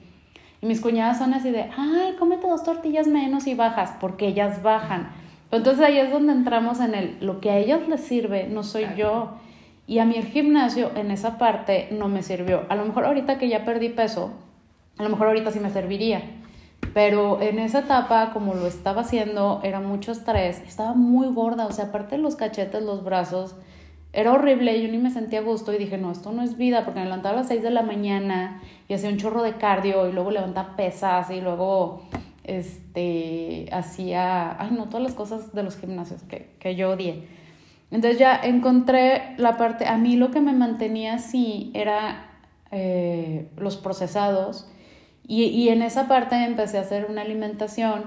Y 0.63 0.67
mis 0.67 0.81
cuñadas 0.81 1.19
son 1.19 1.35
así 1.35 1.51
de, 1.51 1.69
ay, 1.77 2.15
cómete 2.19 2.47
dos 2.47 2.63
tortillas 2.63 3.07
menos 3.07 3.47
y 3.47 3.55
bajas, 3.55 3.95
porque 4.01 4.29
ellas 4.29 4.63
bajan. 4.63 5.11
Entonces 5.51 5.85
ahí 5.85 5.99
es 5.99 6.11
donde 6.11 6.33
entramos 6.33 6.81
en 6.81 6.95
el, 6.95 7.19
lo 7.21 7.41
que 7.41 7.51
a 7.51 7.59
ellas 7.59 7.87
les 7.89 8.01
sirve, 8.01 8.49
no 8.49 8.63
soy 8.63 8.87
yo. 8.97 9.37
Y 9.87 9.99
a 9.99 10.05
mí 10.05 10.17
el 10.17 10.25
gimnasio 10.25 10.91
en 10.97 11.11
esa 11.11 11.39
parte 11.39 11.89
no 11.93 12.09
me 12.09 12.23
sirvió. 12.23 12.65
A 12.69 12.77
lo 12.77 12.85
mejor 12.85 13.05
ahorita 13.05 13.39
que 13.39 13.49
ya 13.49 13.65
perdí 13.65 13.91
peso, 13.91 14.33
a 14.99 15.03
lo 15.03 15.11
mejor 15.11 15.29
ahorita 15.29 15.51
sí 15.51 15.61
me 15.61 15.71
serviría. 15.71 16.23
Pero 16.95 17.41
en 17.43 17.59
esa 17.59 17.81
etapa, 17.81 18.31
como 18.33 18.55
lo 18.55 18.67
estaba 18.67 19.03
haciendo, 19.03 19.61
era 19.63 19.81
mucho 19.81 20.13
estrés. 20.13 20.61
Estaba 20.67 20.95
muy 20.95 21.29
gorda, 21.29 21.67
o 21.67 21.73
sea, 21.73 21.87
aparte 21.87 22.17
de 22.17 22.23
los 22.23 22.37
cachetes, 22.37 22.83
los 22.83 23.05
brazos, 23.05 23.55
era 24.13 24.33
horrible. 24.33 24.83
Yo 24.83 24.89
ni 24.91 24.99
me 24.99 25.11
sentía 25.11 25.41
a 25.41 25.43
gusto 25.43 25.73
y 25.73 25.79
dije, 25.79 25.99
no, 25.99 26.11
esto 26.11 26.33
no 26.33 26.43
es 26.43 26.57
vida, 26.57 26.85
porque 26.85 27.01
me 27.01 27.07
levantaba 27.07 27.35
a 27.35 27.39
las 27.41 27.49
6 27.49 27.63
de 27.63 27.71
la 27.71 27.83
mañana 27.83 28.63
y 28.89 28.95
hacía 28.95 29.11
un 29.11 29.19
chorro 29.19 29.43
de 29.43 29.57
cardio 29.57 30.09
y 30.09 30.13
luego 30.13 30.31
levantaba 30.31 30.77
pesas 30.77 31.31
y 31.31 31.41
luego 31.41 32.03
este, 32.45 33.69
hacía, 33.73 34.61
ay 34.61 34.71
no, 34.71 34.87
todas 34.87 35.03
las 35.03 35.15
cosas 35.15 35.53
de 35.53 35.63
los 35.63 35.77
gimnasios 35.77 36.23
que, 36.23 36.55
que 36.59 36.77
yo 36.77 36.91
odié. 36.91 37.27
Entonces 37.91 38.19
ya 38.19 38.37
encontré 38.37 39.35
la 39.37 39.57
parte, 39.57 39.87
a 39.87 39.97
mí 39.97 40.17
lo 40.17 40.31
que 40.31 40.41
me 40.41 40.53
mantenía 40.53 41.15
así 41.15 41.71
era 41.75 42.31
eh, 42.73 43.49
los 43.57 43.77
procesados 43.77 44.69
y, 45.29 45.69
en 45.71 45.83
esa 45.83 46.07
parte 46.07 46.37
empecé 46.37 46.79
a 46.79 46.83
hacer 46.83 47.07
una 47.11 47.23
alimentación 47.23 48.05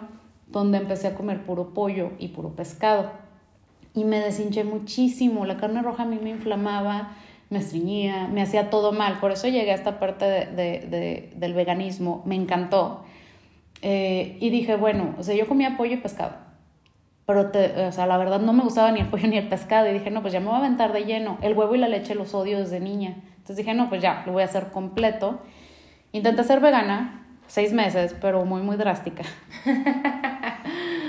donde 0.48 0.78
empecé 0.78 1.08
a 1.08 1.16
comer 1.16 1.44
puro 1.44 1.74
pollo 1.74 2.12
y 2.18 2.30
puro 2.30 2.56
pescado. 2.56 3.12
Y 3.94 4.06
me 4.06 4.20
deshinché 4.20 4.64
muchísimo, 4.64 5.46
la 5.46 5.58
carne 5.58 5.82
roja 5.82 6.04
a 6.04 6.06
mí 6.06 6.18
me 6.22 6.30
inflamaba, 6.30 7.18
me 7.50 7.60
estreñía, 7.60 8.28
me 8.28 8.42
hacía 8.42 8.70
todo 8.70 8.94
mal, 8.94 9.20
por 9.20 9.32
eso 9.32 9.48
llegué 9.48 9.72
a 9.72 9.76
esta 9.76 10.00
parte 10.00 10.26
de, 10.26 10.46
de, 10.46 11.34
del 11.36 11.54
veganismo, 11.54 12.22
me 12.26 12.36
encantó. 12.36 13.04
Eh, 13.82 14.38
y 14.40 14.50
dije, 14.50 14.78
bueno, 14.78 15.16
o 15.18 15.24
sea, 15.24 15.36
yo 15.36 15.48
comía 15.48 15.76
pollo 15.76 15.94
y 15.94 15.98
pescado, 15.98 16.36
pero, 17.26 17.52
te, 17.52 17.86
o 17.86 17.92
sea, 17.92 18.06
la 18.08 18.18
verdad 18.18 18.40
no 18.40 18.54
me 18.54 18.64
gustaba 18.64 18.92
ni 18.92 19.00
el 19.02 19.08
pollo 19.08 19.28
ni 19.30 19.38
el 19.38 19.50
pescado, 19.50 19.90
y 19.90 19.94
dije, 19.94 20.10
no, 20.10 20.22
pues 20.22 20.32
ya 20.32 20.40
me 20.40 20.48
voy 20.48 20.56
a 20.56 20.60
aventar 20.60 20.94
de 20.94 21.04
lleno, 21.04 21.38
el 21.42 21.54
huevo 21.54 21.76
y 21.76 21.80
la 21.80 21.90
leche 21.90 22.16
los 22.16 22.34
odio 22.34 22.60
desde 22.60 22.80
niña, 22.80 23.16
entonces 23.38 23.58
dije, 23.58 23.74
no, 23.74 23.90
pues 23.90 24.02
ya, 24.02 24.24
lo 24.26 24.34
voy 24.34 24.44
a 24.44 24.46
hacer 24.46 24.68
completo. 24.68 25.40
Intenté 26.12 26.44
ser 26.44 26.60
vegana, 26.60 27.26
seis 27.48 27.74
meses, 27.74 28.16
pero 28.20 28.46
muy, 28.46 28.62
muy 28.62 28.78
drástica. 28.78 29.24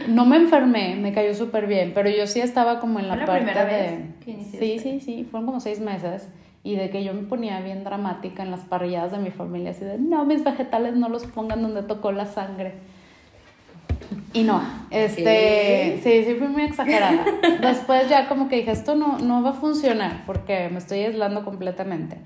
no 0.08 0.26
me 0.26 0.36
enfermé, 0.36 0.96
me 0.96 1.12
cayó 1.12 1.34
súper 1.34 1.66
bien, 1.66 1.92
pero 1.94 2.10
yo 2.10 2.26
sí 2.26 2.40
estaba 2.40 2.80
como 2.80 2.98
en 2.98 3.08
la, 3.08 3.24
parte 3.24 3.64
de... 3.64 4.06
sí, 4.58 4.78
sí, 4.78 5.00
sí, 5.00 5.24
fueron 5.30 5.46
como 5.46 5.60
seis 5.60 5.80
meses 5.80 6.28
y 6.62 6.76
de 6.76 6.90
que 6.90 7.02
yo 7.04 7.14
me 7.14 7.22
ponía 7.22 7.60
bien 7.60 7.84
dramática 7.84 8.42
en 8.42 8.50
las 8.50 8.60
parrilladas 8.60 9.12
de 9.12 9.18
mi 9.18 9.30
familia, 9.30 9.70
así 9.70 9.84
de, 9.84 9.98
no, 9.98 10.24
mis 10.24 10.44
vegetales 10.44 10.94
no 10.94 11.08
los 11.08 11.24
pongan 11.26 11.62
donde 11.62 11.82
tocó 11.82 12.12
la 12.12 12.26
sangre. 12.26 12.74
Y 14.32 14.42
no, 14.42 14.62
este, 14.90 16.00
sí, 16.02 16.24
sí 16.24 16.34
fui 16.34 16.48
muy 16.48 16.62
exagerada. 16.62 17.24
Después 17.60 18.08
ya 18.08 18.28
como 18.28 18.48
que 18.48 18.56
dije, 18.56 18.72
esto 18.72 18.94
no, 18.94 19.18
no 19.18 19.42
va 19.42 19.50
a 19.50 19.54
funcionar 19.54 20.24
porque 20.26 20.68
me 20.70 20.78
estoy 20.78 21.00
aislando 21.00 21.44
completamente. 21.44 22.18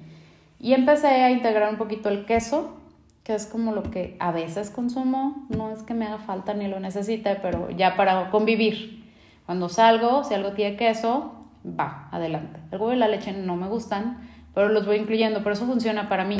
Y 0.64 0.72
empecé 0.72 1.08
a 1.08 1.30
integrar 1.30 1.68
un 1.70 1.76
poquito 1.76 2.08
el 2.08 2.24
queso, 2.24 2.74
que 3.22 3.34
es 3.34 3.44
como 3.44 3.72
lo 3.72 3.82
que 3.82 4.16
a 4.18 4.32
veces 4.32 4.70
consumo, 4.70 5.46
no 5.50 5.70
es 5.70 5.82
que 5.82 5.92
me 5.92 6.06
haga 6.06 6.16
falta 6.16 6.54
ni 6.54 6.68
lo 6.68 6.80
necesite, 6.80 7.34
pero 7.34 7.68
ya 7.68 7.96
para 7.96 8.30
convivir. 8.30 9.04
Cuando 9.44 9.68
salgo, 9.68 10.24
si 10.24 10.32
algo 10.32 10.52
tiene 10.52 10.78
queso, 10.78 11.34
va, 11.66 12.08
adelante. 12.10 12.60
El 12.72 12.80
huevo 12.80 12.94
y 12.94 12.96
la 12.96 13.08
leche 13.08 13.34
no 13.34 13.56
me 13.56 13.68
gustan, 13.68 14.26
pero 14.54 14.70
los 14.70 14.86
voy 14.86 14.96
incluyendo, 14.96 15.40
pero 15.40 15.52
eso 15.52 15.66
funciona 15.66 16.08
para 16.08 16.24
mí. 16.24 16.38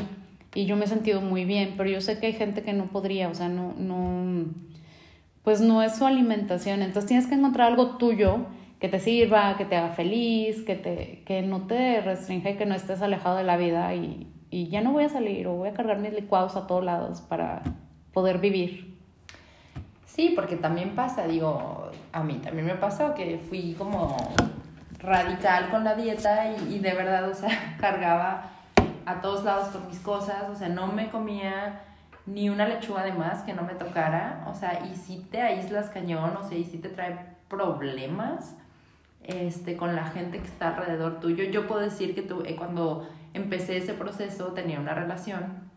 Y 0.55 0.65
yo 0.65 0.77
me 0.77 0.87
he 0.87 0.89
sentido 0.89 1.21
muy 1.21 1.45
bien, 1.45 1.75
pero 1.77 1.91
yo 1.91 2.01
sé 2.01 2.19
que 2.19 2.29
hay 2.29 2.33
gente 2.33 2.63
que 2.63 2.73
no 2.73 2.87
podría, 2.87 3.29
o 3.29 3.35
sea, 3.35 3.51
no, 3.51 3.75
no, 3.77 4.47
pues 5.43 5.61
no 5.61 5.83
es 5.83 5.97
su 5.97 6.07
alimentación. 6.07 6.81
Entonces 6.81 7.09
tienes 7.09 7.27
que 7.27 7.35
encontrar 7.35 7.73
algo 7.73 7.99
tuyo 7.99 8.47
que 8.85 8.91
te 8.91 9.01
sirva, 9.01 9.57
que 9.57 9.65
te 9.65 9.77
haga 9.77 9.95
feliz, 9.95 10.61
que, 10.61 10.75
te, 10.75 11.23
que 11.25 11.41
no 11.41 11.67
te 11.67 12.03
restringe 12.03 12.51
y 12.51 12.57
que 12.59 12.67
no 12.67 12.75
estés 12.75 13.01
alejado 13.01 13.39
de 13.39 13.43
la 13.43 13.57
vida 13.57 13.95
y, 13.95 14.31
y 14.51 14.69
ya 14.69 14.83
no 14.83 14.93
voy 14.93 15.05
a 15.05 15.09
salir 15.09 15.47
o 15.47 15.55
voy 15.55 15.71
a 15.71 15.73
cargar 15.73 16.01
mis 16.01 16.13
licuados 16.13 16.55
a 16.55 16.67
todos 16.67 16.85
lados 16.85 17.23
para 17.23 17.63
poder 18.13 18.41
vivir. 18.41 18.95
Sí, 20.05 20.35
porque 20.37 20.57
también 20.57 20.95
pasa, 20.95 21.27
digo, 21.27 21.93
a 22.13 22.23
mí 22.23 22.35
también 22.45 22.67
me 22.67 22.75
pasó 22.75 23.15
que 23.15 23.39
fui 23.39 23.73
como 23.79 24.19
radical 24.99 25.71
con 25.71 25.83
la 25.83 25.95
dieta 25.95 26.51
y, 26.69 26.79
de 26.79 26.93
verdad, 26.93 27.31
o 27.31 27.35
sea, 27.35 27.77
cargaba 27.81 28.51
a 29.07 29.23
todos 29.23 29.45
lados 29.45 29.69
con 29.69 29.87
mis 29.87 30.01
cosas, 30.01 30.51
o 30.51 30.55
sea, 30.55 30.69
no 30.69 30.89
me 30.89 31.09
comía 31.09 31.81
ni 32.27 32.51
una 32.51 32.69
lechuga 32.69 33.03
de 33.03 33.15
más 33.15 33.45
que 33.45 33.55
no 33.55 33.63
me 33.63 33.77
tocara, 33.77 34.45
o 34.47 34.55
sea, 34.55 34.87
y 34.93 34.95
si 34.95 35.21
te 35.21 35.41
aíslas 35.41 35.89
cañón, 35.89 36.37
o 36.37 36.47
sea, 36.47 36.59
y 36.59 36.65
si 36.65 36.77
te 36.77 36.91
trae 36.91 37.19
problemas 37.49 38.59
este, 39.25 39.77
con 39.77 39.97
la 39.97 40.05
gente 40.07 40.39
que 40.39 40.47
está 40.47 40.77
alrededor 40.77 41.21
tuyo. 41.21 41.45
Yo 41.45 41.67
puedo 41.67 41.81
decir 41.81 42.15
que 42.15 42.23
tú, 42.23 42.43
eh, 42.45 42.57
cuando 42.57 43.09
empecé 43.33 43.77
ese 43.77 43.95
proceso, 43.95 44.49
tenía 44.49 44.81
una 44.81 44.95
relación, 44.95 45.71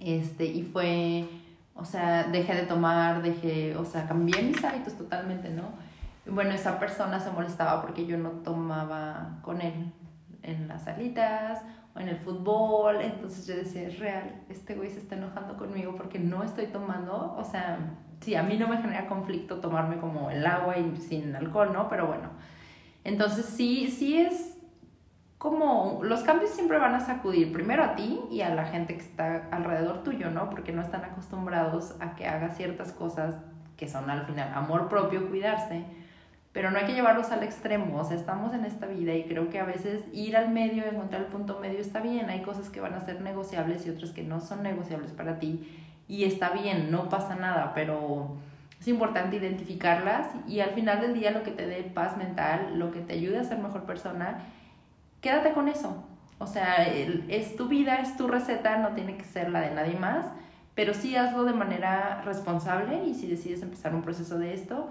este, 0.00 0.46
y 0.46 0.62
fue, 0.62 1.28
o 1.74 1.84
sea, 1.84 2.24
dejé 2.24 2.54
de 2.54 2.62
tomar, 2.62 3.22
dejé, 3.22 3.76
o 3.76 3.84
sea, 3.84 4.06
cambié 4.06 4.42
mis 4.42 4.62
hábitos 4.64 4.96
totalmente, 4.96 5.50
¿no? 5.50 5.86
bueno, 6.28 6.52
esa 6.52 6.78
persona 6.78 7.20
se 7.20 7.30
molestaba 7.30 7.82
porque 7.82 8.06
yo 8.06 8.18
no 8.18 8.30
tomaba 8.30 9.38
con 9.42 9.60
él 9.60 9.92
en 10.42 10.68
las 10.68 10.84
salitas 10.84 11.62
o 11.94 12.00
en 12.00 12.08
el 12.08 12.16
fútbol, 12.18 13.00
entonces 13.00 13.46
yo 13.46 13.56
decía, 13.56 13.82
es 13.82 13.98
real, 13.98 14.42
este 14.48 14.74
güey 14.74 14.90
se 14.90 14.98
está 14.98 15.14
enojando 15.14 15.56
conmigo 15.56 15.94
porque 15.96 16.18
no 16.18 16.42
estoy 16.42 16.66
tomando, 16.66 17.34
o 17.36 17.44
sea, 17.44 17.78
sí, 18.20 18.34
a 18.34 18.42
mí 18.42 18.56
no 18.56 18.68
me 18.68 18.78
genera 18.78 19.06
conflicto 19.06 19.60
tomarme 19.60 19.98
como 19.98 20.30
el 20.30 20.44
agua 20.46 20.76
y 20.78 20.96
sin 20.96 21.34
alcohol, 21.34 21.72
¿no? 21.72 21.88
Pero 21.88 22.06
bueno, 22.06 22.30
entonces 23.06 23.46
sí, 23.46 23.88
sí 23.88 24.18
es 24.18 24.56
como 25.38 26.00
los 26.02 26.22
cambios 26.22 26.50
siempre 26.50 26.78
van 26.78 26.94
a 26.94 27.00
sacudir 27.00 27.52
primero 27.52 27.84
a 27.84 27.94
ti 27.94 28.20
y 28.30 28.40
a 28.40 28.54
la 28.54 28.64
gente 28.64 28.96
que 28.96 29.02
está 29.02 29.48
alrededor 29.52 30.02
tuyo, 30.02 30.30
¿no? 30.30 30.50
Porque 30.50 30.72
no 30.72 30.82
están 30.82 31.04
acostumbrados 31.04 31.94
a 32.00 32.16
que 32.16 32.26
hagas 32.26 32.56
ciertas 32.56 32.92
cosas 32.92 33.36
que 33.76 33.88
son 33.88 34.10
al 34.10 34.26
final 34.26 34.52
amor 34.54 34.88
propio, 34.88 35.28
cuidarse, 35.28 35.84
pero 36.52 36.70
no 36.70 36.78
hay 36.78 36.86
que 36.86 36.94
llevarlos 36.94 37.30
al 37.30 37.42
extremo, 37.42 38.00
o 38.00 38.04
sea, 38.04 38.16
estamos 38.16 38.54
en 38.54 38.64
esta 38.64 38.86
vida 38.86 39.14
y 39.14 39.24
creo 39.24 39.50
que 39.50 39.60
a 39.60 39.64
veces 39.64 40.02
ir 40.12 40.36
al 40.36 40.48
medio, 40.48 40.84
encontrar 40.84 41.20
el 41.20 41.28
punto 41.28 41.60
medio 41.60 41.78
está 41.78 42.00
bien, 42.00 42.30
hay 42.30 42.40
cosas 42.40 42.70
que 42.70 42.80
van 42.80 42.94
a 42.94 43.04
ser 43.04 43.20
negociables 43.20 43.86
y 43.86 43.90
otras 43.90 44.12
que 44.12 44.22
no 44.22 44.40
son 44.40 44.62
negociables 44.62 45.12
para 45.12 45.38
ti. 45.38 45.68
Y 46.08 46.24
está 46.24 46.50
bien, 46.50 46.90
no 46.90 47.08
pasa 47.10 47.36
nada, 47.36 47.72
pero 47.74 48.36
es 48.80 48.88
importante 48.88 49.36
identificarlas 49.36 50.28
y 50.46 50.60
al 50.60 50.70
final 50.70 51.00
del 51.00 51.14
día 51.14 51.30
lo 51.30 51.42
que 51.42 51.50
te 51.50 51.66
dé 51.66 51.82
paz 51.82 52.16
mental, 52.16 52.78
lo 52.78 52.90
que 52.90 53.00
te 53.00 53.14
ayude 53.14 53.38
a 53.38 53.44
ser 53.44 53.58
mejor 53.58 53.84
persona, 53.84 54.38
quédate 55.20 55.52
con 55.52 55.68
eso. 55.68 56.04
O 56.38 56.46
sea, 56.46 56.84
es 56.84 57.56
tu 57.56 57.66
vida, 57.66 57.96
es 57.96 58.16
tu 58.16 58.28
receta, 58.28 58.76
no 58.76 58.90
tiene 58.90 59.16
que 59.16 59.24
ser 59.24 59.48
la 59.48 59.60
de 59.60 59.70
nadie 59.70 59.98
más, 59.98 60.26
pero 60.74 60.92
sí 60.92 61.16
hazlo 61.16 61.44
de 61.44 61.54
manera 61.54 62.20
responsable 62.26 63.04
y 63.06 63.14
si 63.14 63.26
decides 63.26 63.62
empezar 63.62 63.94
un 63.94 64.02
proceso 64.02 64.38
de 64.38 64.52
esto, 64.52 64.90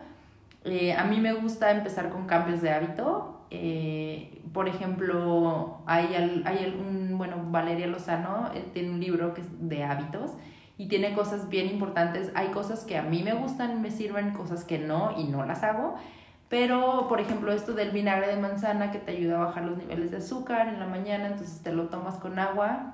eh, 0.64 0.94
a 0.94 1.04
mí 1.04 1.22
me 1.22 1.34
gusta 1.34 1.70
empezar 1.70 2.10
con 2.10 2.26
cambios 2.26 2.62
de 2.64 2.72
hábito. 2.72 3.46
Eh, 3.52 4.42
por 4.52 4.68
ejemplo, 4.68 5.82
hay, 5.86 6.16
hay 6.46 6.76
un, 6.80 7.16
bueno, 7.20 7.38
Valeria 7.52 7.86
Lozano 7.86 8.50
eh, 8.56 8.66
tiene 8.74 8.90
un 8.90 9.00
libro 9.00 9.36
que 9.36 9.42
es 9.42 9.48
de 9.70 9.84
hábitos 9.84 10.32
y 10.78 10.88
tiene 10.88 11.14
cosas 11.14 11.50
bien 11.50 11.68
importantes. 11.68 12.32
Hay 12.36 12.50
cosas 12.50 12.84
que 12.84 12.98
a 12.98 13.04
mí 13.04 13.24
me 13.24 13.34
gustan, 13.34 13.82
me 13.82 13.92
sirven, 13.92 14.32
cosas 14.32 14.64
que 14.64 14.78
no 14.78 15.18
y 15.18 15.26
no 15.26 15.46
las 15.46 15.64
hago. 15.64 15.96
Pero, 16.50 17.08
por 17.08 17.20
ejemplo, 17.20 17.52
esto 17.52 17.74
del 17.74 17.92
vinagre 17.92 18.28
de 18.28 18.38
manzana 18.38 18.92
que 18.92 19.00
te 19.00 19.12
ayuda 19.12 19.38
a 19.38 19.46
bajar 19.46 19.64
los 19.64 19.78
niveles 19.78 20.12
de 20.12 20.18
azúcar 20.18 20.68
en 20.68 20.80
la 20.80 20.86
mañana, 20.86 21.28
entonces 21.28 21.62
te 21.62 21.72
lo 21.72 21.88
tomas 21.88 22.16
con 22.16 22.38
agua 22.38 22.94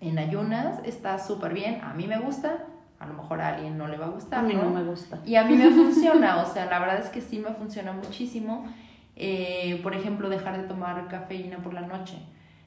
en 0.00 0.18
ayunas, 0.18 0.80
está 0.84 1.18
súper 1.18 1.54
bien, 1.54 1.80
a 1.82 1.94
mí 1.94 2.08
me 2.08 2.18
gusta, 2.18 2.64
a 2.98 3.06
lo 3.06 3.14
mejor 3.14 3.40
a 3.40 3.48
alguien 3.48 3.78
no 3.78 3.86
le 3.86 3.98
va 3.98 4.06
a 4.06 4.08
gustar. 4.08 4.40
A 4.40 4.42
mí 4.42 4.54
no, 4.54 4.68
me 4.70 4.82
gusta. 4.82 5.18
Y 5.24 5.36
a 5.36 5.44
mí 5.44 5.54
me 5.54 5.70
funciona, 5.70 6.42
o 6.42 6.46
sea, 6.46 6.66
la 6.66 6.78
verdad 6.78 6.98
es 6.98 7.08
que 7.08 7.20
sí 7.20 7.38
me 7.38 7.50
funciona 7.50 7.92
muchísimo. 7.92 8.64
Eh, 9.14 9.78
por 9.82 9.94
ejemplo, 9.94 10.28
dejar 10.28 10.60
de 10.60 10.66
tomar 10.66 11.06
cafeína 11.08 11.58
por 11.58 11.74
la 11.74 11.82
noche. 11.82 12.18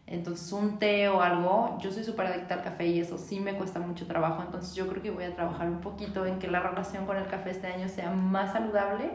Entonces, 0.08 0.52
un 0.54 0.78
té 0.78 1.10
o 1.10 1.22
algo, 1.22 1.78
yo 1.82 1.92
soy 1.92 2.04
súper 2.04 2.28
adicta 2.28 2.56
al 2.56 2.64
café 2.64 2.86
y 2.86 3.00
eso 3.00 3.18
sí 3.18 3.40
me 3.40 3.56
cuesta 3.56 3.80
mucho 3.80 4.06
trabajo. 4.06 4.44
Entonces, 4.44 4.76
yo 4.76 4.88
creo 4.88 5.02
que 5.02 5.12
voy 5.12 5.24
a 5.24 5.36
trabajar 5.36 5.68
un 5.68 5.82
poquito 5.82 6.26
en 6.26 6.40
que 6.40 6.48
la 6.48 6.60
relación 6.60 7.06
con 7.06 7.18
el 7.18 7.28
café 7.28 7.52
este 7.52 7.68
año 7.68 7.90
sea 7.90 8.12
más 8.12 8.54
saludable 8.54 9.12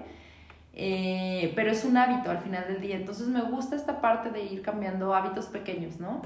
eh, 0.72 1.53
pero 1.57 1.70
es 1.70 1.84
un 1.84 1.97
hábito 1.97 2.30
al 2.30 2.38
final 2.38 2.66
del 2.68 2.80
día. 2.80 2.97
Entonces 2.97 3.26
me 3.28 3.43
gusta 3.43 3.76
esta 3.76 4.01
parte 4.01 4.30
de 4.30 4.43
ir 4.45 4.62
cambiando 4.62 5.14
hábitos 5.14 5.47
pequeños, 5.47 5.99
¿no? 5.99 6.22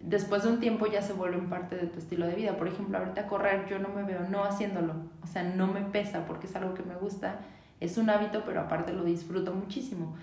Después 0.00 0.44
de 0.44 0.50
un 0.50 0.60
tiempo 0.60 0.86
ya 0.86 1.02
se 1.02 1.12
vuelven 1.12 1.48
parte 1.48 1.76
de 1.76 1.86
tu 1.86 1.98
estilo 1.98 2.26
de 2.26 2.34
vida. 2.34 2.56
Por 2.56 2.68
ejemplo, 2.68 2.98
ahorita 2.98 3.26
correr 3.26 3.66
yo 3.68 3.78
no 3.78 3.88
me 3.88 4.04
veo 4.04 4.20
no 4.28 4.44
haciéndolo. 4.44 4.94
O 5.22 5.26
sea, 5.26 5.42
no 5.42 5.66
me 5.66 5.80
pesa 5.82 6.26
porque 6.26 6.46
es 6.46 6.54
algo 6.54 6.74
que 6.74 6.82
me 6.82 6.94
gusta. 6.94 7.40
Es 7.80 7.98
un 7.98 8.10
hábito, 8.10 8.42
pero 8.44 8.60
aparte 8.60 8.92
lo 8.92 9.04
disfruto 9.04 9.52
muchísimo. 9.54 10.14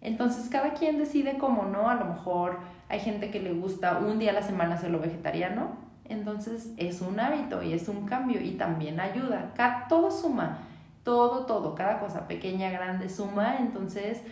Entonces 0.00 0.48
cada 0.48 0.74
quien 0.74 0.98
decide 0.98 1.38
cómo, 1.38 1.64
¿no? 1.64 1.90
A 1.90 1.94
lo 1.94 2.04
mejor 2.06 2.58
hay 2.88 3.00
gente 3.00 3.30
que 3.30 3.40
le 3.40 3.52
gusta 3.52 3.98
un 3.98 4.18
día 4.18 4.30
a 4.30 4.34
la 4.34 4.42
semana 4.42 4.76
hacerlo 4.76 5.00
vegetariano. 5.00 5.76
Entonces 6.04 6.72
es 6.76 7.02
un 7.02 7.20
hábito 7.20 7.62
y 7.62 7.72
es 7.72 7.88
un 7.88 8.06
cambio 8.06 8.40
y 8.40 8.52
también 8.52 9.00
ayuda. 9.00 9.52
Todo 9.88 10.10
suma 10.10 10.60
todo, 11.08 11.46
todo, 11.46 11.74
cada 11.74 12.00
cosa 12.00 12.28
pequeña, 12.28 12.68
grande, 12.68 13.08
suma, 13.08 13.56
entonces 13.60 14.22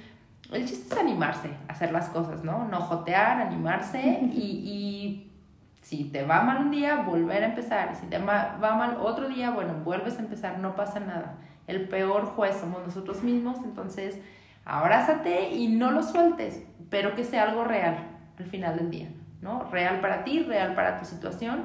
el 0.52 0.66
chiste 0.66 0.94
es 0.94 1.00
animarse 1.00 1.48
a 1.68 1.72
hacer 1.72 1.90
las 1.90 2.10
cosas, 2.10 2.44
¿no? 2.44 2.68
No 2.68 2.82
jotear, 2.82 3.40
animarse 3.40 4.20
y, 4.30 4.60
y 4.62 5.32
si 5.80 6.04
te 6.04 6.22
va 6.24 6.42
mal 6.42 6.66
un 6.66 6.70
día, 6.70 6.96
volver 6.96 7.44
a 7.44 7.46
empezar, 7.46 7.96
si 7.96 8.06
te 8.08 8.18
va 8.18 8.58
mal 8.60 8.98
otro 9.00 9.26
día, 9.26 9.52
bueno, 9.52 9.72
vuelves 9.86 10.18
a 10.18 10.20
empezar, 10.20 10.58
no 10.58 10.76
pasa 10.76 11.00
nada. 11.00 11.36
El 11.66 11.88
peor 11.88 12.26
juez 12.26 12.56
somos 12.56 12.84
nosotros 12.84 13.22
mismos, 13.22 13.56
entonces 13.64 14.20
abrázate 14.66 15.50
y 15.50 15.68
no 15.68 15.92
lo 15.92 16.02
sueltes, 16.02 16.62
pero 16.90 17.14
que 17.14 17.24
sea 17.24 17.44
algo 17.44 17.64
real 17.64 17.96
al 18.38 18.44
final 18.46 18.76
del 18.76 18.90
día, 18.90 19.08
¿no? 19.40 19.70
Real 19.70 20.00
para 20.00 20.24
ti, 20.24 20.40
real 20.40 20.74
para 20.74 20.98
tu 20.98 21.06
situación. 21.06 21.62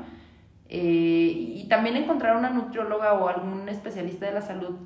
Eh, 0.70 1.34
y 1.56 1.68
también 1.68 1.98
encontrar 1.98 2.38
una 2.38 2.50
nutrióloga 2.50 3.14
o 3.14 3.28
algún 3.28 3.68
especialista 3.68 4.28
de 4.28 4.32
la 4.32 4.42
salud 4.42 4.78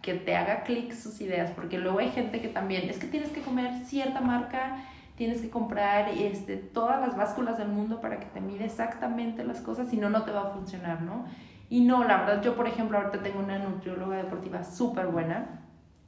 que 0.00 0.14
te 0.14 0.36
haga 0.36 0.62
clic 0.62 0.92
sus 0.92 1.20
ideas, 1.20 1.50
porque 1.50 1.78
luego 1.78 1.98
hay 1.98 2.10
gente 2.10 2.40
que 2.40 2.48
también, 2.48 2.88
es 2.88 2.98
que 2.98 3.06
tienes 3.06 3.30
que 3.30 3.42
comer 3.42 3.84
cierta 3.84 4.20
marca, 4.20 4.76
tienes 5.16 5.40
que 5.40 5.50
comprar 5.50 6.08
este, 6.10 6.56
todas 6.56 7.00
las 7.00 7.16
básculas 7.16 7.58
del 7.58 7.68
mundo 7.68 8.00
para 8.00 8.20
que 8.20 8.26
te 8.26 8.40
mide 8.40 8.64
exactamente 8.64 9.44
las 9.44 9.60
cosas, 9.60 9.88
si 9.88 9.96
no, 9.96 10.10
no 10.10 10.22
te 10.22 10.30
va 10.30 10.42
a 10.42 10.50
funcionar, 10.50 11.02
¿no? 11.02 11.24
Y 11.70 11.80
no, 11.80 12.04
la 12.04 12.18
verdad, 12.18 12.42
yo 12.42 12.54
por 12.54 12.66
ejemplo 12.66 12.98
ahorita 12.98 13.22
tengo 13.22 13.38
una 13.38 13.58
nutrióloga 13.58 14.16
deportiva 14.16 14.62
súper 14.62 15.06
buena, 15.06 15.63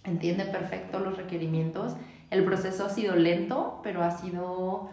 entiende 0.06 0.44
perfecto 0.44 0.98
los 1.00 1.16
requerimientos, 1.16 1.96
el 2.30 2.44
proceso 2.44 2.86
ha 2.86 2.90
sido 2.90 3.14
lento, 3.16 3.80
pero 3.82 4.02
ha 4.02 4.10
sido 4.10 4.90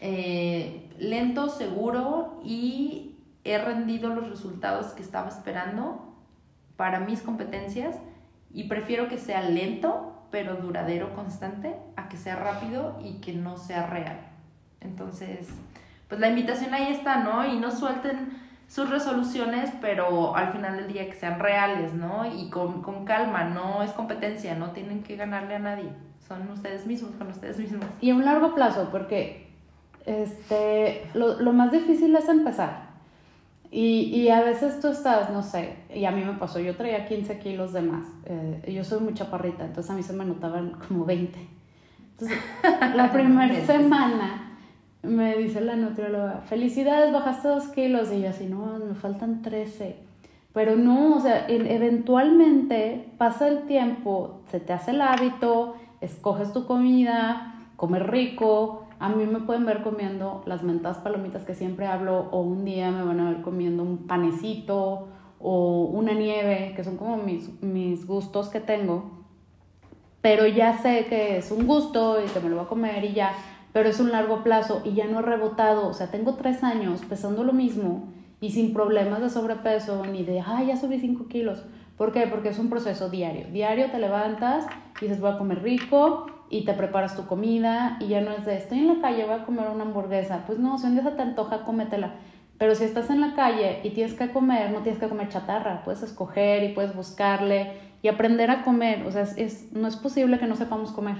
eh, 0.00 0.88
lento, 0.98 1.48
seguro 1.48 2.40
y 2.44 3.16
he 3.44 3.58
rendido 3.58 4.14
los 4.14 4.28
resultados 4.28 4.92
que 4.92 5.02
estaba 5.02 5.28
esperando 5.28 6.14
para 6.76 7.00
mis 7.00 7.22
competencias 7.22 7.96
y 8.52 8.64
prefiero 8.64 9.08
que 9.08 9.18
sea 9.18 9.42
lento 9.42 10.10
pero 10.30 10.56
duradero, 10.56 11.14
constante, 11.14 11.76
a 11.94 12.08
que 12.08 12.16
sea 12.16 12.34
rápido 12.34 12.98
y 13.04 13.20
que 13.20 13.34
no 13.34 13.56
sea 13.56 13.86
real. 13.86 14.18
Entonces, 14.80 15.48
pues 16.08 16.20
la 16.20 16.28
invitación 16.28 16.74
ahí 16.74 16.92
está, 16.92 17.22
¿no? 17.22 17.46
Y 17.46 17.56
no 17.56 17.70
suelten 17.70 18.36
sus 18.68 18.90
resoluciones, 18.90 19.70
pero 19.80 20.34
al 20.34 20.52
final 20.52 20.76
del 20.76 20.92
día 20.92 21.06
que 21.06 21.14
sean 21.14 21.38
reales, 21.38 21.94
¿no? 21.94 22.24
Y 22.26 22.50
con, 22.50 22.82
con 22.82 23.04
calma, 23.04 23.44
no 23.44 23.82
es 23.82 23.90
competencia, 23.92 24.54
no 24.54 24.70
tienen 24.70 25.02
que 25.02 25.16
ganarle 25.16 25.54
a 25.56 25.58
nadie, 25.58 25.90
son 26.26 26.48
ustedes 26.50 26.86
mismos 26.86 27.12
con 27.16 27.28
ustedes 27.28 27.58
mismos. 27.58 27.84
Y 28.00 28.10
a 28.10 28.14
un 28.14 28.24
largo 28.24 28.54
plazo, 28.54 28.88
porque 28.90 29.48
este, 30.06 31.06
lo, 31.14 31.40
lo 31.40 31.52
más 31.52 31.70
difícil 31.72 32.14
es 32.16 32.28
empezar. 32.28 32.84
Y, 33.70 34.02
y, 34.14 34.28
a 34.28 34.40
veces 34.40 34.80
tú 34.80 34.86
estás, 34.86 35.30
no 35.30 35.42
sé, 35.42 35.74
y 35.92 36.04
a 36.04 36.12
mí 36.12 36.22
me 36.22 36.34
pasó, 36.34 36.60
yo 36.60 36.76
traía 36.76 37.06
15 37.06 37.40
kilos 37.40 37.72
de 37.72 37.82
más. 37.82 38.06
Eh, 38.24 38.72
yo 38.72 38.84
soy 38.84 39.00
muy 39.00 39.14
chaparrita, 39.14 39.64
entonces 39.64 39.90
a 39.90 39.94
mí 39.94 40.02
se 40.04 40.12
me 40.12 40.24
notaban 40.24 40.78
como 40.86 41.04
20. 41.04 41.36
Entonces, 42.12 42.38
la 42.94 43.10
primera 43.10 43.66
semana 43.66 44.43
me 45.04 45.36
dice 45.36 45.60
la 45.60 45.76
nutrióloga, 45.76 46.42
felicidades, 46.46 47.12
bajaste 47.12 47.48
2 47.48 47.68
kilos. 47.68 48.12
Y 48.12 48.22
yo 48.22 48.30
así, 48.30 48.46
no, 48.46 48.78
me 48.78 48.94
faltan 48.94 49.42
13. 49.42 49.96
Pero 50.52 50.76
no, 50.76 51.16
o 51.16 51.20
sea, 51.20 51.46
eventualmente 51.48 53.12
pasa 53.18 53.48
el 53.48 53.66
tiempo, 53.66 54.40
se 54.50 54.60
te 54.60 54.72
hace 54.72 54.92
el 54.92 55.00
hábito, 55.00 55.74
escoges 56.00 56.52
tu 56.52 56.64
comida, 56.64 57.66
comes 57.76 58.06
rico, 58.06 58.86
a 59.00 59.08
mí 59.08 59.26
me 59.26 59.40
pueden 59.40 59.66
ver 59.66 59.82
comiendo 59.82 60.42
las 60.46 60.62
mentadas 60.62 60.98
palomitas 60.98 61.44
que 61.44 61.54
siempre 61.54 61.86
hablo 61.86 62.28
o 62.30 62.40
un 62.40 62.64
día 62.64 62.90
me 62.92 63.02
van 63.02 63.20
a 63.20 63.30
ver 63.30 63.42
comiendo 63.42 63.82
un 63.82 64.06
panecito 64.06 65.08
o 65.40 65.84
una 65.92 66.14
nieve, 66.14 66.72
que 66.76 66.84
son 66.84 66.96
como 66.96 67.16
mis, 67.16 67.60
mis 67.60 68.06
gustos 68.06 68.48
que 68.48 68.60
tengo. 68.60 69.10
Pero 70.22 70.46
ya 70.46 70.78
sé 70.78 71.06
que 71.06 71.36
es 71.36 71.50
un 71.50 71.66
gusto 71.66 72.24
y 72.24 72.28
que 72.28 72.40
me 72.40 72.48
lo 72.48 72.56
voy 72.56 72.64
a 72.64 72.68
comer 72.68 73.04
y 73.04 73.12
ya, 73.12 73.32
pero 73.74 73.88
es 73.88 73.98
un 73.98 74.12
largo 74.12 74.44
plazo 74.44 74.82
y 74.84 74.94
ya 74.94 75.06
no 75.08 75.18
he 75.18 75.22
rebotado. 75.22 75.88
O 75.88 75.94
sea, 75.94 76.06
tengo 76.06 76.34
tres 76.34 76.62
años 76.62 77.00
pesando 77.08 77.42
lo 77.42 77.52
mismo 77.52 78.04
y 78.40 78.52
sin 78.52 78.72
problemas 78.72 79.20
de 79.20 79.28
sobrepeso 79.28 80.06
ni 80.06 80.22
de, 80.22 80.40
ay, 80.46 80.68
ya 80.68 80.76
subí 80.76 81.00
cinco 81.00 81.26
kilos. 81.26 81.64
¿Por 81.98 82.12
qué? 82.12 82.28
Porque 82.28 82.50
es 82.50 82.60
un 82.60 82.70
proceso 82.70 83.10
diario. 83.10 83.48
Diario 83.52 83.90
te 83.90 83.98
levantas 83.98 84.64
y 85.00 85.06
dices, 85.06 85.20
voy 85.20 85.32
a 85.32 85.38
comer 85.38 85.64
rico 85.64 86.26
y 86.50 86.64
te 86.64 86.72
preparas 86.72 87.16
tu 87.16 87.26
comida 87.26 87.96
y 87.98 88.06
ya 88.06 88.20
no 88.20 88.30
es 88.30 88.46
de 88.46 88.56
estoy 88.56 88.78
en 88.78 88.86
la 88.86 89.00
calle, 89.00 89.24
voy 89.24 89.34
a 89.34 89.44
comer 89.44 89.68
una 89.68 89.82
hamburguesa. 89.82 90.44
Pues 90.46 90.60
no, 90.60 90.78
si 90.78 90.86
un 90.86 90.94
día 90.94 91.02
se 91.02 91.10
te 91.10 91.22
antoja, 91.22 91.64
cómetela. 91.64 92.14
Pero 92.58 92.76
si 92.76 92.84
estás 92.84 93.10
en 93.10 93.20
la 93.20 93.34
calle 93.34 93.80
y 93.82 93.90
tienes 93.90 94.14
que 94.14 94.30
comer, 94.30 94.70
no 94.70 94.82
tienes 94.82 95.00
que 95.00 95.08
comer 95.08 95.30
chatarra, 95.30 95.82
puedes 95.82 96.04
escoger 96.04 96.62
y 96.62 96.74
puedes 96.74 96.94
buscarle 96.94 97.72
y 98.02 98.06
aprender 98.06 98.52
a 98.52 98.62
comer. 98.62 99.04
O 99.04 99.10
sea, 99.10 99.22
es, 99.22 99.72
no 99.72 99.88
es 99.88 99.96
posible 99.96 100.38
que 100.38 100.46
no 100.46 100.54
sepamos 100.54 100.92
comer 100.92 101.16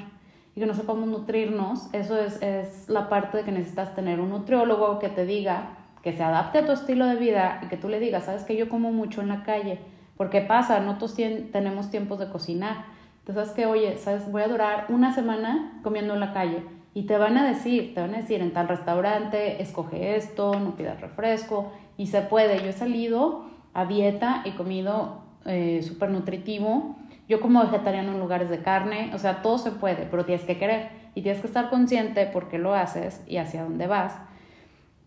y 0.54 0.60
que 0.60 0.66
no 0.66 0.74
sepamos 0.74 1.08
nutrirnos. 1.08 1.88
Eso 1.92 2.18
es, 2.18 2.40
es 2.42 2.88
la 2.88 3.08
parte 3.08 3.38
de 3.38 3.44
que 3.44 3.52
necesitas 3.52 3.94
tener 3.94 4.20
un 4.20 4.30
nutriólogo 4.30 4.98
que 4.98 5.08
te 5.08 5.26
diga, 5.26 5.76
que 6.02 6.12
se 6.12 6.22
adapte 6.22 6.58
a 6.58 6.66
tu 6.66 6.72
estilo 6.72 7.06
de 7.06 7.16
vida 7.16 7.60
y 7.62 7.68
que 7.68 7.76
tú 7.76 7.88
le 7.88 8.00
digas, 8.00 8.24
sabes 8.24 8.44
que 8.44 8.56
yo 8.56 8.68
como 8.68 8.92
mucho 8.92 9.20
en 9.20 9.28
la 9.28 9.42
calle. 9.42 9.80
Porque 10.16 10.40
pasa, 10.40 10.80
no 10.80 10.96
todos 10.96 11.14
tenemos 11.16 11.90
tiempos 11.90 12.20
de 12.20 12.28
cocinar 12.28 12.94
entonces, 13.26 13.54
que, 13.54 13.64
oye, 13.64 13.96
¿sabes? 13.96 14.30
Voy 14.30 14.42
a 14.42 14.48
durar 14.48 14.86
una 14.90 15.14
semana 15.14 15.80
comiendo 15.82 16.12
en 16.12 16.20
la 16.20 16.34
calle. 16.34 16.62
Y 16.92 17.04
te 17.04 17.16
van 17.16 17.38
a 17.38 17.48
decir, 17.48 17.94
te 17.94 18.00
van 18.02 18.14
a 18.14 18.18
decir 18.18 18.42
en 18.42 18.52
tal 18.52 18.68
restaurante, 18.68 19.62
escoge 19.62 20.16
esto, 20.16 20.60
no 20.60 20.76
pidas 20.76 21.00
refresco. 21.00 21.72
Y 21.96 22.08
se 22.08 22.20
puede. 22.20 22.62
Yo 22.62 22.68
he 22.68 22.72
salido 22.72 23.46
a 23.72 23.86
dieta 23.86 24.42
y 24.44 24.50
comido 24.50 25.22
eh, 25.46 25.82
súper 25.82 26.10
nutritivo. 26.10 26.96
Yo 27.28 27.40
como 27.40 27.62
vegetariano 27.62 28.12
en 28.12 28.20
lugares 28.20 28.50
de 28.50 28.60
carne. 28.60 29.10
O 29.14 29.18
sea, 29.18 29.42
todo 29.42 29.58
se 29.58 29.70
puede, 29.70 30.06
pero 30.10 30.24
tienes 30.24 30.44
que 30.44 30.58
querer. 30.58 30.90
Y 31.14 31.22
tienes 31.22 31.40
que 31.40 31.46
estar 31.46 31.70
consciente 31.70 32.26
por 32.26 32.48
qué 32.48 32.58
lo 32.58 32.74
haces 32.74 33.22
y 33.26 33.36
hacia 33.36 33.62
dónde 33.62 33.86
vas. 33.86 34.14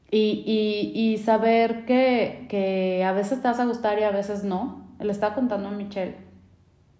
Y, 0.09 0.93
y, 0.95 1.17
saber 1.17 1.85
que, 1.85 2.45
que 2.49 3.03
a 3.03 3.11
veces 3.11 3.41
te 3.41 3.47
vas 3.49 3.59
a 3.59 3.65
gustar 3.65 3.99
y 3.99 4.03
a 4.03 4.11
veces 4.11 4.43
no. 4.43 4.87
Le 4.99 5.11
estaba 5.11 5.35
contando 5.35 5.67
a 5.67 5.71
Michelle 5.71 6.15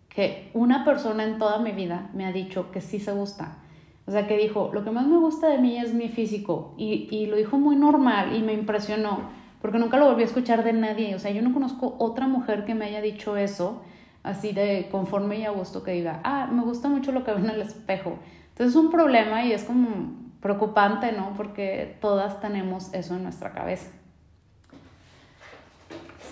que 0.10 0.50
una 0.54 0.84
persona 0.84 1.24
en 1.24 1.38
toda 1.38 1.60
mi 1.60 1.72
vida 1.72 2.10
me 2.14 2.26
ha 2.26 2.32
dicho 2.32 2.72
que 2.72 2.82
sí 2.82 3.00
se 3.00 3.14
gusta. 3.14 3.60
O 4.08 4.12
sea, 4.12 4.28
que 4.28 4.38
dijo, 4.38 4.72
lo 4.74 4.84
que 4.84 4.92
más 4.92 5.06
me 5.06 5.18
gusta 5.18 5.48
de 5.48 5.58
mí 5.58 5.78
es 5.78 5.94
mi 5.94 6.10
físico. 6.10 6.74
Y, 6.78 7.08
y 7.12 7.28
lo 7.28 7.38
dijo 7.38 7.58
muy 7.58 7.76
normal 7.76 8.36
y 8.36 8.42
me 8.42 8.54
impresionó, 8.54 9.30
porque 9.62 9.80
nunca 9.80 9.98
lo 9.98 10.08
volví 10.08 10.24
a 10.24 10.26
escuchar 10.26 10.64
de 10.64 10.74
nadie. 10.74 11.16
O 11.16 11.20
sea, 11.20 11.32
yo 11.32 11.42
no 11.42 11.54
conozco 11.54 11.96
otra 12.00 12.28
mujer 12.28 12.66
que 12.66 12.76
me 12.76 12.86
haya 12.86 13.02
dicho 13.02 13.38
eso, 13.38 13.82
así 14.28 14.52
de 14.52 14.90
conforme 14.92 15.40
y 15.40 15.46
a 15.46 15.52
gusto, 15.52 15.84
que 15.84 15.92
diga, 15.92 16.20
ah, 16.24 16.48
me 16.52 16.64
gusta 16.64 16.90
mucho 16.90 17.12
lo 17.12 17.24
que 17.24 17.32
veo 17.32 17.44
en 17.44 17.50
el 17.50 17.62
espejo. 17.62 18.20
Entonces 18.50 18.76
es 18.76 18.76
un 18.76 18.92
problema 18.92 19.44
y 19.44 19.54
es 19.54 19.64
como 19.64 20.16
preocupante, 20.42 21.12
¿no? 21.12 21.34
Porque 21.36 21.98
todas 22.02 22.40
tenemos 22.40 22.94
eso 22.94 23.16
en 23.16 23.24
nuestra 23.24 23.52
cabeza. 23.52 23.90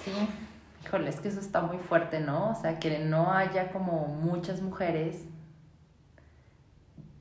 Sí, 0.03 0.11
híjole, 0.83 1.09
es 1.09 1.19
que 1.19 1.29
eso 1.29 1.39
está 1.39 1.61
muy 1.61 1.77
fuerte, 1.77 2.19
¿no? 2.19 2.51
O 2.51 2.55
sea, 2.55 2.79
que 2.79 2.99
no 2.99 3.31
haya 3.31 3.71
como 3.71 4.07
muchas 4.07 4.61
mujeres 4.61 5.25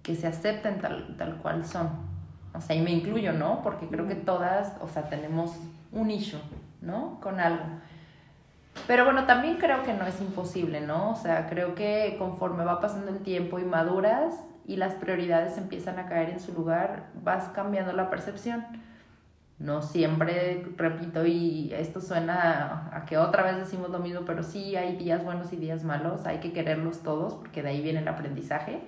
que 0.03 0.15
se 0.15 0.27
acepten 0.27 0.81
tal, 0.81 1.17
tal 1.17 1.37
cual 1.39 1.65
son. 1.65 1.89
O 2.53 2.61
sea, 2.61 2.77
y 2.77 2.83
me 2.83 2.93
incluyo, 2.93 3.33
¿no? 3.33 3.63
Porque 3.63 3.89
creo 3.89 4.07
que 4.07 4.15
todas, 4.15 4.75
o 4.81 4.89
sea, 4.89 5.09
tenemos 5.09 5.57
un 5.93 6.11
issue, 6.11 6.41
¿no? 6.83 7.19
Con 7.21 7.41
algo. 7.41 7.65
Pero 8.87 9.05
bueno, 9.05 9.25
también 9.25 9.57
creo 9.57 9.83
que 9.83 9.95
no 9.95 10.07
es 10.07 10.21
imposible, 10.21 10.81
¿no? 10.81 11.13
O 11.13 11.17
sea, 11.17 11.47
creo 11.49 11.75
que 11.75 12.17
conforme 12.19 12.65
va 12.65 12.81
pasando 12.81 13.11
el 13.11 13.21
tiempo 13.21 13.59
y 13.59 13.65
maduras 13.65 14.35
y 14.67 14.77
las 14.77 14.95
prioridades 14.95 15.57
empiezan 15.59 15.99
a 15.99 16.07
caer 16.07 16.31
en 16.31 16.41
su 16.41 16.53
lugar, 16.53 17.11
vas 17.23 17.49
cambiando 17.49 17.93
la 17.93 18.11
percepción 18.11 18.65
no 19.59 19.83
siempre, 19.83 20.67
repito, 20.77 21.25
y 21.25 21.73
esto 21.73 22.01
suena 22.01 22.91
a, 22.93 23.05
que 23.07 23.17
otra 23.19 23.45
vez 23.45 23.57
decimos 23.57 23.91
lo 23.91 24.01
mismo, 24.01 24.23
pero 24.27 24.43
sí 24.43 24.75
hay 24.75 24.97
días 24.97 25.25
buenos 25.25 25.53
y 25.53 25.57
días 25.57 25.85
malos, 25.85 26.27
hay 26.27 26.39
que 26.39 26.53
quererlos 26.53 27.03
todos 27.03 27.35
porque 27.35 27.63
de 27.63 27.69
ahí 27.71 27.81
viene 27.83 28.01
el 28.01 28.09
aprendizaje. 28.09 28.83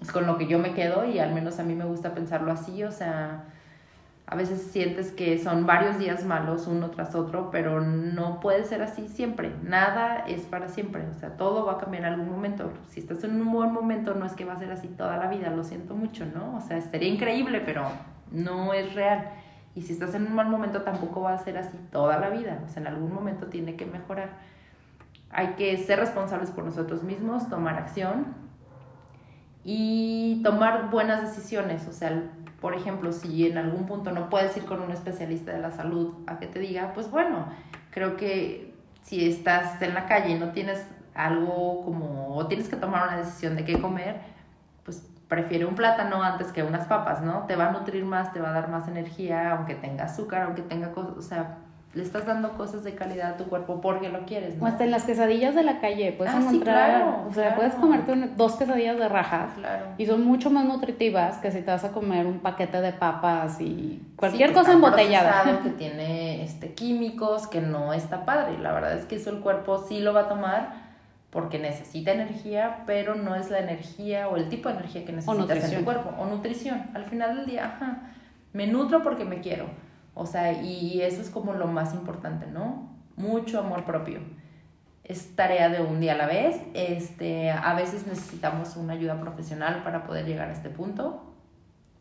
Es 0.00 0.10
con 0.10 0.26
lo 0.26 0.36
que 0.36 0.48
yo 0.48 0.58
me 0.58 0.74
quedo 0.74 1.04
y 1.04 1.20
al 1.20 1.32
menos 1.32 1.60
a 1.60 1.62
mí 1.62 1.74
me 1.74 1.84
gusta 1.84 2.14
pensarlo 2.14 2.50
así, 2.50 2.82
o 2.82 2.90
sea, 2.90 3.44
a 4.32 4.34
veces 4.34 4.62
sientes 4.62 5.10
que 5.10 5.36
son 5.36 5.66
varios 5.66 5.98
días 5.98 6.24
malos 6.24 6.66
uno 6.66 6.88
tras 6.88 7.14
otro, 7.14 7.50
pero 7.50 7.82
no 7.82 8.40
puede 8.40 8.64
ser 8.64 8.80
así 8.80 9.06
siempre, 9.06 9.52
nada 9.62 10.24
es 10.26 10.40
para 10.46 10.70
siempre, 10.70 11.06
o 11.06 11.12
sea, 11.12 11.36
todo 11.36 11.66
va 11.66 11.74
a 11.74 11.78
cambiar 11.78 12.04
en 12.04 12.12
algún 12.14 12.30
momento. 12.30 12.72
Si 12.88 13.00
estás 13.00 13.24
en 13.24 13.38
un 13.38 13.52
buen 13.52 13.74
momento, 13.74 14.14
no 14.14 14.24
es 14.24 14.32
que 14.32 14.46
va 14.46 14.54
a 14.54 14.58
ser 14.58 14.72
así 14.72 14.88
toda 14.88 15.18
la 15.18 15.28
vida, 15.28 15.50
lo 15.50 15.62
siento 15.64 15.94
mucho, 15.94 16.24
¿no? 16.24 16.56
O 16.56 16.62
sea, 16.62 16.80
sería 16.80 17.10
increíble, 17.10 17.60
pero 17.60 17.84
no 18.30 18.72
es 18.72 18.94
real. 18.94 19.32
Y 19.74 19.82
si 19.82 19.92
estás 19.92 20.14
en 20.14 20.26
un 20.26 20.34
mal 20.34 20.48
momento 20.48 20.80
tampoco 20.80 21.20
va 21.20 21.34
a 21.34 21.38
ser 21.38 21.58
así 21.58 21.76
toda 21.90 22.16
la 22.16 22.30
vida, 22.30 22.58
o 22.64 22.70
sea, 22.70 22.80
en 22.80 22.86
algún 22.86 23.12
momento 23.12 23.48
tiene 23.48 23.76
que 23.76 23.84
mejorar. 23.84 24.30
Hay 25.28 25.48
que 25.56 25.76
ser 25.76 25.98
responsables 25.98 26.50
por 26.50 26.64
nosotros 26.64 27.02
mismos, 27.02 27.50
tomar 27.50 27.74
acción 27.74 28.28
y 29.62 30.40
tomar 30.42 30.88
buenas 30.90 31.20
decisiones, 31.20 31.86
o 31.86 31.92
sea, 31.92 32.22
por 32.62 32.74
ejemplo, 32.74 33.12
si 33.12 33.46
en 33.46 33.58
algún 33.58 33.86
punto 33.86 34.12
no 34.12 34.30
puedes 34.30 34.56
ir 34.56 34.64
con 34.64 34.80
un 34.80 34.92
especialista 34.92 35.52
de 35.52 35.58
la 35.58 35.72
salud 35.72 36.14
a 36.28 36.38
que 36.38 36.46
te 36.46 36.60
diga, 36.60 36.92
pues 36.94 37.10
bueno, 37.10 37.48
creo 37.90 38.16
que 38.16 38.72
si 39.02 39.28
estás 39.28 39.82
en 39.82 39.92
la 39.92 40.06
calle 40.06 40.30
y 40.30 40.38
no 40.38 40.52
tienes 40.52 40.86
algo 41.12 41.84
como, 41.84 42.36
o 42.36 42.46
tienes 42.46 42.68
que 42.68 42.76
tomar 42.76 43.08
una 43.08 43.18
decisión 43.18 43.56
de 43.56 43.64
qué 43.64 43.80
comer, 43.80 44.20
prefiere 45.32 45.64
un 45.64 45.74
plátano 45.74 46.22
antes 46.22 46.52
que 46.52 46.62
unas 46.62 46.86
papas, 46.86 47.22
¿no? 47.22 47.46
Te 47.46 47.56
va 47.56 47.70
a 47.70 47.72
nutrir 47.72 48.04
más, 48.04 48.34
te 48.34 48.40
va 48.40 48.50
a 48.50 48.52
dar 48.52 48.68
más 48.68 48.86
energía, 48.86 49.52
aunque 49.52 49.74
tenga 49.74 50.04
azúcar, 50.04 50.42
aunque 50.42 50.60
tenga 50.60 50.92
cosas, 50.92 51.46
le 51.94 52.02
estás 52.02 52.24
dando 52.24 52.52
cosas 52.56 52.84
de 52.84 52.94
calidad 52.94 53.32
a 53.32 53.36
tu 53.36 53.44
cuerpo 53.44 53.80
porque 53.82 54.08
lo 54.08 54.24
quieres, 54.24 54.56
¿no? 54.56 54.64
O 54.64 54.66
hasta 54.66 54.84
en 54.84 54.90
las 54.90 55.04
quesadillas 55.04 55.54
de 55.54 55.62
la 55.62 55.80
calle 55.80 56.12
puedes 56.12 56.32
ah, 56.32 56.38
encontrar, 56.38 57.24
o 57.28 57.32
sea, 57.34 57.54
puedes 57.54 57.74
comerte 57.74 58.14
dos 58.36 58.56
quesadillas 58.56 58.98
de 58.98 59.08
rajas 59.08 59.50
claro. 59.56 59.86
y 59.98 60.06
son 60.06 60.24
mucho 60.24 60.50
más 60.50 60.64
nutritivas 60.64 61.36
que 61.38 61.50
si 61.50 61.60
te 61.60 61.70
vas 61.70 61.84
a 61.84 61.92
comer 61.92 62.26
un 62.26 62.38
paquete 62.38 62.80
de 62.80 62.92
papas 62.92 63.60
y 63.60 64.02
cualquier 64.16 64.54
cosa 64.54 64.72
embotellada. 64.72 65.60
que 65.62 65.70
tiene 65.78 66.42
este 66.42 66.72
químicos, 66.72 67.46
que 67.46 67.60
no 67.60 67.92
está 67.92 68.24
padre, 68.24 68.58
la 68.58 68.72
verdad 68.72 68.96
es 68.96 69.04
que 69.04 69.16
eso 69.16 69.28
el 69.30 69.40
cuerpo 69.40 69.84
sí 69.86 70.00
lo 70.00 70.14
va 70.14 70.22
a 70.22 70.28
tomar 70.28 70.82
porque 71.28 71.58
necesita 71.58 72.12
energía, 72.12 72.84
pero 72.86 73.14
no 73.14 73.34
es 73.34 73.50
la 73.50 73.58
energía 73.58 74.28
o 74.28 74.36
el 74.36 74.48
tipo 74.48 74.68
de 74.68 74.76
energía 74.76 75.04
que 75.04 75.12
necesitas 75.12 75.72
en 75.72 75.78
tu 75.78 75.84
cuerpo. 75.84 76.10
O 76.18 76.26
nutrición. 76.26 76.90
Al 76.92 77.06
final 77.06 77.36
del 77.36 77.46
día, 77.46 77.64
ajá, 77.64 78.00
me 78.52 78.66
nutro 78.66 79.02
porque 79.02 79.24
me 79.24 79.40
quiero. 79.40 79.64
O 80.14 80.26
sea, 80.26 80.62
y 80.62 81.00
eso 81.00 81.20
es 81.20 81.30
como 81.30 81.54
lo 81.54 81.66
más 81.66 81.94
importante, 81.94 82.46
¿no? 82.46 82.90
Mucho 83.16 83.60
amor 83.60 83.84
propio. 83.84 84.20
Es 85.04 85.34
tarea 85.34 85.68
de 85.68 85.82
un 85.82 86.00
día 86.00 86.12
a 86.12 86.16
la 86.16 86.26
vez. 86.26 86.60
Este, 86.74 87.50
a 87.50 87.74
veces 87.74 88.06
necesitamos 88.06 88.76
una 88.76 88.92
ayuda 88.92 89.20
profesional 89.20 89.82
para 89.82 90.04
poder 90.04 90.26
llegar 90.26 90.48
a 90.48 90.52
este 90.52 90.70
punto. 90.70 91.34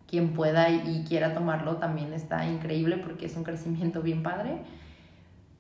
Quien 0.08 0.34
pueda 0.34 0.70
y 0.70 1.06
quiera 1.08 1.34
tomarlo 1.34 1.78
también 1.78 2.14
está 2.14 2.46
increíble 2.46 2.98
porque 2.98 3.28
es 3.28 3.36
un 3.38 3.44
crecimiento 3.44 4.02
bien 4.02 4.24
padre 4.24 4.62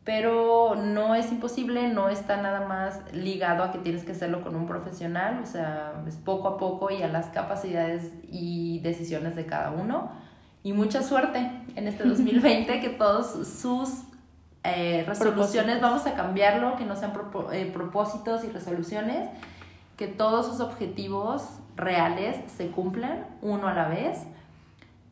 pero 0.04 0.76
no 0.76 1.14
es 1.14 1.32
imposible, 1.32 1.88
no 1.89 2.10
está 2.10 2.41
nada 2.41 2.68
más 2.68 3.02
ligado 3.14 3.64
a 3.64 3.72
que 3.72 3.78
tienes 3.78 4.04
que 4.04 4.14
hacerlo 4.14 4.41
con 4.41 4.56
un 4.56 4.66
profesional, 4.66 5.39
o 5.43 5.45
sea, 5.45 6.04
es 6.08 6.16
poco 6.16 6.47
a 6.47 6.58
poco 6.58 6.89
y 6.89 7.04
a 7.04 7.08
las 7.08 7.28
capacidades 7.28 8.12
y 8.24 8.80
decisiones 8.80 9.36
de 9.36 9.45
cada 9.45 9.72
uno. 9.72 10.12
Y 10.64 10.74
mucha 10.74 11.01
suerte 11.01 11.51
en 11.76 11.88
este 11.88 12.03
2020, 12.03 12.80
que 12.80 12.89
todos 12.89 13.47
sus 13.47 14.03
eh, 14.64 15.03
resoluciones 15.07 15.82
vamos 15.82 16.05
a 16.05 16.14
cambiarlo, 16.14 16.76
que 16.76 16.86
no 16.86 16.95
sean 16.95 17.14
eh, 17.51 17.72
propósitos 17.74 18.43
y 18.43 18.49
resoluciones, 18.49 19.30
que 19.97 20.07
todos 20.07 20.45
sus 20.45 20.59
objetivos 20.59 21.43
reales 21.76 22.38
se 22.51 22.68
cumplan 22.68 23.26
uno 23.41 23.68
a 23.68 23.74
la 23.74 23.88
vez. 23.88 24.20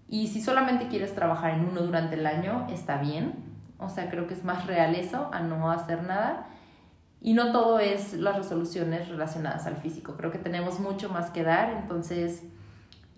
Y 0.08 0.28
si 0.28 0.42
solamente 0.42 0.88
quieres 0.88 1.16
trabajar 1.16 1.54
en 1.54 1.66
uno 1.66 1.82
durante 1.82 2.16
el 2.16 2.26
año, 2.28 2.68
está 2.70 2.98
bien, 2.98 3.34
o 3.80 3.90
sea, 3.90 4.10
creo 4.10 4.28
que 4.28 4.34
es 4.34 4.44
más 4.44 4.68
real 4.68 4.94
eso 4.96 5.30
a 5.32 5.40
no 5.40 5.72
hacer 5.72 6.04
nada. 6.04 6.48
Y 7.22 7.34
no 7.34 7.52
todo 7.52 7.80
es 7.80 8.14
las 8.14 8.38
resoluciones 8.38 9.10
relacionadas 9.10 9.66
al 9.66 9.78
físico. 9.78 10.16
Creo 10.16 10.32
que 10.32 10.38
tenemos 10.38 10.80
mucho 10.80 11.10
más 11.10 11.32
que 11.32 11.44
dar, 11.44 11.72
entonces 11.72 12.44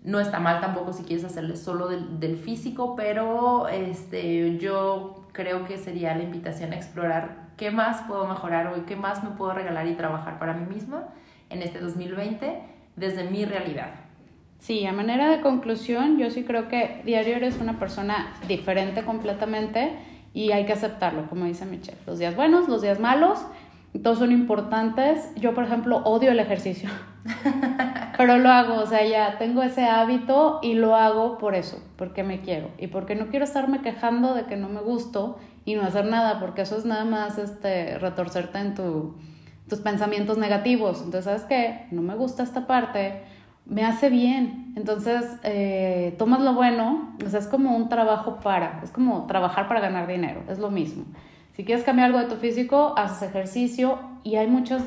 no 0.04 0.20
está 0.20 0.40
mal 0.40 0.60
tampoco 0.60 0.92
si 0.92 1.04
quieres 1.04 1.24
hacerle 1.24 1.56
solo 1.56 1.88
del, 1.88 2.18
del 2.18 2.36
físico, 2.36 2.96
pero 2.96 3.68
este, 3.68 4.58
yo 4.58 5.26
creo 5.32 5.64
que 5.64 5.78
sería 5.78 6.14
la 6.14 6.24
invitación 6.24 6.72
a 6.72 6.76
explorar 6.76 7.50
qué 7.56 7.70
más 7.70 8.02
puedo 8.02 8.26
mejorar 8.26 8.66
hoy, 8.68 8.80
qué 8.86 8.96
más 8.96 9.22
me 9.22 9.30
puedo 9.30 9.52
regalar 9.52 9.86
y 9.86 9.94
trabajar 9.94 10.38
para 10.38 10.54
mí 10.54 10.66
misma 10.72 11.08
en 11.50 11.62
este 11.62 11.78
2020 11.78 12.60
desde 12.96 13.24
mi 13.30 13.44
realidad. 13.44 13.90
Sí, 14.58 14.86
a 14.86 14.92
manera 14.92 15.28
de 15.28 15.40
conclusión, 15.40 16.18
yo 16.18 16.30
sí 16.30 16.44
creo 16.44 16.68
que 16.68 17.02
diario 17.04 17.36
eres 17.36 17.60
una 17.60 17.78
persona 17.78 18.34
diferente 18.46 19.02
completamente 19.02 19.92
y 20.34 20.52
hay 20.52 20.66
que 20.66 20.72
aceptarlo, 20.72 21.28
como 21.28 21.46
dice 21.46 21.66
Michelle. 21.66 21.98
Los 22.06 22.18
días 22.18 22.36
buenos, 22.36 22.68
los 22.68 22.80
días 22.80 23.00
malos, 23.00 23.44
todos 23.98 24.18
son 24.18 24.32
importantes. 24.32 25.30
Yo, 25.36 25.54
por 25.54 25.64
ejemplo, 25.64 25.98
odio 26.04 26.30
el 26.30 26.40
ejercicio, 26.40 26.88
pero 28.16 28.38
lo 28.38 28.50
hago, 28.50 28.74
o 28.74 28.86
sea, 28.86 29.06
ya 29.06 29.38
tengo 29.38 29.62
ese 29.62 29.84
hábito 29.84 30.60
y 30.62 30.74
lo 30.74 30.96
hago 30.96 31.38
por 31.38 31.54
eso, 31.54 31.82
porque 31.96 32.22
me 32.22 32.40
quiero 32.40 32.68
y 32.78 32.86
porque 32.86 33.14
no 33.14 33.28
quiero 33.28 33.44
estarme 33.44 33.82
quejando 33.82 34.34
de 34.34 34.44
que 34.44 34.56
no 34.56 34.68
me 34.68 34.80
gusto 34.80 35.38
y 35.64 35.74
no 35.74 35.82
hacer 35.82 36.06
nada, 36.06 36.40
porque 36.40 36.62
eso 36.62 36.76
es 36.76 36.84
nada 36.84 37.04
más 37.04 37.38
este, 37.38 37.98
retorcerte 37.98 38.58
en 38.58 38.74
tu, 38.74 39.16
tus 39.68 39.80
pensamientos 39.80 40.38
negativos. 40.38 40.98
Entonces, 40.98 41.24
¿sabes 41.24 41.42
qué? 41.44 41.86
No 41.90 42.02
me 42.02 42.14
gusta 42.14 42.42
esta 42.42 42.66
parte 42.66 43.22
me 43.66 43.84
hace 43.84 44.10
bien. 44.10 44.72
Entonces, 44.76 45.24
eh, 45.44 46.14
tomas 46.18 46.40
lo 46.40 46.54
bueno, 46.54 47.14
o 47.24 47.28
sea, 47.28 47.40
es 47.40 47.46
como 47.46 47.76
un 47.76 47.88
trabajo 47.88 48.40
para, 48.40 48.80
es 48.82 48.90
como 48.90 49.26
trabajar 49.26 49.68
para 49.68 49.80
ganar 49.80 50.06
dinero, 50.06 50.42
es 50.48 50.58
lo 50.58 50.70
mismo. 50.70 51.04
Si 51.56 51.64
quieres 51.64 51.84
cambiar 51.84 52.06
algo 52.06 52.18
de 52.18 52.26
tu 52.26 52.36
físico, 52.36 52.94
haces 52.96 53.28
ejercicio 53.28 53.98
y 54.22 54.36
hay 54.36 54.46
muchas, 54.46 54.82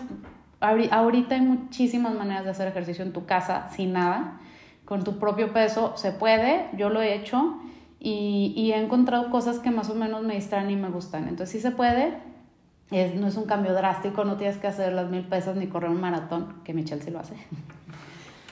ahorita 0.59 1.35
hay 1.35 1.41
muchísimas 1.41 2.15
maneras 2.15 2.43
de 2.45 2.51
hacer 2.51 2.67
ejercicio 2.67 3.05
en 3.05 3.13
tu 3.13 3.25
casa 3.25 3.69
sin 3.75 3.93
nada, 3.93 4.39
con 4.83 5.03
tu 5.03 5.19
propio 5.19 5.53
peso, 5.53 5.93
se 5.95 6.11
puede, 6.11 6.67
yo 6.77 6.89
lo 6.89 7.01
he 7.01 7.15
hecho 7.15 7.59
y, 7.99 8.53
y 8.55 8.71
he 8.71 8.77
encontrado 8.77 9.29
cosas 9.29 9.59
que 9.59 9.71
más 9.71 9.89
o 9.89 9.95
menos 9.95 10.23
me 10.23 10.35
distraen 10.35 10.69
y 10.69 10.75
me 10.75 10.89
gustan. 10.89 11.27
Entonces, 11.27 11.49
sí 11.49 11.59
se 11.59 11.71
puede, 11.71 12.13
es, 12.91 13.15
no 13.15 13.27
es 13.27 13.35
un 13.35 13.45
cambio 13.45 13.73
drástico, 13.73 14.25
no 14.25 14.37
tienes 14.37 14.57
que 14.57 14.67
hacer 14.67 14.93
las 14.93 15.09
mil 15.09 15.23
pesas 15.23 15.55
ni 15.55 15.67
correr 15.67 15.89
un 15.89 16.01
maratón, 16.01 16.61
que 16.63 16.73
Michelle 16.73 17.01
sí 17.01 17.11
lo 17.11 17.19
hace. 17.19 17.35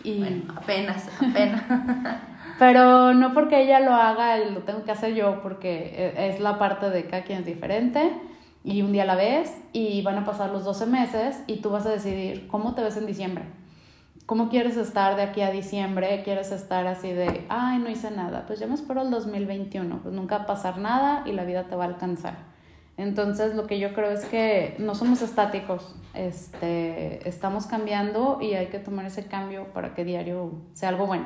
Y... 0.06 0.20
Bueno, 0.20 0.54
apenas, 0.58 1.08
apenas. 1.18 1.64
Pero 2.60 3.14
no 3.14 3.34
porque 3.34 3.62
ella 3.62 3.80
lo 3.80 3.94
haga, 3.94 4.38
lo 4.38 4.62
tengo 4.62 4.84
que 4.84 4.92
hacer 4.92 5.14
yo, 5.14 5.42
porque 5.42 6.14
e, 6.16 6.30
es 6.30 6.40
la 6.40 6.60
parte 6.60 6.90
de 6.90 7.06
cada 7.06 7.24
quien 7.24 7.40
es 7.40 7.46
diferente 7.46 8.14
y 8.64 8.82
un 8.82 8.92
día 8.92 9.04
a 9.04 9.06
la 9.06 9.16
vez 9.16 9.62
y 9.74 10.02
van 10.04 10.18
a 10.18 10.26
pasar 10.26 10.52
los 10.52 10.64
12 10.64 10.86
meses 10.86 11.44
y 11.48 11.58
tú 11.58 11.70
vas 11.70 11.86
a 11.86 11.90
decidir 11.90 12.48
cómo 12.48 12.76
te 12.76 12.82
ves 12.82 12.98
en 12.98 13.06
diciembre. 13.06 13.44
¿Cómo 14.26 14.50
quieres 14.50 14.78
estar 14.78 15.18
de 15.18 15.24
aquí 15.24 15.42
a 15.42 15.52
diciembre? 15.52 16.22
¿Quieres 16.24 16.52
estar 16.54 16.88
así 16.88 17.12
de, 17.12 17.46
ay, 17.50 17.80
no 17.80 17.90
hice 17.90 18.10
nada? 18.10 18.46
Pues 18.48 18.60
ya 18.60 18.68
me 18.68 18.76
espero 18.76 19.02
el 19.02 19.12
2021, 19.12 20.00
pues 20.02 20.16
nunca 20.16 20.38
va 20.38 20.44
a 20.44 20.48
pasar 20.48 20.78
nada 20.78 21.24
y 21.26 21.34
la 21.34 21.44
vida 21.44 21.66
te 21.66 21.76
va 21.76 21.84
a 21.84 21.88
alcanzar. 21.88 22.54
Entonces, 22.96 23.56
lo 23.56 23.68
que 23.68 23.80
yo 23.80 23.94
creo 23.94 24.12
es 24.12 24.24
que 24.26 24.76
no 24.78 24.96
somos 24.96 25.22
estáticos, 25.22 25.96
este, 26.14 27.28
estamos 27.28 27.66
cambiando 27.66 28.38
y 28.40 28.54
hay 28.54 28.68
que 28.68 28.80
tomar 28.80 29.06
ese 29.06 29.26
cambio 29.26 29.74
para 29.74 29.94
que 29.94 30.06
diario 30.06 30.52
sea 30.74 30.90
algo 30.90 31.06
bueno. 31.06 31.26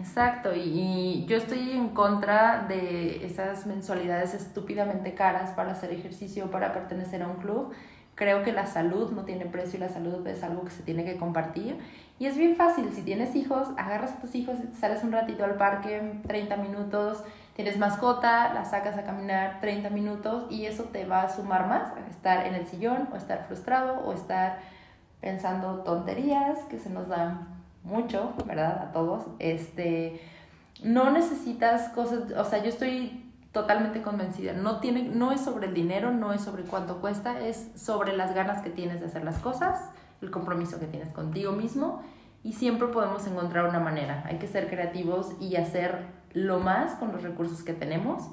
Exacto, 0.00 0.54
y, 0.54 1.24
yo 1.26 1.36
estoy 1.36 1.72
en 1.72 1.88
contra 1.88 2.66
de 2.68 3.26
esas 3.26 3.66
mensualidades 3.66 4.32
estúpidamente 4.32 5.14
caras 5.14 5.50
para 5.50 5.72
hacer 5.72 5.92
ejercicio, 5.92 6.50
para 6.50 6.72
pertenecer 6.72 7.22
a 7.22 7.26
un 7.26 7.36
club. 7.36 7.72
Creo 8.14 8.42
que 8.42 8.52
la 8.52 8.66
salud 8.66 9.10
no 9.12 9.24
tiene 9.24 9.46
precio 9.46 9.76
y 9.76 9.80
la 9.80 9.88
salud 9.88 10.24
es 10.26 10.42
algo 10.42 10.64
que 10.64 10.70
se 10.70 10.82
tiene 10.82 11.04
que 11.04 11.16
compartir. 11.16 11.78
Y 12.18 12.26
es 12.26 12.36
bien 12.36 12.56
fácil, 12.56 12.92
si 12.92 13.02
tienes 13.02 13.34
hijos, 13.34 13.68
agarras 13.76 14.12
a 14.12 14.20
tus 14.20 14.34
hijos, 14.34 14.58
sales 14.78 15.02
un 15.04 15.12
ratito 15.12 15.44
al 15.44 15.56
parque, 15.56 16.20
30 16.26 16.56
minutos, 16.56 17.22
tienes 17.54 17.76
mascota, 17.78 18.52
la 18.54 18.64
sacas 18.64 18.96
a 18.98 19.04
caminar 19.04 19.60
30 19.60 19.90
minutos 19.90 20.46
y 20.50 20.66
eso 20.66 20.84
te 20.84 21.06
va 21.06 21.22
a 21.22 21.28
sumar 21.28 21.68
más 21.68 21.92
estar 22.08 22.46
en 22.46 22.54
el 22.54 22.66
sillón 22.66 23.08
o 23.12 23.16
estar 23.16 23.46
frustrado 23.46 24.00
o 24.00 24.12
estar 24.12 24.58
pensando 25.20 25.82
tonterías 25.82 26.60
que 26.70 26.78
se 26.78 26.90
nos 26.90 27.08
dan 27.08 27.57
mucho, 27.88 28.34
¿verdad? 28.46 28.82
A 28.82 28.92
todos. 28.92 29.24
Este, 29.38 30.20
no 30.82 31.10
necesitas 31.10 31.88
cosas, 31.90 32.30
o 32.36 32.44
sea, 32.44 32.62
yo 32.62 32.68
estoy 32.68 33.24
totalmente 33.52 34.02
convencida, 34.02 34.52
no, 34.52 34.78
tiene, 34.78 35.02
no 35.02 35.32
es 35.32 35.40
sobre 35.40 35.66
el 35.66 35.74
dinero, 35.74 36.12
no 36.12 36.32
es 36.32 36.42
sobre 36.42 36.62
cuánto 36.62 37.00
cuesta, 37.00 37.40
es 37.40 37.70
sobre 37.74 38.16
las 38.16 38.34
ganas 38.34 38.62
que 38.62 38.70
tienes 38.70 39.00
de 39.00 39.06
hacer 39.06 39.24
las 39.24 39.38
cosas, 39.38 39.80
el 40.22 40.30
compromiso 40.30 40.78
que 40.78 40.86
tienes 40.86 41.08
contigo 41.08 41.52
mismo 41.52 42.02
y 42.44 42.52
siempre 42.52 42.88
podemos 42.88 43.26
encontrar 43.26 43.68
una 43.68 43.80
manera. 43.80 44.22
Hay 44.26 44.38
que 44.38 44.46
ser 44.46 44.68
creativos 44.68 45.32
y 45.40 45.56
hacer 45.56 46.06
lo 46.32 46.60
más 46.60 46.94
con 46.94 47.12
los 47.12 47.22
recursos 47.22 47.62
que 47.62 47.72
tenemos. 47.72 48.28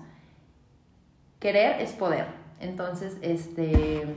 Querer 1.40 1.82
es 1.82 1.94
poder. 1.94 2.28
Entonces, 2.60 3.18
este, 3.22 4.16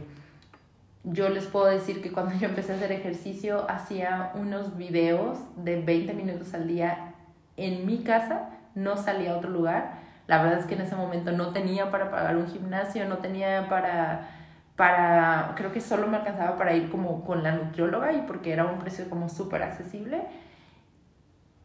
yo 1.12 1.28
les 1.28 1.46
puedo 1.46 1.66
decir 1.66 2.02
que 2.02 2.12
cuando 2.12 2.34
yo 2.34 2.48
empecé 2.48 2.72
a 2.72 2.76
hacer 2.76 2.92
ejercicio, 2.92 3.68
hacía 3.68 4.32
unos 4.34 4.76
videos 4.76 5.38
de 5.56 5.80
20 5.80 6.12
minutos 6.14 6.54
al 6.54 6.66
día 6.66 7.14
en 7.56 7.86
mi 7.86 7.98
casa, 7.98 8.50
no 8.74 8.96
salía 8.96 9.32
a 9.32 9.36
otro 9.36 9.50
lugar. 9.50 9.98
La 10.26 10.42
verdad 10.42 10.60
es 10.60 10.66
que 10.66 10.74
en 10.74 10.82
ese 10.82 10.96
momento 10.96 11.32
no 11.32 11.52
tenía 11.52 11.90
para 11.90 12.10
pagar 12.10 12.36
un 12.36 12.46
gimnasio, 12.46 13.08
no 13.08 13.18
tenía 13.18 13.68
para, 13.68 14.28
para, 14.76 15.54
creo 15.56 15.72
que 15.72 15.80
solo 15.80 16.06
me 16.06 16.18
alcanzaba 16.18 16.56
para 16.56 16.74
ir 16.74 16.90
como 16.90 17.24
con 17.24 17.42
la 17.42 17.52
nutrióloga 17.52 18.12
y 18.12 18.22
porque 18.22 18.52
era 18.52 18.66
un 18.66 18.78
precio 18.78 19.08
como 19.08 19.28
súper 19.28 19.62
accesible 19.62 20.26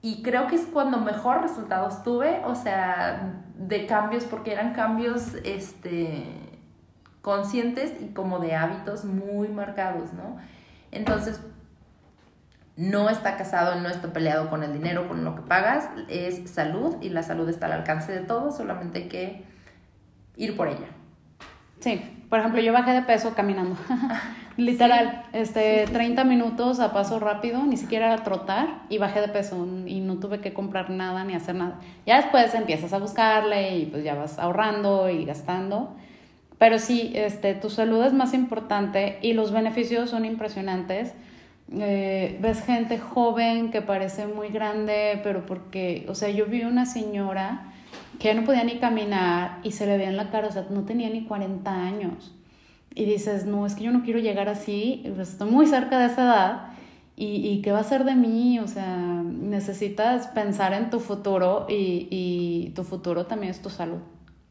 y 0.06 0.22
creo 0.22 0.48
que 0.48 0.58
es 0.58 0.66
cuando 0.66 0.98
mejor 1.00 1.42
resultados 1.42 2.04
tuve, 2.04 2.42
o 2.44 2.56
sea, 2.56 3.42
de 3.56 3.86
cambios, 3.86 4.26
porque 4.26 4.52
eran 4.52 4.74
cambios 4.74 5.34
este, 5.46 6.53
conscientes 7.24 7.94
y 8.02 8.14
como 8.14 8.38
de 8.40 8.54
hábitos 8.54 9.06
muy 9.06 9.48
marcados, 9.48 10.12
¿no? 10.14 10.38
Entonces, 10.92 11.42
no 12.76 13.10
está 13.10 13.38
casado, 13.38 13.80
no 13.80 13.88
está 13.88 14.12
peleado 14.12 14.50
con 14.50 14.62
el 14.62 14.74
dinero, 14.74 15.08
con 15.08 15.24
lo 15.24 15.34
que 15.34 15.42
pagas, 15.42 15.90
es 16.10 16.50
salud 16.50 16.98
y 17.02 17.10
la 17.10 17.24
salud 17.24 17.48
está 17.48 17.68
al 17.68 17.72
alcance 17.72 18.12
de 18.12 18.20
todos, 18.20 18.58
solamente 18.58 19.04
hay 19.04 19.08
que 19.08 19.46
ir 20.36 20.58
por 20.58 20.68
ella. 20.68 20.88
Sí, 21.80 22.26
por 22.30 22.40
ejemplo, 22.40 22.62
yo 22.62 22.74
bajé 22.74 22.92
de 22.92 23.04
peso 23.04 23.34
caminando. 23.34 23.78
Literal, 24.58 25.24
este, 25.32 25.86
30 25.92 26.26
minutos 26.26 26.82
a 26.82 26.92
paso 26.92 27.20
rápido, 27.20 27.66
ni 27.66 27.78
siquiera 27.78 28.14
a 28.14 28.18
trotar 28.24 28.82
y 28.90 28.98
bajé 28.98 29.22
de 29.22 29.30
peso 29.30 29.66
y 29.86 30.02
no 30.02 30.20
tuve 30.20 30.42
que 30.42 30.54
comprar 30.54 30.90
nada 30.90 31.24
ni 31.24 31.36
hacer 31.36 31.56
nada. 31.56 31.80
Ya 32.06 32.18
después 32.18 32.54
empiezas 32.54 32.92
a 32.92 33.00
buscarle 33.00 33.78
y 33.78 33.86
pues 33.86 34.04
ya 34.04 34.14
vas 34.14 34.40
ahorrando 34.40 35.10
y 35.10 35.24
gastando. 35.24 35.96
Pero 36.64 36.80
sí, 36.80 37.12
este, 37.14 37.56
tu 37.56 37.70
salud 37.70 38.02
es 38.06 38.14
más 38.14 38.34
importante 38.34 39.20
y 39.22 39.34
los 39.34 39.52
beneficios 39.52 40.10
son 40.10 40.24
impresionantes. 40.24 41.14
Eh, 41.74 42.38
ves 42.42 42.64
gente 42.64 43.00
joven 43.00 43.70
que 43.70 43.82
parece 43.82 44.28
muy 44.28 44.48
grande, 44.48 45.20
pero 45.26 45.46
porque, 45.46 46.06
o 46.08 46.16
sea, 46.16 46.30
yo 46.30 46.46
vi 46.46 46.64
una 46.64 46.86
señora 46.86 47.74
que 48.18 48.30
ya 48.30 48.34
no 48.34 48.46
podía 48.46 48.64
ni 48.64 48.78
caminar 48.78 49.60
y 49.64 49.72
se 49.74 49.86
le 49.86 49.98
veía 49.98 50.08
en 50.08 50.16
la 50.16 50.32
cara, 50.32 50.48
o 50.48 50.52
sea, 50.54 50.66
no 50.70 50.86
tenía 50.86 51.10
ni 51.10 51.26
40 51.26 51.70
años 51.70 52.34
y 52.96 53.04
dices, 53.04 53.46
no, 53.46 53.66
es 53.66 53.76
que 53.76 53.84
yo 53.84 53.92
no 53.92 54.04
quiero 54.04 54.20
llegar 54.20 54.48
así, 54.48 55.04
pues, 55.18 55.32
estoy 55.32 55.52
muy 55.52 55.68
cerca 55.68 56.00
de 56.00 56.06
esa 56.06 56.24
edad. 56.24 56.68
¿Y, 57.18 57.46
y 57.46 57.62
qué 57.62 57.74
va 57.74 57.80
a 57.80 57.84
ser 57.84 58.06
de 58.06 58.16
mí? 58.16 58.60
O 58.60 58.70
sea, 58.70 59.22
necesitas 59.22 60.28
pensar 60.28 60.72
en 60.72 60.90
tu 60.90 61.02
futuro 61.02 61.66
y, 61.68 62.08
y 62.10 62.70
tu 62.74 62.86
futuro 62.86 63.26
también 63.26 63.52
es 63.52 63.62
tu 63.62 63.70
salud. 63.70 64.00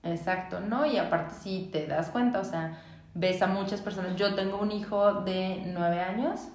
Exacto, 0.03 0.61
¿no? 0.61 0.85
Y 0.85 0.99
aparte 0.99 1.35
si 1.35 1.69
te 1.73 1.87
das 1.87 2.11
cuenta, 2.11 2.41
o 2.41 2.45
sea, 2.45 2.79
ves 3.15 3.41
a 3.43 3.47
muchas 3.47 3.81
personas, 3.81 4.17
yo 4.17 4.35
tengo 4.35 4.59
un 4.59 4.73
hijo 4.73 5.21
de 5.23 5.63
nueve 5.67 6.01
años 6.01 6.49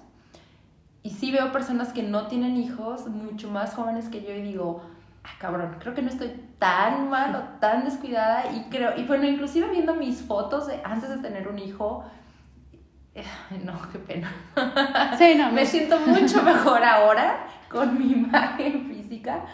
y 1.02 1.10
sí 1.10 1.30
veo 1.30 1.50
personas 1.52 1.92
que 1.92 2.02
no 2.02 2.26
tienen 2.26 2.56
hijos, 2.56 3.06
mucho 3.06 3.48
más 3.48 3.74
jóvenes 3.74 4.08
que 4.08 4.22
yo 4.22 4.34
y 4.34 4.42
digo, 4.42 4.82
ah, 5.24 5.30
cabrón, 5.38 5.76
creo 5.78 5.94
que 5.94 6.02
no 6.02 6.10
estoy 6.10 6.32
tan 6.58 7.08
mal 7.08 7.34
o 7.36 7.58
tan 7.60 7.84
descuidada 7.84 8.52
y 8.52 8.68
creo, 8.68 8.98
y 8.98 9.04
bueno, 9.04 9.24
inclusive 9.26 9.68
viendo 9.70 9.94
mis 9.94 10.20
fotos 10.20 10.66
de 10.66 10.80
antes 10.84 11.08
de 11.08 11.18
tener 11.18 11.48
un 11.48 11.58
hijo, 11.58 12.04
no, 13.64 13.72
qué 13.90 13.98
pena. 13.98 14.32
Sí, 15.16 15.34
no, 15.36 15.50
me 15.52 15.64
siento 15.64 15.98
mucho 16.00 16.42
mejor 16.42 16.84
ahora 16.84 17.46
con 17.70 17.98
mi 17.98 18.12
imagen 18.12 18.88
física 18.88 19.44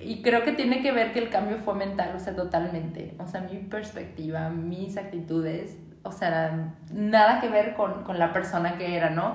y 0.00 0.22
creo 0.22 0.44
que 0.44 0.52
tiene 0.52 0.82
que 0.82 0.92
ver 0.92 1.12
que 1.12 1.20
el 1.20 1.30
cambio 1.30 1.58
fue 1.58 1.74
mental, 1.74 2.12
o 2.14 2.20
sea, 2.20 2.34
totalmente. 2.34 3.14
O 3.18 3.26
sea, 3.26 3.40
mi 3.40 3.58
perspectiva, 3.58 4.48
mis 4.50 4.96
actitudes, 4.96 5.78
o 6.02 6.12
sea, 6.12 6.74
nada 6.92 7.40
que 7.40 7.48
ver 7.48 7.74
con, 7.74 8.04
con 8.04 8.18
la 8.18 8.32
persona 8.32 8.76
que 8.76 8.96
era, 8.96 9.10
¿no? 9.10 9.34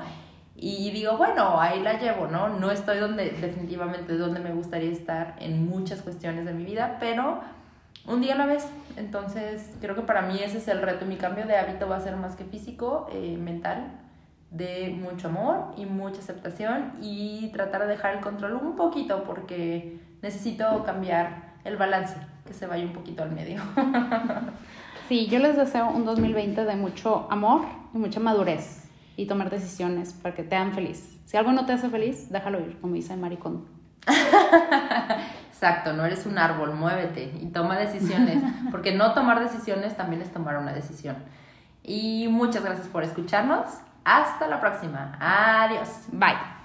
Y 0.55 0.91
digo, 0.91 1.17
bueno, 1.17 1.59
ahí 1.59 1.81
la 1.81 1.99
llevo, 1.99 2.27
¿no? 2.27 2.49
No 2.49 2.69
estoy 2.71 2.99
donde, 2.99 3.31
definitivamente, 3.31 4.15
donde 4.17 4.39
me 4.39 4.53
gustaría 4.53 4.91
estar 4.91 5.35
en 5.39 5.67
muchas 5.67 6.01
cuestiones 6.01 6.45
de 6.45 6.53
mi 6.53 6.63
vida, 6.65 6.97
pero 6.99 7.41
un 8.05 8.21
día 8.21 8.35
a 8.35 8.37
la 8.37 8.45
vez. 8.45 8.67
Entonces, 8.97 9.75
creo 9.81 9.95
que 9.95 10.01
para 10.01 10.21
mí 10.21 10.39
ese 10.43 10.59
es 10.59 10.67
el 10.67 10.81
reto. 10.81 11.05
Mi 11.05 11.15
cambio 11.15 11.47
de 11.47 11.57
hábito 11.57 11.87
va 11.87 11.95
a 11.95 11.99
ser 11.99 12.15
más 12.15 12.35
que 12.35 12.45
físico, 12.45 13.07
eh, 13.11 13.37
mental, 13.37 13.99
de 14.51 14.89
mucho 14.89 15.29
amor 15.29 15.73
y 15.77 15.85
mucha 15.85 16.19
aceptación 16.19 16.91
y 17.01 17.49
tratar 17.53 17.81
de 17.81 17.87
dejar 17.87 18.15
el 18.15 18.19
control 18.21 18.55
un 18.55 18.75
poquito 18.75 19.23
porque 19.23 19.97
necesito 20.21 20.83
cambiar 20.83 21.51
el 21.63 21.77
balance, 21.77 22.15
que 22.45 22.53
se 22.53 22.67
vaya 22.67 22.83
un 22.83 22.93
poquito 22.93 23.23
al 23.23 23.31
medio. 23.31 23.61
sí, 25.07 25.27
yo 25.27 25.39
les 25.39 25.55
deseo 25.55 25.89
un 25.89 26.05
2020 26.05 26.65
de 26.65 26.75
mucho 26.75 27.27
amor 27.29 27.65
y 27.93 27.97
mucha 27.97 28.19
madurez 28.19 28.89
y 29.17 29.25
tomar 29.25 29.49
decisiones 29.49 30.13
para 30.13 30.35
que 30.35 30.43
te 30.43 30.55
hagan 30.55 30.73
feliz. 30.73 31.19
Si 31.25 31.37
algo 31.37 31.51
no 31.51 31.65
te 31.65 31.73
hace 31.73 31.89
feliz, 31.89 32.29
déjalo 32.29 32.59
ir, 32.59 32.79
como 32.79 32.95
dice 32.95 33.15
Maricón. 33.15 33.65
Exacto, 35.47 35.93
no 35.93 36.05
eres 36.05 36.25
un 36.25 36.39
árbol, 36.39 36.73
muévete 36.73 37.31
y 37.39 37.45
toma 37.47 37.77
decisiones, 37.77 38.43
porque 38.71 38.95
no 38.95 39.13
tomar 39.13 39.39
decisiones 39.39 39.95
también 39.95 40.21
es 40.21 40.31
tomar 40.31 40.57
una 40.57 40.73
decisión. 40.73 41.17
Y 41.83 42.27
muchas 42.29 42.63
gracias 42.63 42.87
por 42.87 43.03
escucharnos. 43.03 43.67
Hasta 44.03 44.47
la 44.47 44.59
próxima. 44.59 45.17
Adiós. 45.19 45.89
Bye. 46.11 46.60